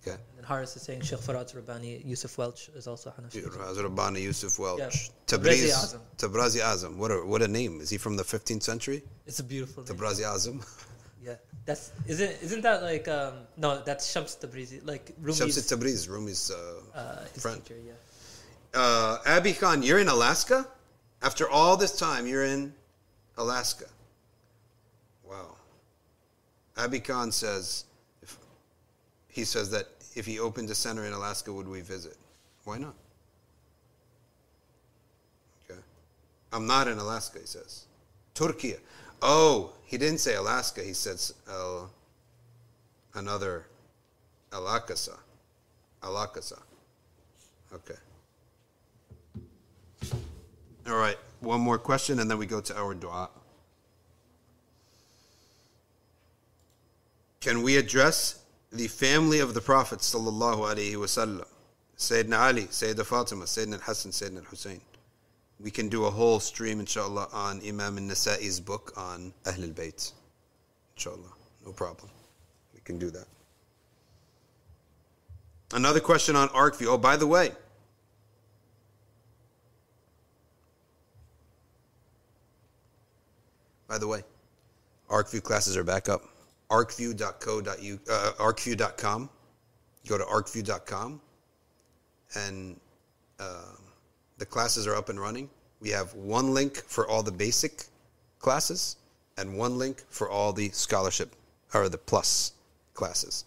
[0.00, 0.16] Okay.
[0.38, 3.82] And Haris is saying Sheikh Faraz Rabbani, Yusuf Weltch is also Hanafi.
[3.82, 5.10] Rabbani Yusuf Weltch.
[5.28, 5.36] Yeah.
[5.36, 5.70] Tabriz.
[5.70, 6.00] Azam.
[6.16, 6.96] Tabrazi Azam.
[6.96, 7.80] What a, what a name.
[7.80, 9.02] Is he from the 15th century?
[9.26, 9.94] It's a beautiful name.
[9.94, 10.64] Tabrazi Azam.
[11.20, 11.34] Yeah,
[11.66, 16.80] that's isn't isn't that like um no that's Shams Tabrizi like Shams Tabriz, Rumi's uh,
[16.94, 17.62] uh, his friend.
[17.62, 17.78] teacher.
[17.84, 17.92] Yeah.
[18.74, 20.66] Uh, Abby Khan, you're in Alaska?
[21.22, 22.72] After all this time, you're in
[23.36, 23.86] Alaska.
[25.28, 25.56] Wow.
[26.76, 27.84] Abby Khan says,
[28.22, 28.36] if,
[29.28, 32.16] he says that if he opened a center in Alaska, would we visit?
[32.64, 32.94] Why not?
[35.68, 35.80] Okay.
[36.52, 37.86] I'm not in Alaska, he says.
[38.34, 38.74] Turkey.
[39.22, 40.82] Oh, he didn't say Alaska.
[40.82, 41.18] He said
[41.50, 41.86] uh,
[43.14, 43.66] another
[44.52, 45.16] Alakasa.
[46.02, 46.60] Alakasa.
[47.72, 47.94] Okay.
[50.86, 53.28] All right, one more question and then we go to our dua.
[57.40, 58.42] Can we address
[58.72, 61.46] the family of the Prophet sallallahu alaihi wasallam?
[61.96, 64.80] Sayyidina Ali, Sayyidina Fatima, Sayyidina Hassan, Sayyidina Hussein.
[65.60, 70.12] We can do a whole stream, inshallah, on Imam al-Nasa'i's book on Ahl al-Bayt.
[70.96, 71.32] Inshallah,
[71.66, 72.10] no problem.
[72.74, 73.26] We can do that.
[75.72, 76.86] Another question on ArcView.
[76.86, 77.50] Oh, by the way,
[83.88, 84.22] By the way,
[85.08, 86.22] ArcView classes are back up.
[86.70, 89.30] Arcview.co.u, uh, arcview.com.
[90.06, 91.20] Go to arcview.com,
[92.34, 92.78] and
[93.40, 93.62] uh,
[94.36, 95.48] the classes are up and running.
[95.80, 97.84] We have one link for all the basic
[98.38, 98.96] classes
[99.36, 101.34] and one link for all the scholarship
[101.72, 102.52] or the plus
[102.94, 103.44] classes.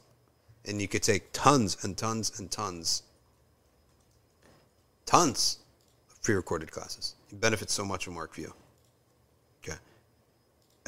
[0.65, 3.03] And you could take tons and tons and tons,
[5.05, 5.59] tons
[6.09, 7.15] of pre recorded classes.
[7.31, 8.51] You benefit so much from ArcView.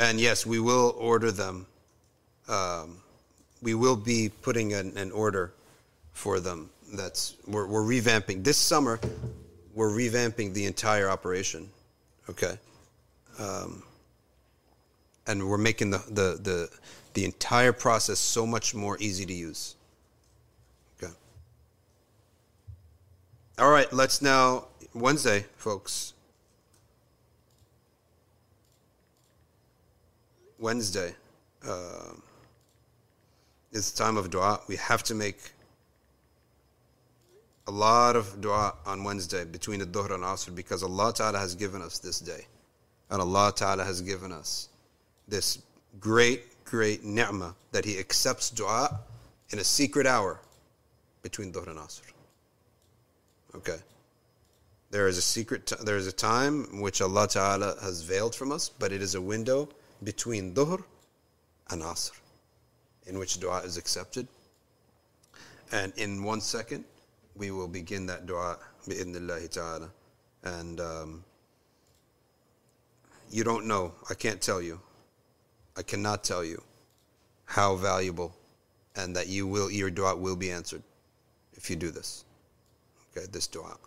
[0.03, 1.65] And yes, we will order them.
[2.49, 2.97] Um,
[3.61, 5.53] we will be putting an, an order
[6.11, 6.69] for them.
[6.93, 8.99] That's we're, we're revamping this summer.
[9.73, 11.69] We're revamping the entire operation.
[12.29, 12.57] Okay.
[13.39, 13.81] Um,
[15.25, 16.69] and we're making the, the, the,
[17.13, 19.75] the entire process so much more easy to use.
[21.01, 21.13] Okay.
[23.57, 26.13] All right, let's now, Wednesday, folks.
[30.63, 31.13] Wednesday
[31.67, 32.13] uh,
[33.73, 34.61] is the time of dua.
[34.69, 35.37] We have to make
[37.67, 41.53] a lot of dua on Wednesday between the Dhuhr and Asr because Allah Ta'ala has
[41.53, 42.47] given us this day.
[43.09, 44.69] And Allah Ta'ala has given us
[45.27, 45.61] this
[45.99, 49.01] great, great ni'mah that He accepts dua
[49.49, 50.39] in a secret hour
[51.23, 52.03] between Dhuhr and Asr.
[53.55, 53.79] Okay.
[54.91, 58.53] There is a secret, t- there is a time which Allah Ta'ala has veiled from
[58.53, 59.67] us, but it is a window
[60.03, 60.83] between Dhuhr
[61.69, 62.11] and Asr
[63.05, 64.27] in which dua is accepted.
[65.71, 66.85] And in one second,
[67.35, 68.57] we will begin that dua
[68.87, 69.89] bi'idhnillahi ta'ala.
[70.43, 71.23] And um,
[73.31, 74.79] you don't know, I can't tell you,
[75.75, 76.61] I cannot tell you
[77.45, 78.35] how valuable
[78.95, 80.83] and that you will, your dua will be answered
[81.53, 82.25] if you do this.
[83.17, 83.77] Okay, this dua.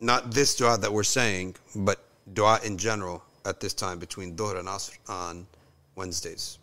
[0.00, 4.59] not this dua that we're saying, but dua in general at this time between Dhuhr
[4.59, 5.47] and Asr on
[5.95, 6.57] Wednesdays.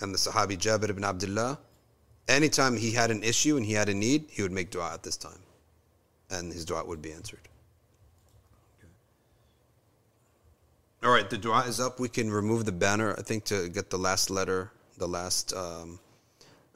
[0.00, 1.58] And the Sahabi Jabir ibn Abdullah,
[2.28, 5.02] anytime he had an issue and he had a need, he would make dua at
[5.02, 5.40] this time.
[6.30, 7.40] And his dua would be answered.
[11.02, 12.00] All right, the dua is up.
[12.00, 15.52] We can remove the banner, I think, to get the last letter, the last.
[15.52, 16.00] Um,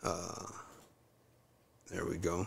[0.03, 0.47] uh,
[1.91, 2.47] there we go.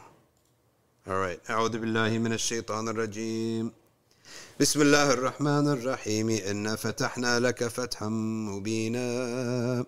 [1.08, 1.40] All right.
[1.50, 3.72] أعوذ بالله من الشيطان الرجيم.
[4.61, 8.09] بسم الله الرحمن الرحيم إنا فتحنا لك فتحا
[8.49, 9.85] مبينا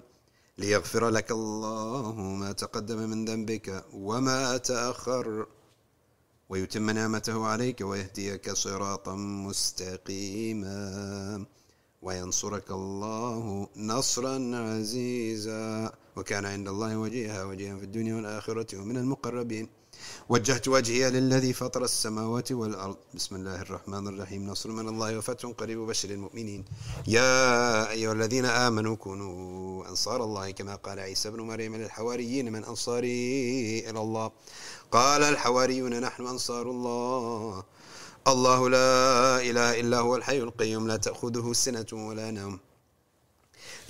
[0.58, 5.46] ليغفر لك الله ما تقدم من ذنبك وما تأخر
[6.48, 9.14] ويتم نعمته عليك ويهديك صراطا
[9.46, 10.82] مستقيما
[12.02, 15.92] وينصرك الله نصرا عزيزا.
[16.16, 19.68] وكان عند الله وجيها وجيها في الدنيا والآخرة ومن المقربين.
[20.32, 22.96] وجهت وجهي للذي فطر السماوات والأرض.
[23.14, 24.46] بسم الله الرحمن الرحيم.
[24.46, 26.64] نصر من الله وفتح قريب بشر المؤمنين.
[27.06, 33.84] يا أيها الذين آمنوا كونوا أنصار الله كما قال عيسى بن مريم للحواريين من أنصاري
[33.90, 34.32] إلى الله.
[34.92, 37.64] قال الحواريون نحن أنصار الله.
[38.28, 40.88] الله لا إله إلا هو الحي القيوم.
[40.88, 42.58] لا تأخذه سنة ولا نوم.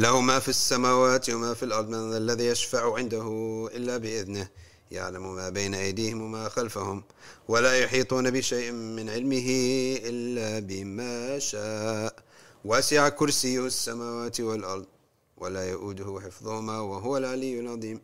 [0.01, 1.89] له ما في السماوات وما في الأرض.
[1.89, 3.27] من الذي يشفع عنده
[3.75, 4.49] إلا بإذنه.
[4.93, 7.03] يعلم ما بين أيديهم وما خلفهم
[7.49, 9.49] ولا يحيطون بشيء من علمه
[10.11, 12.15] إلا بما شاء.
[12.65, 14.87] وسع كرسيه السماوات والأرض
[15.37, 18.01] ولا يؤوده حفظهما وهو العلي العظيم.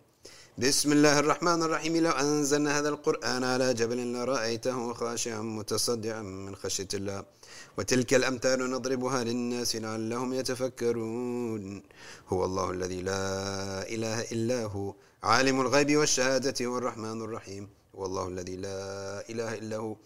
[0.59, 1.97] بسم الله الرحمن الرحيم.
[1.97, 7.25] لو أنزلنا هذا القرآن على جبل لرأيته خاشعا متصدعا من خشية الله.
[7.79, 11.83] وتلك الأمثال نضربها للناس لعلهم يتفكرون.
[12.29, 13.23] هو الله الذي لا
[13.95, 14.95] إله إلا هو.
[15.23, 17.69] عالم الغيب والشهادة هو الرحمن الرحيم.
[17.97, 19.97] هو الله الذي لا إله إلا هو.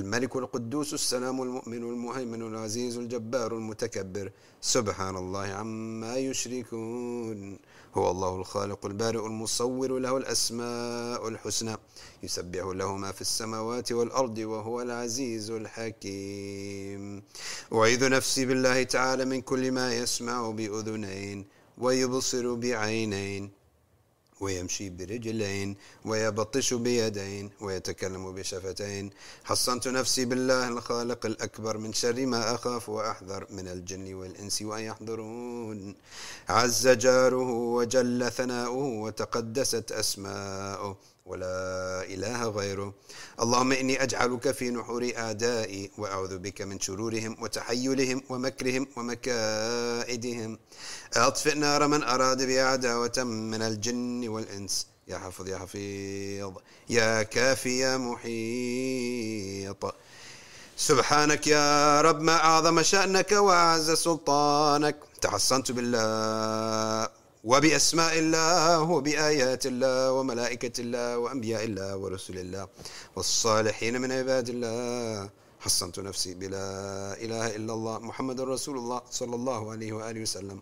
[0.00, 4.32] الملك القدوس السلام المؤمن المهيمن العزيز الجبار المتكبر.
[4.60, 7.58] سبحان الله عما يشركون.
[7.94, 11.76] هو الله الخالق البارئ المصور له الأسماء الحسنى.
[12.22, 17.22] يسبح له ما في السماوات والأرض وهو العزيز الحكيم.
[17.72, 21.46] أعيذ نفسي بالله تعالى من كل ما يسمع بأذنين
[21.78, 23.61] ويبصر بعينين.
[24.42, 29.10] ويمشي برجلين ويبطش بيدين ويتكلم بشفتين.
[29.44, 35.94] حصنت نفسي بالله الخالق الأكبر من شر ما أخاف وأحذر من الجن والإنس وأن يحضرون.
[36.48, 41.11] عز جاره وجل ثناؤه وتقدست أسماؤه.
[41.26, 42.94] ولا إله غيره.
[43.40, 50.58] اللهم إني أجعلك في نحور أعدائي وأعوذ بك من شرورهم وتحيلهم ومكرهم ومكائدهم.
[51.16, 54.86] أطفئ نار من أراد بي عداوة من الجن والإنس.
[55.08, 56.52] يا حافظ يا حفيظ
[56.88, 59.94] يا كافي يا محيط.
[60.76, 64.96] سبحانك يا رب ما أعظم شأنك وأعز سلطانك.
[65.20, 67.21] تحصنت بالله.
[67.44, 72.68] وبأسماء الله وبآيات الله وملائكة الله وأنبياء الله ورسل الله
[73.16, 75.30] والصالحين من عباد الله.
[75.62, 76.66] حصنت نفسي بلا
[77.24, 80.58] إله إلا الله محمد رسول الله صلى الله عليه وآله وسلم.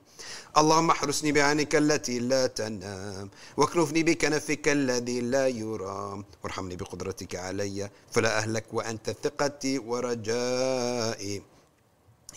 [0.57, 6.24] اللهم احرسني بعينك التي لا تنام واكنفني بكنفك الذي لا يرام.
[6.44, 11.43] وارحمني بقدرتك علي فلا أهلك وأنت ثقتي ورجائي.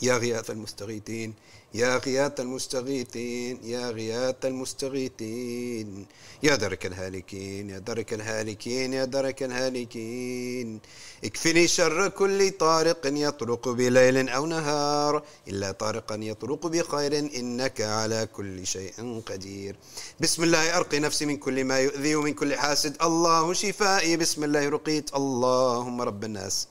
[0.01, 1.33] يا غياث المستغيثين
[1.73, 6.05] يا غياث المستغيثين يا غياث المستغيثين
[6.43, 10.79] يا درك الهالكين يا درك الهالكين يا درك الهالكين.
[11.23, 18.67] اكفني شر كل طارق يطرق بليل أو نهار إلا طارقا يطرق بخير إنك على كل
[18.67, 19.75] شيء قدير.
[20.19, 23.01] بسم الله أرقي نفسي من كل ما يؤذي ومن كل حاسد.
[23.01, 25.15] الله شفائي بسم الله رقيت.
[25.15, 26.67] اللهم رب الناس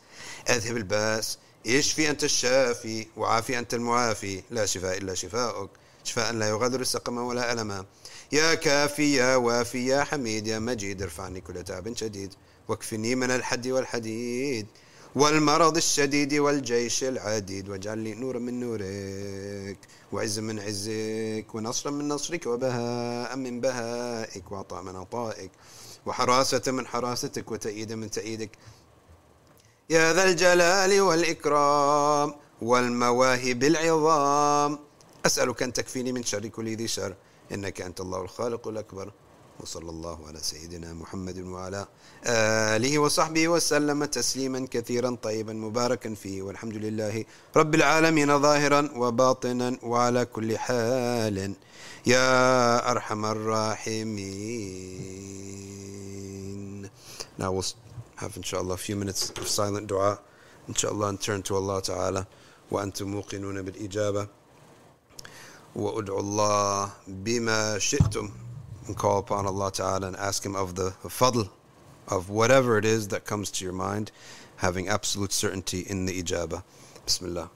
[0.51, 1.39] أذهب الباس.
[1.67, 4.43] اشفي أنت الشافي؟ وعافي أنت المعافي.
[4.51, 5.71] لا شفاء إلا شفاؤك.
[6.05, 7.85] شفاء لا يغادر سقما ولا ألما
[8.33, 12.35] يا كافي يا وافي يا حميد يا مجيد ارفع عني كل تعب شديد.
[12.69, 14.67] واكفني من الحد والحديد
[15.15, 17.69] والمرض الشديد والجيش العديد.
[17.69, 19.79] واجعل لي نورا من نورك
[20.13, 25.51] وعز من عزك ونصرا من نصرك وبهاء من بهائك وعطاء من عطائك
[26.07, 28.51] وحراسة من حراستك وتأييدا من تأييدك.
[29.93, 34.79] يا ذا الجلال والإكرام والمواهب العظام.
[35.27, 37.15] أسألك أن تكفيني من شر كل ذي شر.
[37.53, 39.13] إنك أنت الله الخالق الأكبر.
[39.61, 41.87] وصلى الله على سيدنا محمد وعلى
[42.77, 46.43] آله وصحبه وسلم تسليما كثيرا طيبا مباركا فيه.
[46.43, 47.25] والحمد لله
[47.57, 51.55] رب العالمين ظاهرا وباطنا وعلى كل حال.
[52.07, 54.23] يا أرحم الراحمين.
[57.39, 57.92] Now we'll
[58.22, 60.20] have inshallah a few minutes of silent dua
[60.68, 62.28] inshallah and turn to Allah Ta'ala
[62.72, 64.28] وأنتم موقنون بالإجابة
[65.76, 68.32] وادعوا الله بما شئتم
[68.88, 71.50] and call upon Allah Ta'ala and ask Him of the fadl
[72.08, 74.12] of whatever it is that comes to your mind
[74.58, 76.64] having absolute certainty in the ijabah
[77.06, 77.50] Bismillah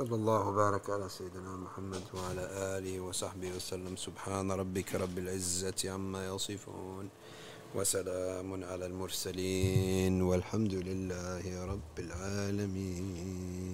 [0.00, 2.44] صلى الله وبارك على سيدنا محمد وعلى
[2.76, 3.96] آله وصحبه وسلم.
[3.96, 7.08] سبحان ربك رب العزة عما يصفون
[7.76, 13.69] وسلام على المرسلين والحمد لله رب العالمين.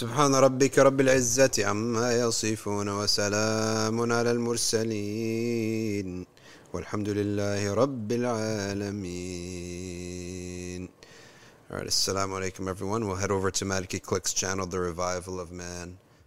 [0.00, 6.26] سبحان ربك رب العزة عما يصفون وسلام على المرسلين
[6.72, 9.52] والحمد لله رب العالمين
[11.70, 13.06] Alright, assalamu alaikum everyone.
[13.06, 15.98] We'll head over to Maliki Click's channel, The Revival of Man.